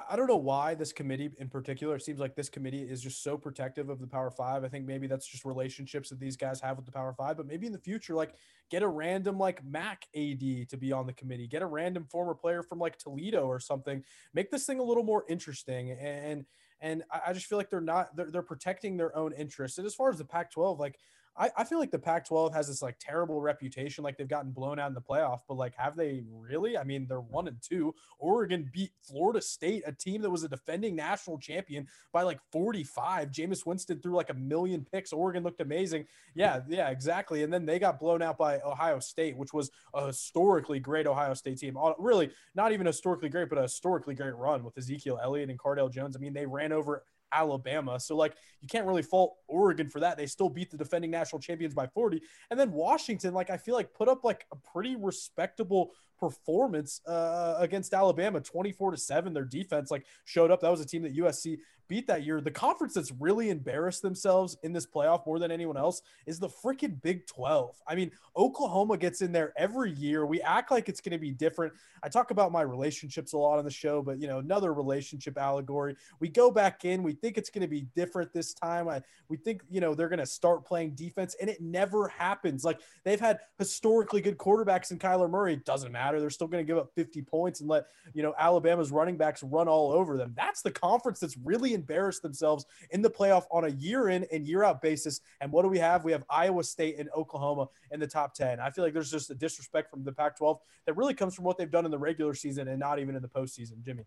I 0.08 0.16
don't 0.16 0.26
know 0.26 0.36
why 0.36 0.74
this 0.74 0.92
committee 0.92 1.30
in 1.38 1.48
particular. 1.48 1.96
It 1.96 2.02
seems 2.02 2.18
like 2.18 2.34
this 2.34 2.48
committee 2.48 2.82
is 2.82 3.02
just 3.02 3.22
so 3.22 3.36
protective 3.36 3.90
of 3.90 4.00
the 4.00 4.06
Power 4.06 4.30
Five. 4.30 4.64
I 4.64 4.68
think 4.68 4.86
maybe 4.86 5.06
that's 5.06 5.26
just 5.26 5.44
relationships 5.44 6.08
that 6.08 6.18
these 6.18 6.36
guys 6.36 6.60
have 6.60 6.76
with 6.76 6.86
the 6.86 6.92
Power 6.92 7.12
Five. 7.12 7.36
But 7.36 7.46
maybe 7.46 7.66
in 7.66 7.72
the 7.72 7.78
future, 7.78 8.14
like 8.14 8.34
get 8.70 8.82
a 8.82 8.88
random 8.88 9.38
like 9.38 9.62
MAC 9.64 10.06
AD 10.14 10.68
to 10.70 10.76
be 10.78 10.92
on 10.92 11.06
the 11.06 11.12
committee. 11.12 11.46
Get 11.46 11.62
a 11.62 11.66
random 11.66 12.06
former 12.10 12.34
player 12.34 12.62
from 12.62 12.78
like 12.78 12.96
Toledo 12.98 13.46
or 13.46 13.60
something. 13.60 14.02
Make 14.32 14.50
this 14.50 14.64
thing 14.64 14.78
a 14.78 14.84
little 14.84 15.04
more 15.04 15.24
interesting. 15.28 15.90
And 15.90 16.46
and 16.80 17.04
I 17.10 17.32
just 17.32 17.46
feel 17.46 17.58
like 17.58 17.70
they're 17.70 17.80
not 17.80 18.16
they're, 18.16 18.30
they're 18.30 18.42
protecting 18.42 18.96
their 18.96 19.14
own 19.16 19.32
interests. 19.32 19.78
And 19.78 19.86
as 19.86 19.94
far 19.94 20.10
as 20.10 20.18
the 20.18 20.24
Pac-12, 20.24 20.78
like 20.78 20.98
I, 21.36 21.50
I 21.56 21.64
feel 21.64 21.78
like 21.78 21.90
the 21.90 21.98
Pac 21.98 22.26
12 22.26 22.52
has 22.52 22.68
this 22.68 22.82
like 22.82 22.96
terrible 23.00 23.40
reputation. 23.40 24.04
Like 24.04 24.18
they've 24.18 24.28
gotten 24.28 24.50
blown 24.50 24.78
out 24.78 24.88
in 24.88 24.94
the 24.94 25.00
playoff, 25.00 25.40
but 25.48 25.56
like, 25.56 25.74
have 25.76 25.96
they 25.96 26.24
really? 26.30 26.76
I 26.76 26.84
mean, 26.84 27.06
they're 27.08 27.20
one 27.20 27.48
and 27.48 27.56
two. 27.62 27.94
Oregon 28.18 28.68
beat 28.72 28.92
Florida 29.02 29.40
State, 29.40 29.82
a 29.86 29.92
team 29.92 30.20
that 30.22 30.30
was 30.30 30.42
a 30.42 30.48
defending 30.48 30.94
national 30.94 31.38
champion 31.38 31.86
by 32.12 32.22
like 32.22 32.38
45. 32.50 33.30
Jameis 33.30 33.64
Winston 33.64 34.00
threw 34.00 34.14
like 34.14 34.30
a 34.30 34.34
million 34.34 34.86
picks. 34.90 35.12
Oregon 35.12 35.42
looked 35.42 35.60
amazing. 35.60 36.06
Yeah, 36.34 36.60
yeah, 36.68 36.90
exactly. 36.90 37.42
And 37.42 37.52
then 37.52 37.64
they 37.64 37.78
got 37.78 37.98
blown 37.98 38.20
out 38.20 38.36
by 38.36 38.60
Ohio 38.60 38.98
State, 38.98 39.36
which 39.36 39.54
was 39.54 39.70
a 39.94 40.08
historically 40.08 40.80
great 40.80 41.06
Ohio 41.06 41.34
State 41.34 41.58
team. 41.58 41.78
Really, 41.98 42.30
not 42.54 42.72
even 42.72 42.86
historically 42.86 43.30
great, 43.30 43.48
but 43.48 43.58
a 43.58 43.62
historically 43.62 44.14
great 44.14 44.34
run 44.34 44.64
with 44.64 44.76
Ezekiel 44.76 45.18
Elliott 45.22 45.48
and 45.48 45.58
Cardale 45.58 45.90
Jones. 45.90 46.14
I 46.14 46.18
mean, 46.18 46.34
they 46.34 46.46
ran 46.46 46.72
over 46.72 47.04
Alabama. 47.32 47.98
So 47.98 48.16
like 48.16 48.34
you 48.60 48.68
can't 48.68 48.86
really 48.86 49.02
fault 49.02 49.36
Oregon 49.48 49.88
for 49.88 50.00
that. 50.00 50.16
They 50.16 50.26
still 50.26 50.48
beat 50.48 50.70
the 50.70 50.76
defending 50.76 51.10
national 51.10 51.40
champions 51.40 51.74
by 51.74 51.86
40. 51.88 52.22
And 52.50 52.58
then 52.58 52.72
Washington, 52.72 53.34
like 53.34 53.50
I 53.50 53.56
feel 53.56 53.74
like 53.74 53.94
put 53.94 54.08
up 54.08 54.24
like 54.24 54.46
a 54.52 54.56
pretty 54.56 54.96
respectable 54.96 55.92
performance 56.22 57.00
uh, 57.08 57.56
against 57.58 57.92
Alabama, 57.92 58.40
24 58.40 58.92
to 58.92 58.96
7. 58.96 59.32
Their 59.32 59.44
defense 59.44 59.90
like 59.90 60.06
showed 60.24 60.52
up. 60.52 60.60
That 60.60 60.70
was 60.70 60.80
a 60.80 60.86
team 60.86 61.02
that 61.02 61.16
USC 61.16 61.58
beat 61.88 62.06
that 62.06 62.24
year. 62.24 62.40
The 62.40 62.50
conference 62.50 62.94
that's 62.94 63.12
really 63.18 63.50
embarrassed 63.50 64.02
themselves 64.02 64.56
in 64.62 64.72
this 64.72 64.86
playoff 64.86 65.26
more 65.26 65.38
than 65.38 65.50
anyone 65.50 65.76
else 65.76 66.00
is 66.26 66.38
the 66.38 66.48
freaking 66.48 67.00
Big 67.02 67.26
12. 67.26 67.76
I 67.86 67.94
mean, 67.94 68.12
Oklahoma 68.36 68.96
gets 68.96 69.20
in 69.20 69.32
there 69.32 69.52
every 69.56 69.90
year. 69.92 70.24
We 70.24 70.40
act 70.40 70.70
like 70.70 70.88
it's 70.88 71.00
going 71.00 71.12
to 71.12 71.18
be 71.18 71.32
different. 71.32 71.72
I 72.02 72.08
talk 72.08 72.30
about 72.30 72.52
my 72.52 72.62
relationships 72.62 73.32
a 73.32 73.38
lot 73.38 73.58
on 73.58 73.64
the 73.64 73.70
show, 73.70 74.00
but 74.00 74.20
you 74.20 74.26
know, 74.26 74.38
another 74.38 74.72
relationship 74.72 75.36
allegory. 75.36 75.96
We 76.20 76.28
go 76.28 76.50
back 76.50 76.84
in, 76.84 77.02
we 77.02 77.12
think 77.12 77.36
it's 77.36 77.50
going 77.50 77.62
to 77.62 77.68
be 77.68 77.82
different 77.94 78.32
this 78.32 78.54
time. 78.54 78.88
I, 78.88 79.02
we 79.28 79.36
think, 79.36 79.62
you 79.68 79.80
know, 79.80 79.94
they're 79.94 80.08
going 80.08 80.18
to 80.18 80.26
start 80.26 80.64
playing 80.64 80.94
defense 80.94 81.36
and 81.40 81.50
it 81.50 81.60
never 81.60 82.08
happens. 82.08 82.64
Like 82.64 82.80
they've 83.04 83.20
had 83.20 83.40
historically 83.58 84.20
good 84.20 84.38
quarterbacks 84.38 84.92
in 84.92 84.98
Kyler 84.98 85.28
Murray. 85.28 85.54
It 85.54 85.64
doesn't 85.64 85.92
matter. 85.92 86.11
They're 86.20 86.30
still 86.30 86.46
going 86.46 86.64
to 86.64 86.66
give 86.66 86.78
up 86.78 86.90
50 86.94 87.22
points 87.22 87.60
and 87.60 87.68
let, 87.68 87.86
you 88.14 88.22
know, 88.22 88.34
Alabama's 88.38 88.90
running 88.90 89.16
backs 89.16 89.42
run 89.42 89.68
all 89.68 89.92
over 89.92 90.16
them. 90.16 90.32
That's 90.36 90.62
the 90.62 90.70
conference 90.70 91.20
that's 91.20 91.36
really 91.36 91.74
embarrassed 91.74 92.22
themselves 92.22 92.66
in 92.90 93.02
the 93.02 93.10
playoff 93.10 93.44
on 93.50 93.64
a 93.64 93.68
year 93.68 94.08
in 94.08 94.26
and 94.32 94.46
year 94.46 94.64
out 94.64 94.82
basis. 94.82 95.20
And 95.40 95.52
what 95.52 95.62
do 95.62 95.68
we 95.68 95.78
have? 95.78 96.04
We 96.04 96.12
have 96.12 96.24
Iowa 96.30 96.64
State 96.64 96.98
and 96.98 97.08
Oklahoma 97.16 97.68
in 97.90 98.00
the 98.00 98.06
top 98.06 98.34
10. 98.34 98.60
I 98.60 98.70
feel 98.70 98.84
like 98.84 98.92
there's 98.92 99.10
just 99.10 99.30
a 99.30 99.34
disrespect 99.34 99.90
from 99.90 100.04
the 100.04 100.12
Pac 100.12 100.36
12 100.36 100.58
that 100.86 100.96
really 100.96 101.14
comes 101.14 101.34
from 101.34 101.44
what 101.44 101.58
they've 101.58 101.70
done 101.70 101.84
in 101.84 101.90
the 101.90 101.98
regular 101.98 102.34
season 102.34 102.68
and 102.68 102.78
not 102.78 102.98
even 102.98 103.16
in 103.16 103.22
the 103.22 103.28
postseason. 103.28 103.82
Jimmy. 103.84 104.04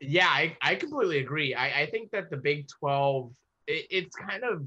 Yeah, 0.00 0.28
I, 0.28 0.56
I 0.60 0.74
completely 0.74 1.18
agree. 1.18 1.54
I, 1.54 1.82
I 1.82 1.86
think 1.86 2.10
that 2.10 2.30
the 2.30 2.36
Big 2.36 2.68
12, 2.68 3.32
it, 3.66 3.86
it's 3.90 4.16
kind 4.16 4.44
of, 4.44 4.64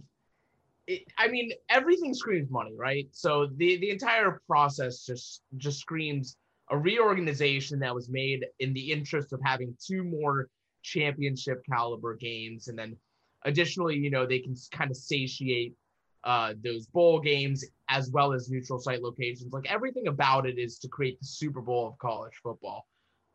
it, 0.87 1.03
I 1.17 1.27
mean, 1.27 1.51
everything 1.69 2.13
screams 2.13 2.49
money, 2.49 2.73
right? 2.75 3.07
So 3.11 3.47
the, 3.57 3.77
the 3.77 3.89
entire 3.89 4.41
process 4.47 5.05
just 5.05 5.41
just 5.57 5.79
screams 5.79 6.37
a 6.69 6.77
reorganization 6.77 7.79
that 7.79 7.93
was 7.93 8.09
made 8.09 8.45
in 8.59 8.73
the 8.73 8.91
interest 8.91 9.31
of 9.33 9.39
having 9.43 9.75
two 9.85 10.03
more 10.03 10.49
championship 10.83 11.61
caliber 11.69 12.15
games. 12.15 12.67
And 12.67 12.77
then 12.77 12.97
additionally, 13.43 13.95
you 13.95 14.09
know, 14.09 14.25
they 14.25 14.39
can 14.39 14.55
kind 14.71 14.91
of 14.91 14.97
satiate 14.97 15.75
uh, 16.23 16.53
those 16.61 16.87
bowl 16.87 17.21
games 17.21 17.63
as 17.89 18.09
well 18.11 18.33
as 18.33 18.49
neutral 18.49 18.79
site 18.79 19.01
locations. 19.01 19.53
Like 19.53 19.71
everything 19.71 20.07
about 20.07 20.45
it 20.45 20.57
is 20.57 20.77
to 20.79 20.87
create 20.89 21.19
the 21.19 21.25
Super 21.25 21.61
Bowl 21.61 21.87
of 21.87 21.97
college 21.99 22.33
football. 22.43 22.85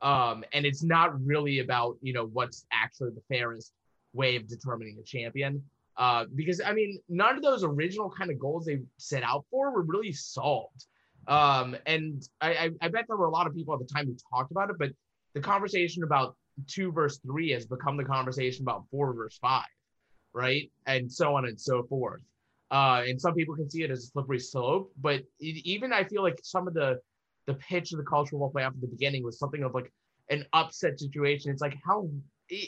Um, 0.03 0.45
and 0.53 0.67
it's 0.67 0.83
not 0.83 1.19
really 1.25 1.61
about, 1.61 1.97
you 2.03 2.13
know, 2.13 2.27
what's 2.27 2.67
actually 2.73 3.11
the 3.11 3.23
fairest 3.35 3.73
way 4.13 4.37
of 4.37 4.47
determining 4.47 4.99
a 4.99 5.03
champion. 5.03 5.63
Uh, 5.97 6.25
because 6.35 6.61
I 6.65 6.73
mean, 6.73 6.99
none 7.09 7.37
of 7.37 7.43
those 7.43 7.65
original 7.65 8.11
kind 8.11 8.31
of 8.31 8.39
goals 8.39 8.65
they 8.65 8.81
set 8.97 9.23
out 9.23 9.45
for 9.51 9.73
were 9.73 9.83
really 9.83 10.13
solved. 10.13 10.87
Um, 11.29 11.77
and 11.87 12.27
I, 12.41 12.51
I, 12.55 12.71
I 12.81 12.89
bet 12.89 13.05
there 13.07 13.17
were 13.17 13.27
a 13.27 13.31
lot 13.31 13.47
of 13.47 13.55
people 13.55 13.75
at 13.75 13.81
the 13.81 13.87
time 13.87 14.07
who 14.07 14.17
talked 14.35 14.51
about 14.51 14.71
it, 14.71 14.77
but 14.79 14.91
the 15.35 15.41
conversation 15.41 16.03
about 16.03 16.37
two 16.67 16.93
verse 16.93 17.19
three 17.19 17.51
has 17.51 17.67
become 17.67 17.97
the 17.97 18.05
conversation 18.05 18.63
about 18.63 18.85
four 18.91 19.15
verse 19.15 19.39
five, 19.41 19.67
right? 20.33 20.71
And 20.87 21.11
so 21.11 21.35
on 21.37 21.47
and 21.47 21.61
so 21.61 21.85
forth. 21.85 22.23
Uh, 22.71 23.03
and 23.07 23.21
some 23.21 23.35
people 23.35 23.55
can 23.55 23.69
see 23.69 23.83
it 23.83 23.91
as 23.91 24.05
a 24.05 24.07
slippery 24.07 24.39
slope, 24.39 24.91
but 25.01 25.21
it, 25.41 25.67
even 25.67 25.93
I 25.93 26.05
feel 26.05 26.23
like 26.23 26.39
some 26.43 26.67
of 26.67 26.75
the 26.75 26.99
the 27.47 27.55
pitch 27.55 27.93
of 27.93 27.99
the 27.99 28.05
college 28.05 28.31
football 28.31 28.53
playoff 28.53 28.69
at 28.69 28.81
the 28.81 28.87
beginning 28.87 29.25
was 29.25 29.39
something 29.39 29.63
of 29.63 29.75
like 29.75 29.93
an 30.31 30.47
upset 30.53 30.99
situation. 30.99 31.51
It's 31.51 31.61
like 31.61 31.77
how 31.85 32.09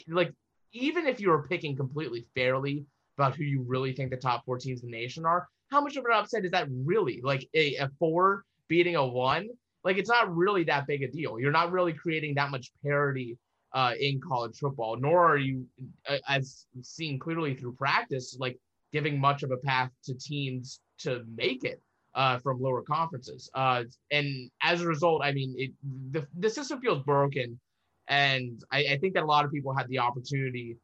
like 0.07 0.31
even 0.73 1.07
if 1.07 1.19
you 1.19 1.29
were 1.29 1.47
picking 1.47 1.75
completely 1.75 2.27
fairly 2.35 2.85
about 3.17 3.35
who 3.35 3.43
you 3.43 3.63
really 3.67 3.93
think 3.93 4.11
the 4.11 4.17
top 4.17 4.45
four 4.45 4.57
teams 4.57 4.83
in 4.83 4.89
the 4.89 4.97
nation 4.97 5.25
are, 5.25 5.47
how 5.71 5.81
much 5.81 5.95
of 5.95 6.05
an 6.05 6.11
upset 6.13 6.45
is 6.45 6.51
that 6.51 6.67
really? 6.69 7.21
Like 7.23 7.47
a, 7.53 7.75
a 7.75 7.89
four 7.99 8.43
beating 8.67 8.95
a 8.95 9.05
one, 9.05 9.47
like 9.83 9.97
it's 9.97 10.09
not 10.09 10.35
really 10.35 10.63
that 10.65 10.87
big 10.87 11.03
a 11.03 11.07
deal. 11.07 11.39
You're 11.39 11.51
not 11.51 11.71
really 11.71 11.93
creating 11.93 12.35
that 12.35 12.51
much 12.51 12.71
parity 12.83 13.37
uh, 13.73 13.93
in 13.99 14.21
college 14.21 14.57
football, 14.57 14.97
nor 14.97 15.25
are 15.25 15.37
you, 15.37 15.65
uh, 16.09 16.17
as 16.27 16.65
seen 16.81 17.19
clearly 17.19 17.55
through 17.55 17.73
practice, 17.73 18.37
like 18.39 18.57
giving 18.93 19.19
much 19.19 19.43
of 19.43 19.51
a 19.51 19.57
path 19.57 19.91
to 20.05 20.13
teams 20.13 20.79
to 20.99 21.23
make 21.35 21.63
it 21.63 21.81
uh, 22.15 22.37
from 22.39 22.61
lower 22.61 22.81
conferences. 22.81 23.49
Uh, 23.53 23.83
and 24.11 24.49
as 24.61 24.81
a 24.81 24.87
result, 24.87 25.21
I 25.23 25.33
mean, 25.33 25.53
it, 25.57 25.71
the, 26.11 26.25
the 26.39 26.49
system 26.49 26.79
feels 26.79 27.03
broken. 27.03 27.59
And 28.07 28.63
I, 28.71 28.85
I 28.91 28.97
think 28.97 29.13
that 29.15 29.23
a 29.23 29.25
lot 29.25 29.45
of 29.45 29.51
people 29.51 29.75
had 29.75 29.87
the 29.89 29.99
opportunity 29.99 30.77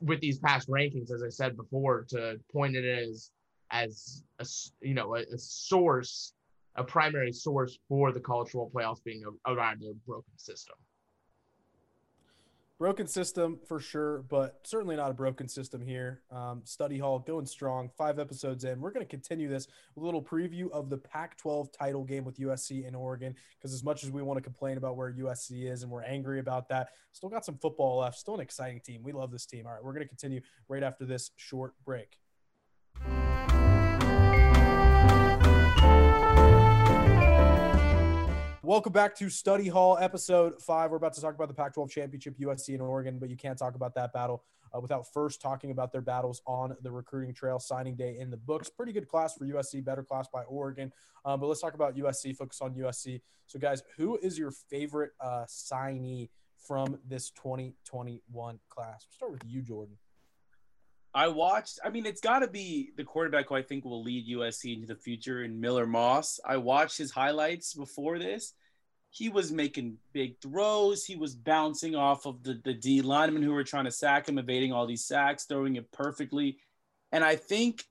with 0.00 0.20
these 0.20 0.38
past 0.38 0.68
rankings, 0.68 1.12
as 1.12 1.22
I 1.22 1.28
said 1.28 1.56
before, 1.56 2.04
to 2.10 2.38
point 2.52 2.76
it 2.76 2.84
as 2.84 3.30
as 3.70 4.22
a, 4.38 4.46
you 4.80 4.94
know 4.94 5.14
a, 5.16 5.20
a 5.20 5.38
source, 5.38 6.32
a 6.76 6.84
primary 6.84 7.32
source 7.32 7.78
for 7.88 8.12
the 8.12 8.20
cultural 8.20 8.70
playoffs 8.74 9.02
being 9.04 9.22
a, 9.24 9.52
around 9.52 9.82
a 9.82 9.94
broken 10.06 10.32
system 10.36 10.76
broken 12.78 13.06
system 13.06 13.58
for 13.66 13.80
sure, 13.80 14.22
but 14.28 14.60
certainly 14.62 14.94
not 14.94 15.10
a 15.10 15.14
broken 15.14 15.48
system 15.48 15.80
here. 15.80 16.22
Um, 16.30 16.62
study 16.64 16.98
hall 16.98 17.18
going 17.18 17.46
strong. 17.46 17.90
Five 17.98 18.18
episodes 18.18 18.64
in, 18.64 18.80
we're 18.80 18.92
going 18.92 19.04
to 19.04 19.10
continue 19.10 19.48
this 19.48 19.66
a 19.96 20.00
little 20.00 20.22
preview 20.22 20.70
of 20.70 20.88
the 20.88 20.96
Pac-12 20.96 21.72
title 21.76 22.04
game 22.04 22.24
with 22.24 22.38
USC 22.38 22.86
and 22.86 22.94
Oregon. 22.94 23.34
Because 23.58 23.74
as 23.74 23.82
much 23.82 24.04
as 24.04 24.10
we 24.10 24.22
want 24.22 24.38
to 24.38 24.42
complain 24.42 24.76
about 24.76 24.96
where 24.96 25.12
USC 25.12 25.70
is 25.70 25.82
and 25.82 25.90
we're 25.90 26.04
angry 26.04 26.38
about 26.38 26.68
that, 26.68 26.90
still 27.12 27.28
got 27.28 27.44
some 27.44 27.58
football 27.58 27.98
left. 27.98 28.18
Still 28.18 28.34
an 28.34 28.40
exciting 28.40 28.80
team. 28.80 29.02
We 29.02 29.12
love 29.12 29.32
this 29.32 29.46
team. 29.46 29.66
All 29.66 29.72
right, 29.72 29.82
we're 29.82 29.92
going 29.92 30.04
to 30.04 30.08
continue 30.08 30.40
right 30.68 30.82
after 30.82 31.04
this 31.04 31.32
short 31.36 31.74
break. 31.84 32.18
Welcome 38.68 38.92
back 38.92 39.16
to 39.16 39.30
Study 39.30 39.66
Hall, 39.68 39.96
episode 39.98 40.60
five. 40.60 40.90
We're 40.90 40.98
about 40.98 41.14
to 41.14 41.22
talk 41.22 41.34
about 41.34 41.48
the 41.48 41.54
Pac 41.54 41.72
12 41.72 41.90
championship, 41.90 42.36
USC 42.38 42.74
and 42.74 42.82
Oregon, 42.82 43.18
but 43.18 43.30
you 43.30 43.36
can't 43.38 43.58
talk 43.58 43.74
about 43.74 43.94
that 43.94 44.12
battle 44.12 44.44
uh, 44.76 44.78
without 44.78 45.10
first 45.10 45.40
talking 45.40 45.70
about 45.70 45.90
their 45.90 46.02
battles 46.02 46.42
on 46.46 46.76
the 46.82 46.92
recruiting 46.92 47.32
trail. 47.32 47.58
Signing 47.58 47.96
day 47.96 48.18
in 48.18 48.30
the 48.30 48.36
books. 48.36 48.68
Pretty 48.68 48.92
good 48.92 49.08
class 49.08 49.32
for 49.32 49.46
USC, 49.46 49.82
better 49.82 50.02
class 50.02 50.28
by 50.30 50.42
Oregon. 50.42 50.92
Um, 51.24 51.40
but 51.40 51.46
let's 51.46 51.62
talk 51.62 51.72
about 51.72 51.96
USC, 51.96 52.36
focus 52.36 52.60
on 52.60 52.74
USC. 52.74 53.22
So, 53.46 53.58
guys, 53.58 53.82
who 53.96 54.18
is 54.18 54.38
your 54.38 54.50
favorite 54.50 55.12
uh, 55.18 55.46
signee 55.48 56.28
from 56.58 56.98
this 57.08 57.30
2021 57.30 58.58
class? 58.68 59.06
We'll 59.08 59.16
start 59.16 59.32
with 59.32 59.44
you, 59.46 59.62
Jordan. 59.62 59.96
I 61.14 61.28
watched. 61.28 61.80
I 61.84 61.90
mean, 61.90 62.06
it's 62.06 62.20
got 62.20 62.40
to 62.40 62.48
be 62.48 62.90
the 62.96 63.04
quarterback 63.04 63.48
who 63.48 63.56
I 63.56 63.62
think 63.62 63.84
will 63.84 64.02
lead 64.02 64.28
USC 64.28 64.74
into 64.74 64.86
the 64.86 64.94
future 64.94 65.42
in 65.42 65.60
Miller 65.60 65.86
Moss. 65.86 66.38
I 66.44 66.58
watched 66.58 66.98
his 66.98 67.10
highlights 67.10 67.74
before 67.74 68.18
this. 68.18 68.54
He 69.18 69.28
was 69.28 69.50
making 69.50 69.96
big 70.12 70.40
throws. 70.40 71.04
He 71.04 71.16
was 71.16 71.34
bouncing 71.34 71.96
off 71.96 72.24
of 72.24 72.44
the, 72.44 72.60
the 72.64 72.72
D 72.72 73.02
linemen 73.02 73.42
who 73.42 73.52
were 73.52 73.64
trying 73.64 73.86
to 73.86 73.90
sack 73.90 74.28
him, 74.28 74.38
evading 74.38 74.72
all 74.72 74.86
these 74.86 75.06
sacks, 75.06 75.44
throwing 75.44 75.74
it 75.74 75.90
perfectly. 75.90 76.58
And 77.10 77.24
I 77.24 77.34
think 77.34 77.82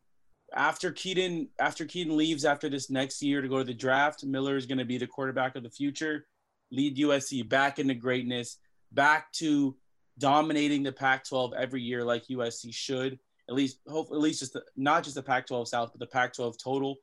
after 0.55 0.89
Kedon, 0.89 1.49
after 1.59 1.83
Kedon 1.83 2.15
leaves 2.15 2.45
after 2.45 2.69
this 2.69 2.89
next 2.89 3.21
year 3.21 3.41
to 3.41 3.49
go 3.49 3.57
to 3.57 3.65
the 3.65 3.73
draft, 3.73 4.23
Miller 4.23 4.55
is 4.55 4.65
going 4.65 4.77
to 4.77 4.85
be 4.85 4.97
the 4.97 5.05
quarterback 5.05 5.57
of 5.57 5.63
the 5.63 5.69
future, 5.69 6.27
lead 6.71 6.95
USC 6.95 7.47
back 7.47 7.77
into 7.77 7.93
greatness, 7.93 8.57
back 8.93 9.29
to 9.33 9.75
dominating 10.17 10.81
the 10.81 10.93
Pac-12 10.93 11.53
every 11.57 11.81
year 11.81 12.05
like 12.05 12.27
USC 12.27 12.73
should. 12.73 13.19
At 13.49 13.55
least, 13.55 13.79
hope 13.85 14.11
at 14.11 14.19
least 14.19 14.39
just 14.39 14.53
the, 14.53 14.63
not 14.77 15.03
just 15.03 15.15
the 15.15 15.23
Pac-12 15.23 15.67
South, 15.67 15.91
but 15.91 15.99
the 15.99 16.07
Pac-12 16.07 16.55
total. 16.57 16.95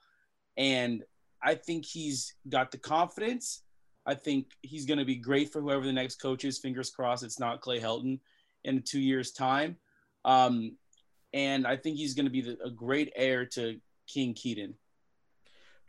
And 0.56 1.04
I 1.42 1.56
think 1.56 1.84
he's 1.84 2.34
got 2.48 2.70
the 2.70 2.78
confidence. 2.78 3.60
I 4.06 4.14
think 4.14 4.48
he's 4.62 4.86
going 4.86 4.98
to 4.98 5.04
be 5.04 5.16
great 5.16 5.52
for 5.52 5.60
whoever 5.60 5.84
the 5.84 5.92
next 5.92 6.16
coach 6.16 6.44
is. 6.44 6.58
Fingers 6.58 6.90
crossed 6.90 7.22
it's 7.22 7.40
not 7.40 7.60
Clay 7.60 7.80
Helton 7.80 8.20
in 8.64 8.82
two 8.82 9.00
years' 9.00 9.32
time. 9.32 9.76
Um, 10.24 10.76
and 11.32 11.66
I 11.66 11.76
think 11.76 11.96
he's 11.96 12.14
going 12.14 12.26
to 12.26 12.30
be 12.30 12.42
the, 12.42 12.58
a 12.64 12.70
great 12.70 13.12
heir 13.16 13.46
to 13.46 13.78
King 14.06 14.34
Kedon. 14.34 14.74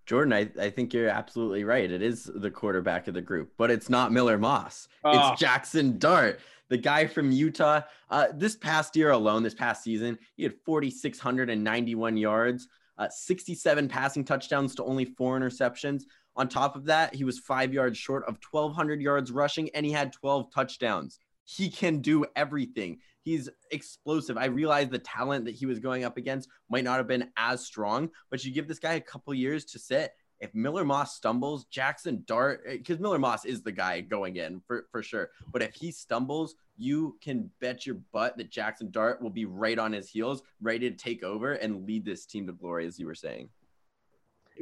Jordan, 0.05 0.33
I, 0.33 0.49
I 0.61 0.69
think 0.69 0.93
you're 0.93 1.09
absolutely 1.09 1.63
right. 1.63 1.89
It 1.89 2.01
is 2.01 2.29
the 2.35 2.51
quarterback 2.51 3.07
of 3.07 3.15
the 3.15 3.21
group, 3.21 3.53
but 3.57 3.71
it's 3.71 3.89
not 3.89 4.11
Miller 4.11 4.37
Moss. 4.37 4.87
Oh. 5.03 5.31
It's 5.31 5.39
Jackson 5.39 5.97
Dart, 5.97 6.39
the 6.69 6.77
guy 6.77 7.07
from 7.07 7.31
Utah. 7.31 7.81
Uh, 8.09 8.27
this 8.33 8.55
past 8.55 8.95
year 8.95 9.11
alone, 9.11 9.41
this 9.41 9.55
past 9.55 9.83
season, 9.83 10.17
he 10.35 10.43
had 10.43 10.53
4,691 10.63 12.17
yards, 12.17 12.67
uh, 12.97 13.09
67 13.09 13.87
passing 13.87 14.23
touchdowns 14.23 14.75
to 14.75 14.83
only 14.83 15.05
four 15.05 15.39
interceptions. 15.39 16.03
On 16.37 16.49
top 16.49 16.75
of 16.75 16.85
that, 16.85 17.15
he 17.15 17.23
was 17.23 17.39
five 17.39 17.73
yards 17.73 17.97
short 17.97 18.23
of 18.25 18.37
1,200 18.49 19.01
yards 19.01 19.31
rushing, 19.31 19.69
and 19.69 19.85
he 19.85 19.91
had 19.91 20.11
12 20.11 20.51
touchdowns. 20.53 21.19
He 21.45 21.69
can 21.69 21.99
do 21.99 22.25
everything. 22.35 22.99
He's 23.21 23.49
explosive. 23.71 24.37
I 24.37 24.45
realize 24.45 24.89
the 24.89 24.99
talent 24.99 25.45
that 25.45 25.55
he 25.55 25.65
was 25.65 25.79
going 25.79 26.03
up 26.03 26.17
against 26.17 26.49
might 26.69 26.83
not 26.83 26.97
have 26.97 27.07
been 27.07 27.29
as 27.37 27.65
strong, 27.65 28.09
but 28.29 28.43
you 28.43 28.51
give 28.51 28.67
this 28.67 28.79
guy 28.79 28.93
a 28.93 29.01
couple 29.01 29.33
years 29.33 29.65
to 29.65 29.79
sit. 29.79 30.11
If 30.41 30.53
Miller 30.53 30.83
Moss 30.83 31.15
stumbles, 31.15 31.65
Jackson 31.65 32.23
Dart, 32.27 32.61
eh, 32.67 32.77
because 32.77 32.99
Miller 32.99 33.17
Moss 33.17 33.45
is 33.45 33.63
the 33.63 33.71
guy 33.71 34.01
going 34.01 34.35
in 34.35 34.61
for, 34.67 34.85
for 34.91 35.01
sure. 35.01 35.29
But 35.51 35.61
if 35.61 35.73
he 35.73 35.91
stumbles, 35.91 36.55
you 36.77 37.17
can 37.21 37.49
bet 37.61 37.85
your 37.85 37.95
butt 38.11 38.37
that 38.37 38.51
Jackson 38.51 38.91
Dart 38.91 39.21
will 39.21 39.29
be 39.29 39.45
right 39.45 39.79
on 39.79 39.93
his 39.93 40.09
heels, 40.09 40.43
ready 40.61 40.91
to 40.91 40.97
take 40.97 41.23
over 41.23 41.53
and 41.53 41.85
lead 41.85 42.03
this 42.03 42.25
team 42.25 42.47
to 42.47 42.53
glory, 42.53 42.85
as 42.85 42.99
you 42.99 43.05
were 43.05 43.15
saying 43.15 43.49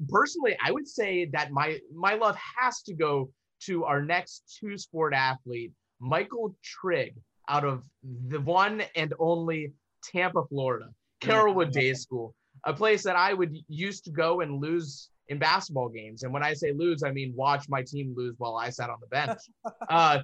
personally, 0.09 0.57
I 0.63 0.71
would 0.71 0.87
say 0.87 1.25
that 1.33 1.51
my 1.51 1.79
my 1.93 2.15
love 2.15 2.37
has 2.57 2.81
to 2.83 2.93
go 2.93 3.29
to 3.65 3.85
our 3.85 4.01
next 4.01 4.57
two 4.59 4.77
sport 4.77 5.13
athlete, 5.13 5.71
Michael 5.99 6.55
Trigg, 6.63 7.15
out 7.47 7.65
of 7.65 7.83
the 8.27 8.41
one 8.41 8.83
and 8.95 9.13
only 9.19 9.73
Tampa, 10.03 10.43
Florida, 10.49 10.85
mm-hmm. 10.85 11.29
Carrollwood 11.29 11.71
Day 11.71 11.93
School, 11.93 12.35
a 12.63 12.73
place 12.73 13.03
that 13.03 13.15
I 13.15 13.33
would 13.33 13.55
used 13.67 14.05
to 14.05 14.11
go 14.11 14.41
and 14.41 14.61
lose 14.61 15.09
in 15.29 15.39
basketball 15.39 15.89
games. 15.89 16.23
And 16.23 16.33
when 16.33 16.43
I 16.43 16.53
say 16.53 16.71
lose, 16.73 17.03
I 17.03 17.11
mean 17.11 17.33
watch 17.35 17.65
my 17.69 17.81
team 17.83 18.13
lose 18.15 18.35
while 18.37 18.57
I 18.57 18.69
sat 18.69 18.89
on 18.89 18.97
the 18.99 19.07
bench. 19.07 19.39
Uh, 19.89 20.19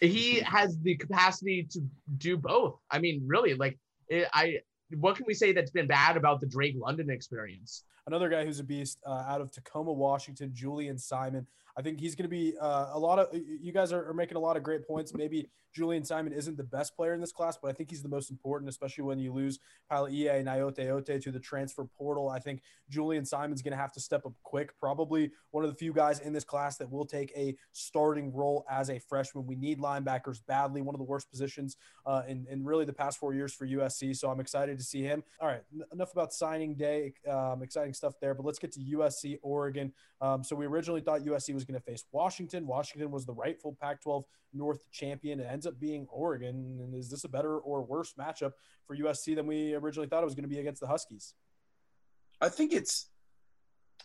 he 0.00 0.36
mm-hmm. 0.36 0.44
has 0.44 0.78
the 0.78 0.96
capacity 0.96 1.66
to 1.70 1.80
do 2.18 2.36
both. 2.36 2.76
I 2.90 2.98
mean, 2.98 3.22
really, 3.26 3.54
like 3.54 3.78
it, 4.08 4.28
I. 4.32 4.58
What 4.96 5.16
can 5.16 5.26
we 5.26 5.34
say 5.34 5.52
that's 5.52 5.70
been 5.70 5.86
bad 5.86 6.16
about 6.16 6.40
the 6.40 6.46
Drake 6.46 6.74
London 6.78 7.10
experience? 7.10 7.84
Another 8.08 8.30
guy 8.30 8.42
who's 8.42 8.58
a 8.58 8.64
beast 8.64 8.98
uh, 9.06 9.22
out 9.28 9.42
of 9.42 9.50
Tacoma, 9.50 9.92
Washington, 9.92 10.50
Julien 10.54 10.96
Simon. 10.96 11.46
I 11.76 11.82
think 11.82 12.00
he's 12.00 12.14
going 12.14 12.24
to 12.24 12.30
be 12.30 12.54
uh, 12.58 12.86
a 12.94 12.98
lot 12.98 13.18
of. 13.18 13.28
You 13.34 13.70
guys 13.70 13.92
are, 13.92 14.08
are, 14.08 14.14
making 14.14 14.38
a 14.38 14.40
lot 14.40 14.56
of 14.56 14.62
great 14.62 14.88
points. 14.88 15.12
Maybe 15.14 15.50
Julien 15.72 16.04
Simon 16.04 16.32
isn't 16.32 16.56
the 16.56 16.64
best 16.64 16.96
player 16.96 17.14
in 17.14 17.20
this 17.20 17.32
class, 17.32 17.58
but 17.60 17.68
I 17.68 17.72
think 17.72 17.90
he's 17.90 18.02
the 18.02 18.08
most 18.08 18.30
important, 18.30 18.68
especially 18.68 19.04
when 19.04 19.18
you 19.18 19.32
lose 19.32 19.60
Palaie 19.90 20.44
Gaoteote 20.44 20.90
Ote 20.90 21.22
to 21.22 21.30
the 21.30 21.38
transfer 21.38 21.84
portal. 21.84 22.30
I 22.30 22.40
think 22.40 22.62
Julien 22.88 23.24
Simon's 23.24 23.62
going 23.62 23.72
to 23.72 23.78
have 23.78 23.92
to 23.92 24.00
step 24.00 24.26
up 24.26 24.32
quick. 24.42 24.70
Probably 24.80 25.30
one 25.50 25.62
of 25.62 25.70
the 25.70 25.76
few 25.76 25.92
guys 25.92 26.20
in 26.20 26.32
this 26.32 26.44
class 26.44 26.78
that 26.78 26.90
will 26.90 27.04
take 27.04 27.30
a 27.36 27.56
starting 27.72 28.32
role 28.32 28.64
as 28.68 28.90
a 28.90 28.98
freshman. 28.98 29.46
We 29.46 29.54
need 29.54 29.78
linebackers 29.78 30.40
badly. 30.48 30.82
One 30.82 30.94
of 30.94 30.98
the 30.98 31.04
worst 31.04 31.30
positions 31.30 31.76
uh, 32.06 32.22
in, 32.26 32.46
in 32.50 32.64
really 32.64 32.86
the 32.86 32.92
past 32.92 33.18
four 33.18 33.34
years 33.34 33.52
for 33.52 33.66
USC. 33.66 34.16
So 34.16 34.30
I'm 34.30 34.40
excited 34.40 34.78
to 34.78 34.84
see 34.84 35.02
him. 35.02 35.22
All 35.40 35.46
right, 35.46 35.62
n- 35.72 35.82
enough 35.92 36.12
about 36.12 36.32
signing 36.32 36.74
day. 36.74 37.12
Um, 37.30 37.62
exciting 37.62 37.94
stuff 37.98 38.14
there, 38.20 38.32
but 38.34 38.46
let's 38.46 38.58
get 38.58 38.72
to 38.72 38.80
USC 38.80 39.38
Oregon. 39.42 39.92
Um, 40.20 40.42
so 40.42 40.56
we 40.56 40.66
originally 40.66 41.02
thought 41.02 41.20
USC 41.20 41.52
was 41.52 41.64
going 41.64 41.78
to 41.78 41.84
face 41.84 42.04
Washington. 42.12 42.66
Washington 42.66 43.10
was 43.10 43.26
the 43.26 43.34
rightful 43.34 43.76
Pac 43.80 44.00
12 44.00 44.24
North 44.54 44.90
champion. 44.90 45.40
It 45.40 45.46
ends 45.50 45.66
up 45.66 45.78
being 45.78 46.06
Oregon. 46.10 46.80
And 46.82 46.94
is 46.94 47.10
this 47.10 47.24
a 47.24 47.28
better 47.28 47.58
or 47.58 47.82
worse 47.82 48.14
matchup 48.18 48.52
for 48.86 48.96
USC 48.96 49.36
than 49.36 49.46
we 49.46 49.74
originally 49.74 50.08
thought 50.08 50.22
it 50.22 50.26
was 50.26 50.34
going 50.34 50.48
to 50.48 50.54
be 50.54 50.60
against 50.60 50.80
the 50.80 50.86
Huskies? 50.86 51.34
I 52.40 52.48
think 52.48 52.72
it's 52.72 53.10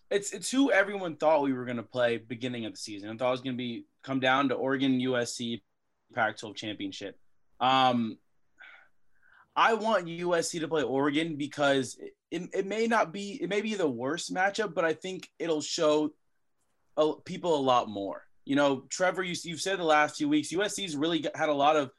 it's 0.09 0.33
it's 0.33 0.51
who 0.51 0.71
everyone 0.71 1.15
thought 1.15 1.43
we 1.43 1.53
were 1.53 1.65
going 1.65 1.77
to 1.77 1.83
play 1.83 2.17
beginning 2.17 2.65
of 2.65 2.73
the 2.73 2.77
season. 2.77 3.09
I 3.09 3.15
thought 3.15 3.29
it 3.29 3.31
was 3.31 3.41
going 3.41 3.55
to 3.55 3.57
be 3.57 3.85
come 4.03 4.19
down 4.19 4.49
to 4.49 4.55
Oregon 4.55 4.99
USC 4.99 5.61
Pac-12 6.13 6.55
championship. 6.55 7.17
Um, 7.59 8.17
I 9.55 9.75
want 9.75 10.07
USC 10.07 10.59
to 10.61 10.67
play 10.67 10.83
Oregon 10.83 11.35
because 11.35 11.97
it, 12.31 12.49
it 12.53 12.65
may 12.65 12.87
not 12.87 13.13
be 13.13 13.39
it 13.41 13.49
may 13.49 13.61
be 13.61 13.75
the 13.75 13.89
worst 13.89 14.33
matchup, 14.33 14.73
but 14.73 14.85
I 14.85 14.93
think 14.93 15.29
it'll 15.37 15.61
show 15.61 16.11
a, 16.97 17.13
people 17.23 17.55
a 17.55 17.61
lot 17.61 17.89
more. 17.89 18.23
You 18.45 18.55
know, 18.55 18.83
Trevor, 18.89 19.23
you, 19.23 19.35
you've 19.43 19.61
said 19.61 19.79
the 19.79 19.83
last 19.83 20.17
few 20.17 20.27
weeks, 20.27 20.51
USC's 20.51 20.95
really 20.95 21.25
had 21.35 21.49
a 21.49 21.53
lot 21.53 21.75
of 21.75 21.91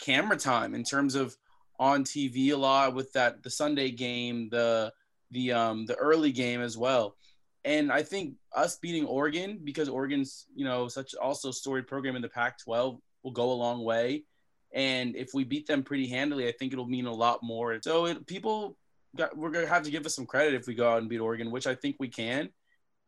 camera 0.00 0.36
time 0.36 0.74
in 0.74 0.84
terms 0.84 1.14
of 1.14 1.36
on 1.78 2.04
TV 2.04 2.52
a 2.52 2.56
lot 2.56 2.94
with 2.94 3.12
that 3.12 3.42
the 3.42 3.50
Sunday 3.50 3.90
game, 3.90 4.48
the 4.50 4.92
the 5.32 5.52
um 5.52 5.86
the 5.86 5.96
early 5.96 6.32
game 6.32 6.60
as 6.60 6.78
well. 6.78 7.16
And 7.64 7.92
I 7.92 8.02
think 8.02 8.34
us 8.54 8.76
beating 8.76 9.04
Oregon 9.04 9.60
because 9.62 9.88
Oregon's 9.88 10.46
you 10.54 10.64
know 10.64 10.88
such 10.88 11.14
also 11.14 11.50
storied 11.50 11.86
program 11.86 12.16
in 12.16 12.22
the 12.22 12.28
Pac-12 12.28 12.98
will 13.22 13.30
go 13.32 13.52
a 13.52 13.54
long 13.54 13.82
way. 13.82 14.24
And 14.72 15.16
if 15.16 15.30
we 15.34 15.44
beat 15.44 15.66
them 15.66 15.82
pretty 15.82 16.06
handily, 16.06 16.48
I 16.48 16.52
think 16.52 16.72
it'll 16.72 16.86
mean 16.86 17.06
a 17.06 17.12
lot 17.12 17.42
more. 17.42 17.78
So 17.82 18.06
it, 18.06 18.26
people 18.26 18.76
got, 19.16 19.36
we're 19.36 19.50
gonna 19.50 19.66
have 19.66 19.82
to 19.82 19.90
give 19.90 20.06
us 20.06 20.14
some 20.14 20.26
credit 20.26 20.54
if 20.54 20.66
we 20.66 20.74
go 20.74 20.88
out 20.88 20.98
and 20.98 21.08
beat 21.08 21.18
Oregon, 21.18 21.50
which 21.50 21.66
I 21.66 21.74
think 21.74 21.96
we 21.98 22.08
can. 22.08 22.50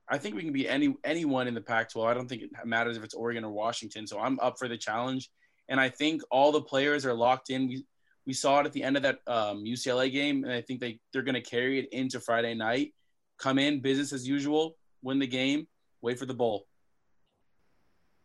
I 0.09 0.19
think 0.19 0.35
we 0.35 0.43
can 0.43 0.53
beat 0.53 0.69
any 0.69 0.95
anyone 1.05 1.47
in 1.47 1.55
the 1.55 1.61
Pac-12. 1.61 2.07
I 2.07 2.15
don't 2.15 2.29
think 2.29 2.43
it 2.43 2.51
matters 2.65 2.97
if 2.97 3.05
it's 3.05 3.15
Oregon 3.15 3.45
or 3.45 3.51
Washington. 3.51 4.07
So 4.07 4.19
I'm 4.19 4.39
up 4.41 4.59
for 4.59 4.69
the 4.69 4.77
challenge, 4.77 5.31
and 5.69 5.81
I 5.81 5.89
think 5.89 6.23
all 6.31 6.53
the 6.53 6.61
players 6.61 7.07
are 7.07 7.15
locked 7.15 7.51
in. 7.51 7.69
We 7.69 7.87
we 8.27 8.33
saw 8.33 8.61
it 8.61 8.67
at 8.67 8.73
the 8.73 8.83
end 8.83 8.97
of 8.97 9.03
that 9.05 9.21
um, 9.27 9.65
UCLA 9.65 10.13
game, 10.13 10.45
and 10.45 10.53
I 10.53 10.61
think 10.61 10.81
they 10.81 10.99
they're 11.13 11.23
going 11.23 11.35
to 11.35 11.41
carry 11.41 11.79
it 11.79 11.89
into 11.93 12.21
Friday 12.21 12.55
night. 12.55 12.93
Come 13.39 13.59
in 13.59 13.81
business 13.81 14.13
as 14.13 14.27
usual, 14.27 14.77
win 15.03 15.19
the 15.19 15.27
game, 15.27 15.67
wait 16.01 16.19
for 16.19 16.27
the 16.27 16.35
bowl. 16.35 16.67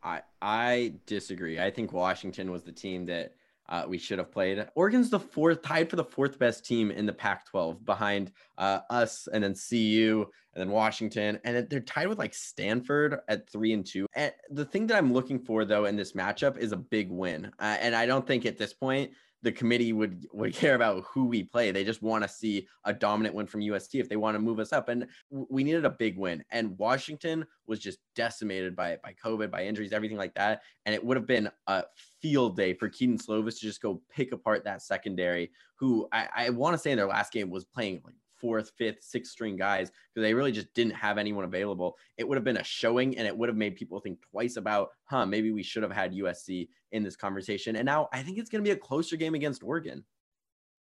I 0.08 0.22
I 0.42 0.94
disagree. 1.06 1.60
I 1.60 1.70
think 1.70 1.92
Washington 1.92 2.52
was 2.52 2.64
the 2.64 2.72
team 2.72 3.06
that 3.08 3.34
uh, 3.70 3.84
we 3.88 3.98
should 3.98 4.20
have 4.20 4.32
played. 4.32 4.66
Oregon's 4.76 5.10
the 5.10 5.20
fourth, 5.20 5.62
tied 5.62 5.90
for 5.90 5.98
the 5.98 6.04
fourth 6.04 6.40
best 6.40 6.66
team 6.66 6.90
in 6.90 7.06
the 7.06 7.12
Pac-12, 7.12 7.84
behind 7.84 8.32
uh, 8.58 8.80
us, 8.90 9.28
and 9.34 9.44
then 9.44 9.54
CU, 9.54 10.26
and 10.54 10.62
then 10.62 10.72
Washington, 10.72 11.38
and 11.44 11.70
they're 11.70 11.82
tied 11.82 12.08
with 12.08 12.18
like 12.18 12.34
Stanford 12.34 13.20
at 13.28 13.50
three 13.50 13.74
and 13.74 13.86
two. 13.86 14.08
And 14.16 14.32
the 14.50 14.64
thing 14.64 14.88
that 14.88 14.98
I'm 14.98 15.12
looking 15.12 15.40
for 15.40 15.66
though 15.66 15.86
in 15.86 15.98
this 15.98 16.14
matchup 16.14 16.58
is 16.58 16.72
a 16.72 16.78
big 16.78 17.12
win, 17.12 17.52
uh, 17.60 17.78
and 17.82 17.94
I 17.94 18.06
don't 18.06 18.26
think 18.26 18.46
at 18.46 18.58
this 18.58 18.74
point 18.74 19.12
the 19.44 19.52
committee 19.52 19.94
would 19.94 20.28
would 20.34 20.54
care 20.54 20.76
about 20.76 21.04
who 21.14 21.26
we 21.26 21.44
play. 21.44 21.72
They 21.72 21.84
just 21.84 22.02
want 22.02 22.24
to 22.24 22.30
see 22.30 22.68
a 22.86 22.94
dominant 22.94 23.36
win 23.36 23.48
from 23.48 23.62
USC 23.62 24.00
if 24.00 24.10
they 24.10 24.16
want 24.16 24.36
to 24.36 24.40
move 24.40 24.60
us 24.60 24.74
up. 24.74 24.90
And 24.90 25.08
we 25.30 25.64
needed 25.64 25.86
a 25.86 25.92
big 25.92 26.18
win. 26.18 26.44
And 26.52 26.78
Washington 26.78 27.46
was 27.68 27.80
just 27.80 28.00
decimated 28.16 28.76
by 28.76 28.98
by 29.04 29.14
COVID, 29.24 29.52
by 29.52 29.66
injuries, 29.66 29.94
everything 29.94 30.18
like 30.18 30.34
that. 30.36 30.62
And 30.86 30.96
it 30.96 31.04
would 31.04 31.18
have 31.18 31.28
been 31.28 31.50
a 31.68 31.84
field 32.22 32.58
day 32.58 32.74
for 32.74 32.90
Kedon 32.90 33.18
Slovis 33.18 33.60
to 33.60 33.62
just 33.62 33.82
go 33.82 34.02
pick 34.10 34.32
apart 34.32 34.64
that 34.64 34.82
secondary, 34.82 35.52
who 35.76 36.08
I, 36.12 36.28
I 36.36 36.50
want 36.50 36.74
to 36.74 36.78
say 36.78 36.92
in 36.92 36.98
their 36.98 37.08
last 37.08 37.32
game 37.32 37.50
was 37.50 37.66
playing 37.66 38.02
like 38.04 38.16
fourth, 38.40 38.72
fifth, 38.78 39.04
sixth 39.04 39.32
string 39.32 39.56
guys 39.56 39.90
because 39.90 40.26
they 40.26 40.34
really 40.34 40.52
just 40.52 40.74
didn't 40.74 40.94
have 40.94 41.18
anyone 41.18 41.44
available. 41.44 41.98
It 42.18 42.28
would 42.28 42.36
have 42.36 42.44
been 42.44 42.58
a 42.58 42.64
showing 42.64 43.18
and 43.18 43.28
it 43.28 43.38
would 43.38 43.50
have 43.50 43.58
made 43.58 43.76
people 43.76 44.00
think 44.00 44.20
twice 44.32 44.58
about, 44.58 44.90
huh, 45.06 45.26
maybe 45.26 45.52
we 45.52 45.64
should 45.64 45.84
have 45.84 45.92
had 45.92 46.14
USC 46.14 46.70
in 46.92 47.04
this 47.04 47.16
conversation. 47.16 47.76
And 47.76 47.86
now 47.86 48.10
I 48.14 48.24
think 48.24 48.38
it's 48.38 48.50
going 48.50 48.64
to 48.64 48.68
be 48.68 48.74
a 48.74 48.80
closer 48.80 49.16
game 49.16 49.36
against 49.36 49.64
Oregon. 49.64 50.04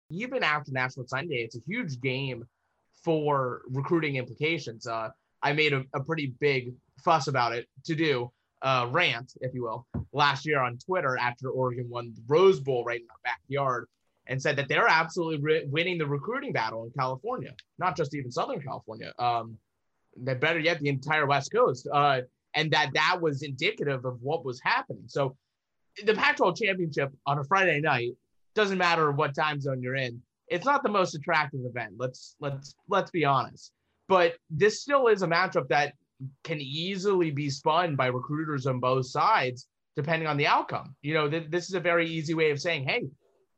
Even 0.09 0.43
after 0.43 0.71
National 0.71 1.07
Sunday, 1.07 1.37
it's 1.37 1.57
a 1.57 1.61
huge 1.67 1.99
game 1.99 2.45
for 3.03 3.61
recruiting 3.69 4.15
implications. 4.15 4.87
Uh, 4.87 5.09
I 5.43 5.53
made 5.53 5.73
a, 5.73 5.83
a, 5.93 6.03
pretty 6.03 6.33
big 6.39 6.73
fuss 7.03 7.27
about 7.27 7.53
it 7.53 7.67
to 7.85 7.95
do, 7.95 8.31
uh, 8.61 8.87
rant, 8.89 9.33
if 9.41 9.53
you 9.53 9.63
will, 9.63 9.85
last 10.13 10.45
year 10.45 10.59
on 10.61 10.77
Twitter 10.77 11.17
after 11.17 11.49
Oregon 11.49 11.87
won 11.89 12.13
the 12.15 12.21
Rose 12.27 12.59
Bowl 12.59 12.83
right 12.83 13.01
in 13.01 13.07
our 13.09 13.19
backyard 13.23 13.87
and 14.27 14.41
said 14.41 14.55
that 14.57 14.67
they're 14.67 14.87
absolutely 14.87 15.39
re- 15.41 15.65
winning 15.67 15.97
the 15.97 16.05
recruiting 16.05 16.51
battle 16.51 16.85
in 16.85 16.91
California, 16.97 17.53
not 17.79 17.95
just 17.95 18.13
even 18.13 18.31
Southern 18.31 18.61
California. 18.61 19.13
Um, 19.19 19.57
that 20.23 20.39
better 20.39 20.59
yet, 20.59 20.79
the 20.79 20.89
entire 20.89 21.25
West 21.25 21.51
Coast, 21.51 21.87
uh, 21.93 22.21
and 22.55 22.71
that 22.71 22.91
that 22.93 23.19
was 23.21 23.43
indicative 23.43 24.05
of 24.05 24.21
what 24.21 24.43
was 24.43 24.59
happening. 24.63 25.03
So, 25.07 25.35
the 26.05 26.13
Pac-12 26.13 26.57
championship 26.61 27.11
on 27.25 27.39
a 27.39 27.43
Friday 27.43 27.79
night 27.79 28.11
doesn't 28.55 28.77
matter 28.77 29.11
what 29.11 29.35
time 29.35 29.59
zone 29.59 29.81
you're 29.81 29.95
in. 29.95 30.21
It's 30.47 30.65
not 30.65 30.83
the 30.83 30.89
most 30.89 31.15
attractive 31.15 31.61
event. 31.65 31.93
Let's 31.97 32.35
let's 32.39 32.75
let's 32.87 33.11
be 33.11 33.25
honest. 33.25 33.71
But 34.07 34.35
this 34.49 34.81
still 34.81 35.07
is 35.07 35.21
a 35.21 35.27
matchup 35.27 35.67
that 35.69 35.93
can 36.43 36.59
easily 36.59 37.31
be 37.31 37.49
spun 37.49 37.95
by 37.95 38.07
recruiters 38.07 38.65
on 38.65 38.79
both 38.79 39.05
sides, 39.05 39.67
depending 39.95 40.27
on 40.27 40.37
the 40.37 40.47
outcome. 40.47 40.95
You 41.01 41.13
know, 41.13 41.29
th- 41.29 41.49
this 41.49 41.67
is 41.67 41.75
a 41.75 41.79
very 41.79 42.07
easy 42.09 42.33
way 42.33 42.51
of 42.51 42.59
saying, 42.59 42.87
hey, 42.87 43.03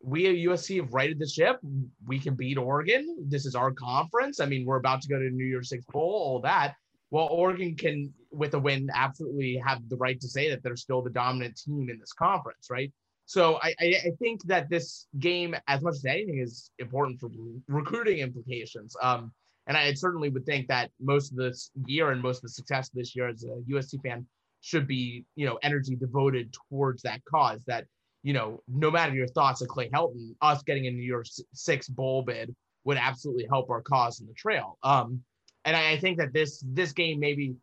we 0.02 0.28
at 0.28 0.36
USC 0.36 0.78
have 0.78 0.94
righted 0.94 1.20
the 1.20 1.28
ship. 1.28 1.60
We 2.06 2.20
can 2.20 2.36
beat 2.36 2.58
Oregon. 2.58 3.18
This 3.28 3.46
is 3.46 3.56
our 3.56 3.72
conference. 3.72 4.40
I 4.40 4.46
mean, 4.46 4.66
we're 4.66 4.78
about 4.78 5.02
to 5.02 5.08
go 5.10 5.20
to 5.20 5.30
New 5.30 5.46
Year's 5.46 5.70
Six 5.70 5.84
Bowl, 5.92 6.04
all 6.04 6.42
that. 6.42 6.76
Well, 7.12 7.28
Oregon 7.32 7.76
can 7.76 8.14
with 8.32 8.54
a 8.54 8.60
win, 8.60 8.90
absolutely 8.94 9.62
have 9.66 9.88
the 9.90 9.98
right 9.98 10.20
to 10.22 10.28
say 10.28 10.50
that 10.50 10.62
they're 10.64 10.76
still 10.76 11.02
the 11.02 11.10
dominant 11.10 11.58
team 11.58 11.90
in 11.90 12.00
this 12.00 12.14
conference, 12.14 12.68
right? 12.70 12.92
So 13.26 13.60
I, 13.62 13.74
I 13.80 14.12
think 14.20 14.44
that 14.46 14.70
this 14.70 15.06
game, 15.20 15.56
as 15.68 15.82
much 15.82 15.96
as 15.96 16.06
anything, 16.06 16.40
is 16.40 16.72
important 16.80 17.20
for 17.20 17.30
recruiting 17.68 18.20
implications. 18.20 18.96
Um, 19.02 19.32
and 19.68 19.78
I 19.78 19.94
certainly 19.94 20.30
would 20.30 20.46
think 20.46 20.68
that 20.68 20.90
most 21.00 21.32
of 21.32 21.38
this 21.38 21.70
year 21.86 22.10
and 22.12 22.22
most 22.22 22.38
of 22.38 22.44
the 22.44 22.50
success 22.50 22.90
this 22.90 23.16
year 23.16 23.28
as 23.28 23.44
a 23.44 23.62
USC 23.72 24.02
fan 24.02 24.26
should 24.62 24.88
be, 24.88 25.26
you 25.36 25.46
know, 25.46 25.60
energy 25.62 25.96
devoted 25.96 26.56
towards 26.70 27.04
that 27.04 27.22
cause. 27.26 27.64
That 27.68 27.86
you 28.24 28.34
know, 28.34 28.62
no 28.68 28.92
matter 28.92 29.14
your 29.14 29.28
thoughts 29.28 29.62
of 29.62 29.68
Clay 29.68 29.90
Helton, 29.90 30.36
us 30.42 30.62
getting 30.64 30.88
a 30.88 30.92
New 30.92 31.04
Year 31.04 31.24
Six 31.54 31.88
bowl 31.88 32.22
bid 32.24 32.56
would 32.84 32.98
absolutely 32.98 33.46
help 33.48 33.70
our 33.70 33.82
cause 33.82 34.20
in 34.20 34.28
the 34.28 34.34
trail. 34.34 34.78
Um, 34.84 35.22
and 35.66 35.76
I, 35.76 35.92
I 35.92 35.98
think 35.98 36.18
that 36.18 36.34
this 36.34 36.64
this 36.68 36.92
game 36.92 37.20
may 37.20 37.34
be 37.34 37.56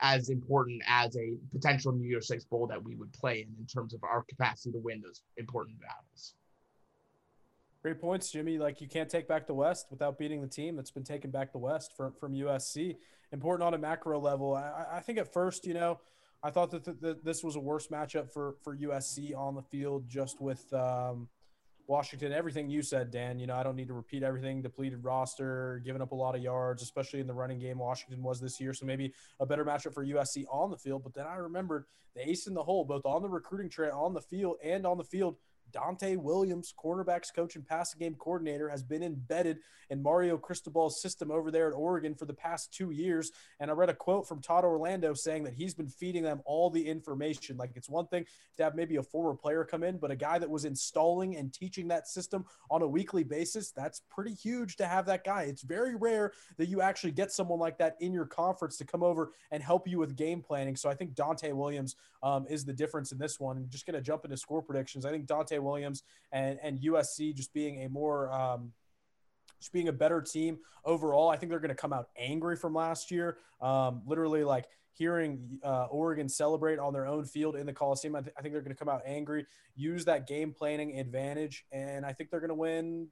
as 0.00 0.28
important 0.28 0.82
as 0.86 1.16
a 1.16 1.34
potential 1.52 1.92
New 1.92 2.08
Year 2.08 2.20
Six 2.20 2.44
bowl 2.44 2.66
that 2.68 2.82
we 2.82 2.94
would 2.94 3.12
play 3.12 3.40
in 3.40 3.48
in 3.58 3.66
terms 3.66 3.94
of 3.94 4.04
our 4.04 4.22
capacity 4.28 4.72
to 4.72 4.78
win 4.78 5.00
those 5.00 5.22
important 5.36 5.80
battles. 5.80 6.34
Great 7.82 8.00
points, 8.00 8.30
Jimmy. 8.30 8.58
Like 8.58 8.80
you 8.80 8.88
can't 8.88 9.08
take 9.08 9.28
back 9.28 9.46
the 9.46 9.54
West 9.54 9.86
without 9.90 10.18
beating 10.18 10.40
the 10.40 10.48
team 10.48 10.76
that's 10.76 10.90
been 10.90 11.04
taking 11.04 11.30
back 11.30 11.52
the 11.52 11.58
West 11.58 11.96
from 11.96 12.12
from 12.12 12.32
USC. 12.32 12.96
Important 13.32 13.66
on 13.66 13.74
a 13.74 13.78
macro 13.78 14.20
level. 14.20 14.54
I, 14.54 14.86
I 14.94 15.00
think 15.00 15.18
at 15.18 15.32
first, 15.32 15.66
you 15.66 15.74
know, 15.74 16.00
I 16.42 16.50
thought 16.50 16.70
that, 16.70 16.84
th- 16.84 17.16
this 17.22 17.42
was 17.42 17.56
a 17.56 17.60
worse 17.60 17.88
matchup 17.88 18.32
for 18.32 18.56
for 18.62 18.76
USC 18.76 19.36
on 19.36 19.54
the 19.54 19.62
field, 19.62 20.08
just 20.08 20.40
with 20.40 20.72
um, 20.72 21.28
Washington. 21.86 22.32
Everything 22.32 22.68
you 22.68 22.82
said, 22.82 23.10
Dan. 23.10 23.38
You 23.38 23.46
know, 23.46 23.54
I 23.54 23.62
don't 23.62 23.76
need 23.76 23.88
to 23.88 23.94
repeat 23.94 24.22
everything. 24.22 24.62
Depleted 24.62 25.04
roster, 25.04 25.80
giving 25.84 26.02
up 26.02 26.12
a 26.12 26.14
lot 26.14 26.34
of 26.34 26.42
yards, 26.42 26.82
especially 26.82 27.20
in 27.20 27.26
the 27.26 27.34
running 27.34 27.58
game. 27.58 27.78
Washington 27.78 28.22
was 28.22 28.40
this 28.40 28.60
year, 28.60 28.74
so 28.74 28.86
maybe 28.86 29.12
a 29.40 29.46
better 29.46 29.64
matchup 29.64 29.94
for 29.94 30.04
USC 30.04 30.44
on 30.50 30.70
the 30.70 30.76
field. 30.76 31.02
But 31.02 31.14
then 31.14 31.26
I 31.26 31.36
remembered 31.36 31.84
the 32.14 32.28
ace 32.28 32.46
in 32.46 32.54
the 32.54 32.62
hole, 32.62 32.84
both 32.84 33.04
on 33.04 33.22
the 33.22 33.28
recruiting 33.28 33.68
trail, 33.68 33.96
on 33.96 34.14
the 34.14 34.22
field, 34.22 34.56
and 34.62 34.86
on 34.86 34.98
the 34.98 35.04
field 35.04 35.36
Donte 35.72 36.16
Williams, 36.16 36.72
cornerbacks 36.76 37.34
coach 37.34 37.56
and 37.56 37.66
passing 37.66 37.98
game 37.98 38.14
coordinator, 38.14 38.68
has 38.68 38.82
been 38.82 39.02
embedded 39.02 39.58
in 39.90 40.02
Mario 40.02 40.36
Cristobal's 40.36 41.00
system 41.00 41.30
over 41.30 41.50
there 41.50 41.68
at 41.68 41.74
Oregon 41.74 42.14
for 42.14 42.24
the 42.24 42.34
past 42.34 42.72
two 42.72 42.90
years. 42.90 43.32
And 43.60 43.70
I 43.70 43.74
read 43.74 43.90
a 43.90 43.94
quote 43.94 44.26
from 44.26 44.40
Todd 44.40 44.64
Orlando 44.64 45.14
saying 45.14 45.44
that 45.44 45.54
he's 45.54 45.74
been 45.74 45.88
feeding 45.88 46.22
them 46.22 46.40
all 46.44 46.70
the 46.70 46.86
information. 46.86 47.56
Like 47.56 47.72
it's 47.74 47.88
one 47.88 48.06
thing 48.06 48.26
to 48.56 48.64
have 48.64 48.74
maybe 48.74 48.96
a 48.96 49.02
former 49.02 49.34
player 49.34 49.64
come 49.64 49.82
in, 49.82 49.98
but 49.98 50.10
a 50.10 50.16
guy 50.16 50.38
that 50.38 50.50
was 50.50 50.64
installing 50.64 51.36
and 51.36 51.52
teaching 51.52 51.88
that 51.88 52.08
system 52.08 52.44
on 52.70 52.82
a 52.82 52.88
weekly 52.88 53.24
basis, 53.24 53.70
that's 53.70 54.02
pretty 54.10 54.34
huge 54.34 54.76
to 54.76 54.86
have 54.86 55.06
that 55.06 55.24
guy. 55.24 55.42
It's 55.42 55.62
very 55.62 55.94
rare 55.94 56.32
that 56.56 56.68
you 56.68 56.80
actually 56.80 57.12
get 57.12 57.32
someone 57.32 57.58
like 57.58 57.78
that 57.78 57.96
in 58.00 58.12
your 58.12 58.26
conference 58.26 58.76
to 58.78 58.84
come 58.84 59.02
over 59.02 59.32
and 59.50 59.62
help 59.62 59.86
you 59.88 59.98
with 59.98 60.16
game 60.16 60.42
planning. 60.42 60.76
So 60.76 60.88
I 60.88 60.94
think 60.94 61.14
Donte 61.14 61.52
Williams 61.52 61.96
um, 62.22 62.46
is 62.48 62.64
the 62.64 62.72
difference 62.72 63.12
in 63.12 63.18
this 63.18 63.38
one. 63.38 63.56
I'm 63.56 63.68
just 63.68 63.86
going 63.86 63.94
to 63.94 64.00
jump 64.00 64.24
into 64.24 64.36
score 64.36 64.62
predictions. 64.62 65.04
I 65.06 65.10
think 65.10 65.26
Donte 65.56 65.62
Williams 65.62 66.02
and, 66.32 66.58
and 66.62 66.80
USC 66.80 67.34
just 67.34 67.52
being 67.52 67.84
a 67.84 67.88
more 67.88 68.30
um, 68.32 68.72
just 69.60 69.72
being 69.72 69.88
a 69.88 69.92
better 69.92 70.20
team 70.20 70.58
overall. 70.84 71.28
I 71.28 71.36
think 71.36 71.50
they're 71.50 71.60
going 71.60 71.68
to 71.68 71.74
come 71.74 71.92
out 71.92 72.08
angry 72.18 72.56
from 72.56 72.74
last 72.74 73.10
year. 73.10 73.38
Um, 73.60 74.02
literally, 74.06 74.44
like 74.44 74.66
hearing 74.92 75.58
uh, 75.64 75.86
Oregon 75.90 76.28
celebrate 76.28 76.78
on 76.78 76.92
their 76.92 77.06
own 77.06 77.24
field 77.24 77.56
in 77.56 77.66
the 77.66 77.72
Coliseum. 77.72 78.16
I, 78.16 78.20
th- 78.20 78.34
I 78.38 78.42
think 78.42 78.52
they're 78.52 78.62
going 78.62 78.74
to 78.74 78.78
come 78.78 78.88
out 78.88 79.02
angry, 79.04 79.46
use 79.74 80.04
that 80.06 80.26
game 80.26 80.52
planning 80.52 80.98
advantage, 80.98 81.64
and 81.72 82.04
I 82.04 82.12
think 82.12 82.30
they're 82.30 82.40
going 82.40 82.48
to 82.48 82.54
win 82.54 83.08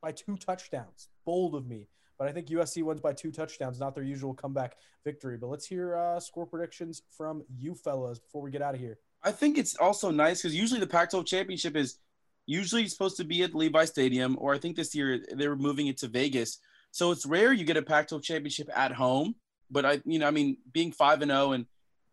by 0.00 0.12
two 0.12 0.36
touchdowns. 0.36 1.08
Bold 1.24 1.54
of 1.54 1.66
me. 1.66 1.88
But 2.18 2.28
I 2.28 2.32
think 2.32 2.46
USC 2.46 2.82
wins 2.82 3.00
by 3.00 3.12
two 3.12 3.30
touchdowns, 3.30 3.78
not 3.78 3.94
their 3.94 4.04
usual 4.04 4.32
comeback 4.32 4.76
victory. 5.04 5.36
But 5.36 5.48
let's 5.48 5.66
hear 5.66 5.96
uh, 5.96 6.18
score 6.18 6.46
predictions 6.46 7.02
from 7.10 7.44
you 7.58 7.74
fellas 7.74 8.18
before 8.18 8.40
we 8.40 8.50
get 8.50 8.62
out 8.62 8.74
of 8.74 8.80
here. 8.80 8.98
I 9.26 9.32
think 9.32 9.58
it's 9.58 9.74
also 9.74 10.12
nice 10.12 10.40
because 10.40 10.54
usually 10.54 10.78
the 10.78 10.86
Pac-12 10.86 11.26
championship 11.26 11.74
is 11.74 11.98
usually 12.46 12.86
supposed 12.86 13.16
to 13.16 13.24
be 13.24 13.42
at 13.42 13.56
Levi 13.56 13.84
Stadium, 13.84 14.36
or 14.38 14.54
I 14.54 14.58
think 14.58 14.76
this 14.76 14.94
year 14.94 15.20
they 15.34 15.48
were 15.48 15.56
moving 15.56 15.88
it 15.88 15.98
to 15.98 16.06
Vegas. 16.06 16.58
So 16.92 17.10
it's 17.10 17.26
rare 17.26 17.52
you 17.52 17.64
get 17.64 17.76
a 17.76 17.82
Pac-12 17.82 18.22
championship 18.22 18.70
at 18.72 18.92
home. 18.92 19.34
But 19.68 19.84
I, 19.84 20.00
you 20.04 20.20
know, 20.20 20.28
I 20.28 20.30
mean, 20.30 20.58
being 20.72 20.92
five 20.92 21.22
and 21.22 21.32
zero 21.32 21.46
oh 21.46 21.52
and 21.52 21.66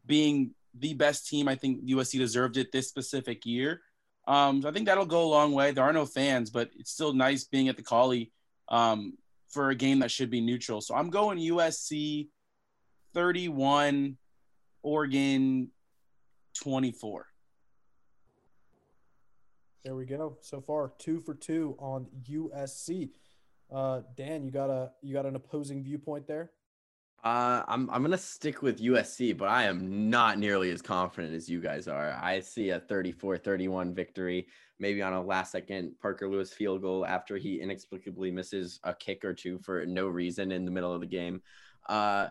being 0.07 0.55
the 0.73 0.95
best 0.95 1.27
team, 1.27 1.47
I 1.47 1.53
think 1.53 1.85
USC 1.85 2.17
deserved 2.17 2.57
it 2.57 2.71
this 2.71 2.89
specific 2.89 3.45
year. 3.45 3.81
Um, 4.27 4.63
so 4.63 4.69
I 4.69 4.71
think 4.71 4.87
that'll 4.87 5.05
go 5.05 5.23
a 5.23 5.29
long 5.29 5.51
way. 5.51 5.69
There 5.69 5.83
are 5.83 5.93
no 5.93 6.07
fans, 6.07 6.49
but 6.49 6.71
it's 6.79 6.89
still 6.89 7.13
nice 7.13 7.43
being 7.43 7.69
at 7.69 7.77
the 7.77 7.83
Collie 7.83 8.31
um, 8.69 9.13
for 9.49 9.69
a 9.69 9.75
game 9.75 9.99
that 9.99 10.09
should 10.09 10.31
be 10.31 10.41
neutral. 10.41 10.81
So 10.81 10.95
I'm 10.95 11.11
going 11.11 11.37
USC 11.37 12.29
31, 13.13 14.17
Oregon 14.81 15.69
24. 16.53 17.27
There 19.83 19.95
we 19.95 20.05
go. 20.05 20.37
So 20.41 20.61
far, 20.61 20.93
two 20.97 21.19
for 21.19 21.33
two 21.33 21.75
on 21.77 22.07
USC. 22.29 23.09
Uh, 23.71 24.01
Dan, 24.15 24.45
you 24.45 24.51
got 24.51 24.69
a 24.69 24.91
you 25.01 25.13
got 25.13 25.25
an 25.25 25.35
opposing 25.35 25.83
viewpoint 25.83 26.27
there. 26.27 26.51
Uh, 27.23 27.63
I'm 27.67 27.89
I'm 27.89 28.01
gonna 28.01 28.17
stick 28.17 28.61
with 28.61 28.81
USC, 28.81 29.37
but 29.37 29.49
I 29.49 29.63
am 29.63 30.09
not 30.09 30.37
nearly 30.37 30.71
as 30.71 30.81
confident 30.81 31.33
as 31.33 31.49
you 31.49 31.59
guys 31.59 31.87
are. 31.87 32.17
I 32.21 32.39
see 32.39 32.69
a 32.69 32.81
34-31 32.81 33.93
victory, 33.93 34.47
maybe 34.79 35.01
on 35.01 35.13
a 35.13 35.21
last 35.21 35.51
second 35.51 35.93
Parker 36.01 36.29
Lewis 36.29 36.53
field 36.53 36.81
goal 36.81 37.05
after 37.05 37.37
he 37.37 37.61
inexplicably 37.61 38.29
misses 38.29 38.79
a 38.83 38.93
kick 38.93 39.25
or 39.25 39.33
two 39.33 39.57
for 39.59 39.85
no 39.85 40.07
reason 40.07 40.51
in 40.51 40.65
the 40.65 40.71
middle 40.71 40.93
of 40.93 41.01
the 41.01 41.07
game. 41.07 41.41
Uh, 41.87 42.27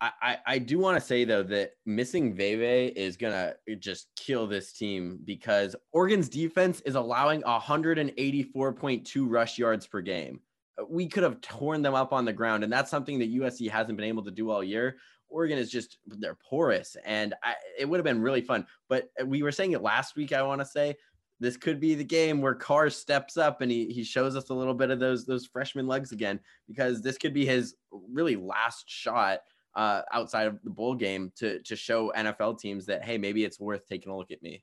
I, 0.00 0.38
I 0.46 0.58
do 0.58 0.78
want 0.78 1.00
to 1.00 1.04
say 1.04 1.24
though 1.24 1.42
that 1.44 1.72
missing 1.86 2.34
Veve 2.34 2.92
is 2.94 3.16
gonna 3.16 3.54
just 3.78 4.08
kill 4.14 4.46
this 4.46 4.72
team 4.72 5.20
because 5.24 5.74
Oregon's 5.92 6.28
defense 6.28 6.80
is 6.82 6.96
allowing 6.96 7.42
184.2 7.42 9.30
rush 9.30 9.58
yards 9.58 9.86
per 9.86 10.02
game. 10.02 10.40
We 10.88 11.06
could 11.06 11.22
have 11.22 11.40
torn 11.40 11.80
them 11.80 11.94
up 11.94 12.12
on 12.12 12.26
the 12.26 12.32
ground, 12.32 12.62
and 12.62 12.72
that's 12.72 12.90
something 12.90 13.18
that 13.20 13.34
USC 13.34 13.70
hasn't 13.70 13.96
been 13.96 14.06
able 14.06 14.24
to 14.24 14.30
do 14.30 14.50
all 14.50 14.62
year. 14.62 14.98
Oregon 15.30 15.58
is 15.58 15.70
just 15.70 15.98
they're 16.06 16.34
porous, 16.34 16.96
and 17.04 17.34
I, 17.42 17.54
it 17.78 17.86
would 17.86 17.96
have 17.96 18.04
been 18.04 18.20
really 18.20 18.42
fun. 18.42 18.66
But 18.88 19.08
we 19.24 19.42
were 19.42 19.52
saying 19.52 19.72
it 19.72 19.82
last 19.82 20.14
week. 20.14 20.32
I 20.34 20.42
want 20.42 20.60
to 20.60 20.66
say 20.66 20.96
this 21.40 21.56
could 21.56 21.80
be 21.80 21.94
the 21.94 22.04
game 22.04 22.42
where 22.42 22.54
Carr 22.54 22.90
steps 22.90 23.38
up 23.38 23.62
and 23.62 23.70
he 23.70 23.86
he 23.86 24.04
shows 24.04 24.36
us 24.36 24.50
a 24.50 24.54
little 24.54 24.74
bit 24.74 24.90
of 24.90 25.00
those 25.00 25.24
those 25.24 25.46
freshman 25.46 25.86
legs 25.86 26.12
again 26.12 26.38
because 26.68 27.00
this 27.00 27.16
could 27.16 27.32
be 27.32 27.46
his 27.46 27.74
really 27.90 28.36
last 28.36 28.84
shot 28.88 29.40
uh, 29.76 30.02
outside 30.10 30.46
of 30.46 30.58
the 30.64 30.70
bowl 30.70 30.94
game 30.94 31.30
to 31.36 31.62
to 31.62 31.76
show 31.76 32.12
NFL 32.16 32.58
teams 32.58 32.86
that 32.86 33.04
hey, 33.04 33.18
maybe 33.18 33.44
it's 33.44 33.60
worth 33.60 33.86
taking 33.86 34.10
a 34.10 34.16
look 34.16 34.30
at 34.32 34.42
me. 34.42 34.62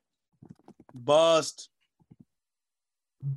Bust. 0.93 1.69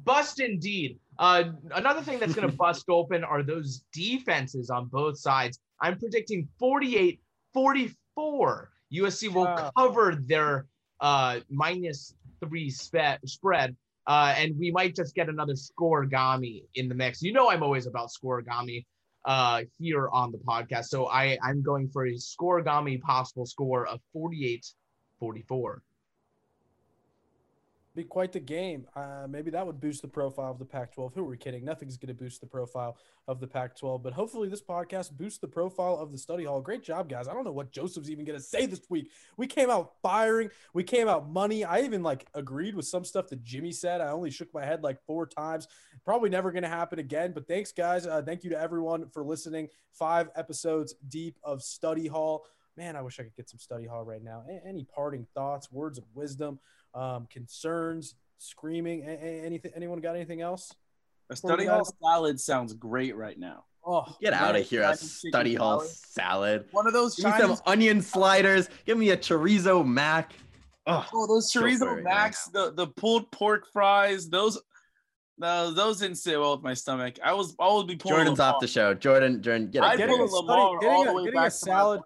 Bust 0.04 0.40
indeed. 0.40 0.98
Uh, 1.18 1.44
another 1.74 2.02
thing 2.02 2.18
that's 2.18 2.34
going 2.34 2.48
to 2.50 2.56
bust 2.56 2.86
open 2.88 3.22
are 3.22 3.42
those 3.42 3.84
defenses 3.92 4.70
on 4.70 4.86
both 4.86 5.18
sides. 5.18 5.60
I'm 5.80 5.98
predicting 5.98 6.48
48 6.58 7.20
44. 7.52 8.70
USC 8.92 9.32
will 9.32 9.44
wow. 9.44 9.70
cover 9.76 10.16
their 10.26 10.66
uh, 11.00 11.40
minus 11.50 12.14
three 12.40 12.70
spe- 12.70 13.24
spread. 13.26 13.76
Uh, 14.06 14.34
and 14.36 14.56
we 14.58 14.70
might 14.70 14.94
just 14.94 15.14
get 15.14 15.28
another 15.28 15.54
scorigami 15.54 16.62
in 16.76 16.88
the 16.88 16.94
mix. 16.94 17.22
You 17.22 17.32
know, 17.32 17.50
I'm 17.50 17.62
always 17.62 17.86
about 17.86 18.10
scorigami 18.10 18.84
uh, 19.26 19.62
here 19.78 20.08
on 20.10 20.32
the 20.32 20.38
podcast. 20.38 20.86
So 20.86 21.08
I, 21.08 21.36
I'm 21.42 21.62
going 21.62 21.88
for 21.88 22.06
a 22.06 22.12
scorigami 22.14 23.00
possible 23.00 23.44
score 23.44 23.86
of 23.86 24.00
48 24.12 24.64
44 25.18 25.82
be 27.96 28.04
quite 28.04 28.30
the 28.30 28.38
game. 28.38 28.86
Uh, 28.94 29.26
maybe 29.28 29.50
that 29.50 29.66
would 29.66 29.80
boost 29.80 30.02
the 30.02 30.08
profile 30.08 30.52
of 30.52 30.58
the 30.58 30.64
Pac 30.64 30.94
12. 30.94 31.14
Who 31.14 31.22
are 31.22 31.24
we 31.24 31.36
kidding? 31.38 31.64
Nothing's 31.64 31.96
going 31.96 32.14
to 32.14 32.22
boost 32.22 32.40
the 32.40 32.46
profile 32.46 32.98
of 33.26 33.40
the 33.40 33.46
Pac 33.46 33.76
12, 33.76 34.02
but 34.02 34.12
hopefully 34.12 34.48
this 34.48 34.60
podcast 34.60 35.12
boosts 35.12 35.38
the 35.38 35.48
profile 35.48 35.96
of 35.96 36.12
the 36.12 36.18
study 36.18 36.44
hall. 36.44 36.60
Great 36.60 36.84
job, 36.84 37.08
guys. 37.08 37.26
I 37.26 37.32
don't 37.32 37.44
know 37.44 37.52
what 37.52 37.72
Joseph's 37.72 38.10
even 38.10 38.26
going 38.26 38.38
to 38.38 38.44
say 38.44 38.66
this 38.66 38.82
week. 38.90 39.10
We 39.36 39.46
came 39.46 39.70
out 39.70 39.94
firing, 40.02 40.50
we 40.74 40.84
came 40.84 41.08
out 41.08 41.28
money. 41.28 41.64
I 41.64 41.80
even 41.80 42.02
like 42.02 42.26
agreed 42.34 42.76
with 42.76 42.86
some 42.86 43.04
stuff 43.04 43.28
that 43.28 43.42
Jimmy 43.42 43.72
said. 43.72 44.00
I 44.00 44.08
only 44.08 44.30
shook 44.30 44.52
my 44.52 44.64
head 44.64 44.82
like 44.82 45.02
four 45.06 45.26
times. 45.26 45.66
Probably 46.04 46.28
never 46.28 46.52
going 46.52 46.62
to 46.62 46.68
happen 46.68 46.98
again, 46.98 47.32
but 47.32 47.48
thanks, 47.48 47.72
guys. 47.72 48.06
Uh, 48.06 48.22
thank 48.22 48.44
you 48.44 48.50
to 48.50 48.60
everyone 48.60 49.08
for 49.08 49.24
listening. 49.24 49.68
Five 49.92 50.28
episodes 50.36 50.94
deep 51.08 51.38
of 51.42 51.62
study 51.62 52.06
hall. 52.06 52.44
Man, 52.76 52.94
I 52.94 53.00
wish 53.00 53.18
I 53.18 53.22
could 53.22 53.34
get 53.34 53.48
some 53.48 53.58
study 53.58 53.86
hall 53.86 54.04
right 54.04 54.22
now. 54.22 54.44
Any 54.66 54.84
parting 54.84 55.26
thoughts, 55.34 55.72
words 55.72 55.96
of 55.96 56.04
wisdom? 56.14 56.60
Um, 56.96 57.26
concerns, 57.30 58.14
screaming. 58.38 59.04
A- 59.06 59.10
a- 59.10 59.44
anything? 59.44 59.72
Anyone 59.76 60.00
got 60.00 60.16
anything 60.16 60.40
else? 60.40 60.72
A 61.30 61.36
study 61.36 61.66
hall 61.66 61.84
salad 62.02 62.40
sounds 62.40 62.72
great 62.72 63.16
right 63.16 63.38
now. 63.38 63.64
Oh, 63.84 64.04
get 64.20 64.32
out 64.32 64.56
of 64.56 64.66
here! 64.66 64.82
A 64.82 64.96
study 64.96 65.54
hall 65.54 65.80
salad. 65.80 65.90
salad. 65.90 66.64
One 66.72 66.86
of 66.86 66.92
those. 66.92 67.16
Give 67.16 67.26
me 67.26 67.38
some 67.38 67.56
onion 67.66 68.00
sliders. 68.00 68.68
Give 68.84 68.98
me 68.98 69.10
a 69.10 69.16
chorizo 69.16 69.86
mac. 69.86 70.32
Oh, 70.86 71.06
oh 71.12 71.26
those 71.26 71.52
chorizo 71.52 71.78
so 71.78 71.96
macs, 72.02 72.46
the 72.46 72.72
the 72.72 72.86
pulled 72.86 73.30
pork 73.30 73.66
fries. 73.72 74.28
Those, 74.28 74.60
no, 75.38 75.72
those 75.72 75.98
didn't 75.98 76.16
sit 76.16 76.38
well 76.38 76.52
with 76.52 76.64
my 76.64 76.74
stomach. 76.74 77.18
I 77.22 77.32
was 77.32 77.54
always 77.58 77.86
be 77.86 77.96
pulling. 77.96 78.18
Jordan's 78.18 78.40
off 78.40 78.60
the 78.60 78.68
show. 78.68 78.94
Jordan, 78.94 79.42
Jordan, 79.42 79.70
get 79.70 79.84
out. 79.84 79.96
Getting, 79.96 80.20
a, 80.20 80.28
study, 80.28 80.76
getting, 80.80 81.08
a, 81.08 81.24
getting 81.24 81.40
a 81.40 81.50
salad 81.50 82.00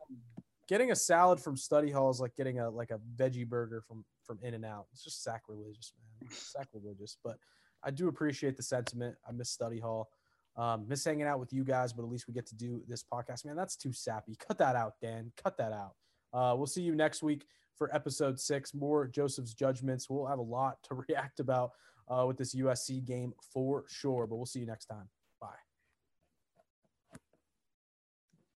getting 0.70 0.92
a 0.92 0.96
salad 0.96 1.40
from 1.40 1.56
study 1.56 1.90
hall 1.90 2.10
is 2.10 2.20
like 2.20 2.34
getting 2.36 2.60
a 2.60 2.70
like 2.70 2.92
a 2.92 3.00
veggie 3.16 3.46
burger 3.46 3.82
from 3.86 4.04
from 4.30 4.38
in 4.46 4.54
and 4.54 4.64
out. 4.64 4.86
It's 4.92 5.02
just 5.02 5.24
sacrilegious 5.24 5.92
man. 5.98 6.30
Sacrilegious. 6.30 7.16
But 7.24 7.36
i 7.82 7.90
do 7.90 8.06
appreciate 8.06 8.56
the 8.56 8.62
sentiment. 8.62 9.16
I 9.28 9.32
miss 9.32 9.50
study 9.50 9.80
hall. 9.80 10.08
Um, 10.56 10.86
miss 10.86 11.04
hanging 11.04 11.26
out 11.26 11.40
with 11.40 11.52
you 11.52 11.64
guys 11.64 11.92
but 11.92 12.02
at 12.02 12.08
least 12.08 12.26
we 12.26 12.34
get 12.34 12.46
to 12.46 12.54
do 12.54 12.80
this 12.86 13.02
podcast. 13.12 13.44
Man 13.44 13.56
that's 13.56 13.76
too 13.76 13.92
sappy. 13.92 14.36
Cut 14.46 14.58
that 14.58 14.76
out 14.76 14.94
dan. 15.02 15.32
Cut 15.42 15.56
that 15.58 15.72
out. 15.72 15.94
Uh, 16.32 16.54
we'll 16.56 16.66
see 16.66 16.82
you 16.82 16.94
next 16.94 17.24
week 17.24 17.44
for 17.76 17.92
episode 17.92 18.38
six. 18.38 18.72
More 18.72 19.08
joseph's 19.08 19.54
judgments. 19.54 20.08
We'll 20.08 20.26
have 20.26 20.38
a 20.38 20.42
lot 20.42 20.76
to 20.84 21.04
react 21.08 21.40
about 21.40 21.72
uh, 22.08 22.24
with 22.26 22.36
this 22.36 22.54
usc 22.56 23.04
game 23.04 23.32
for 23.52 23.84
sure 23.88 24.26
but 24.26 24.36
we'll 24.36 24.44
see 24.44 24.58
you 24.58 24.66
next 24.66 24.86
time 24.86 25.08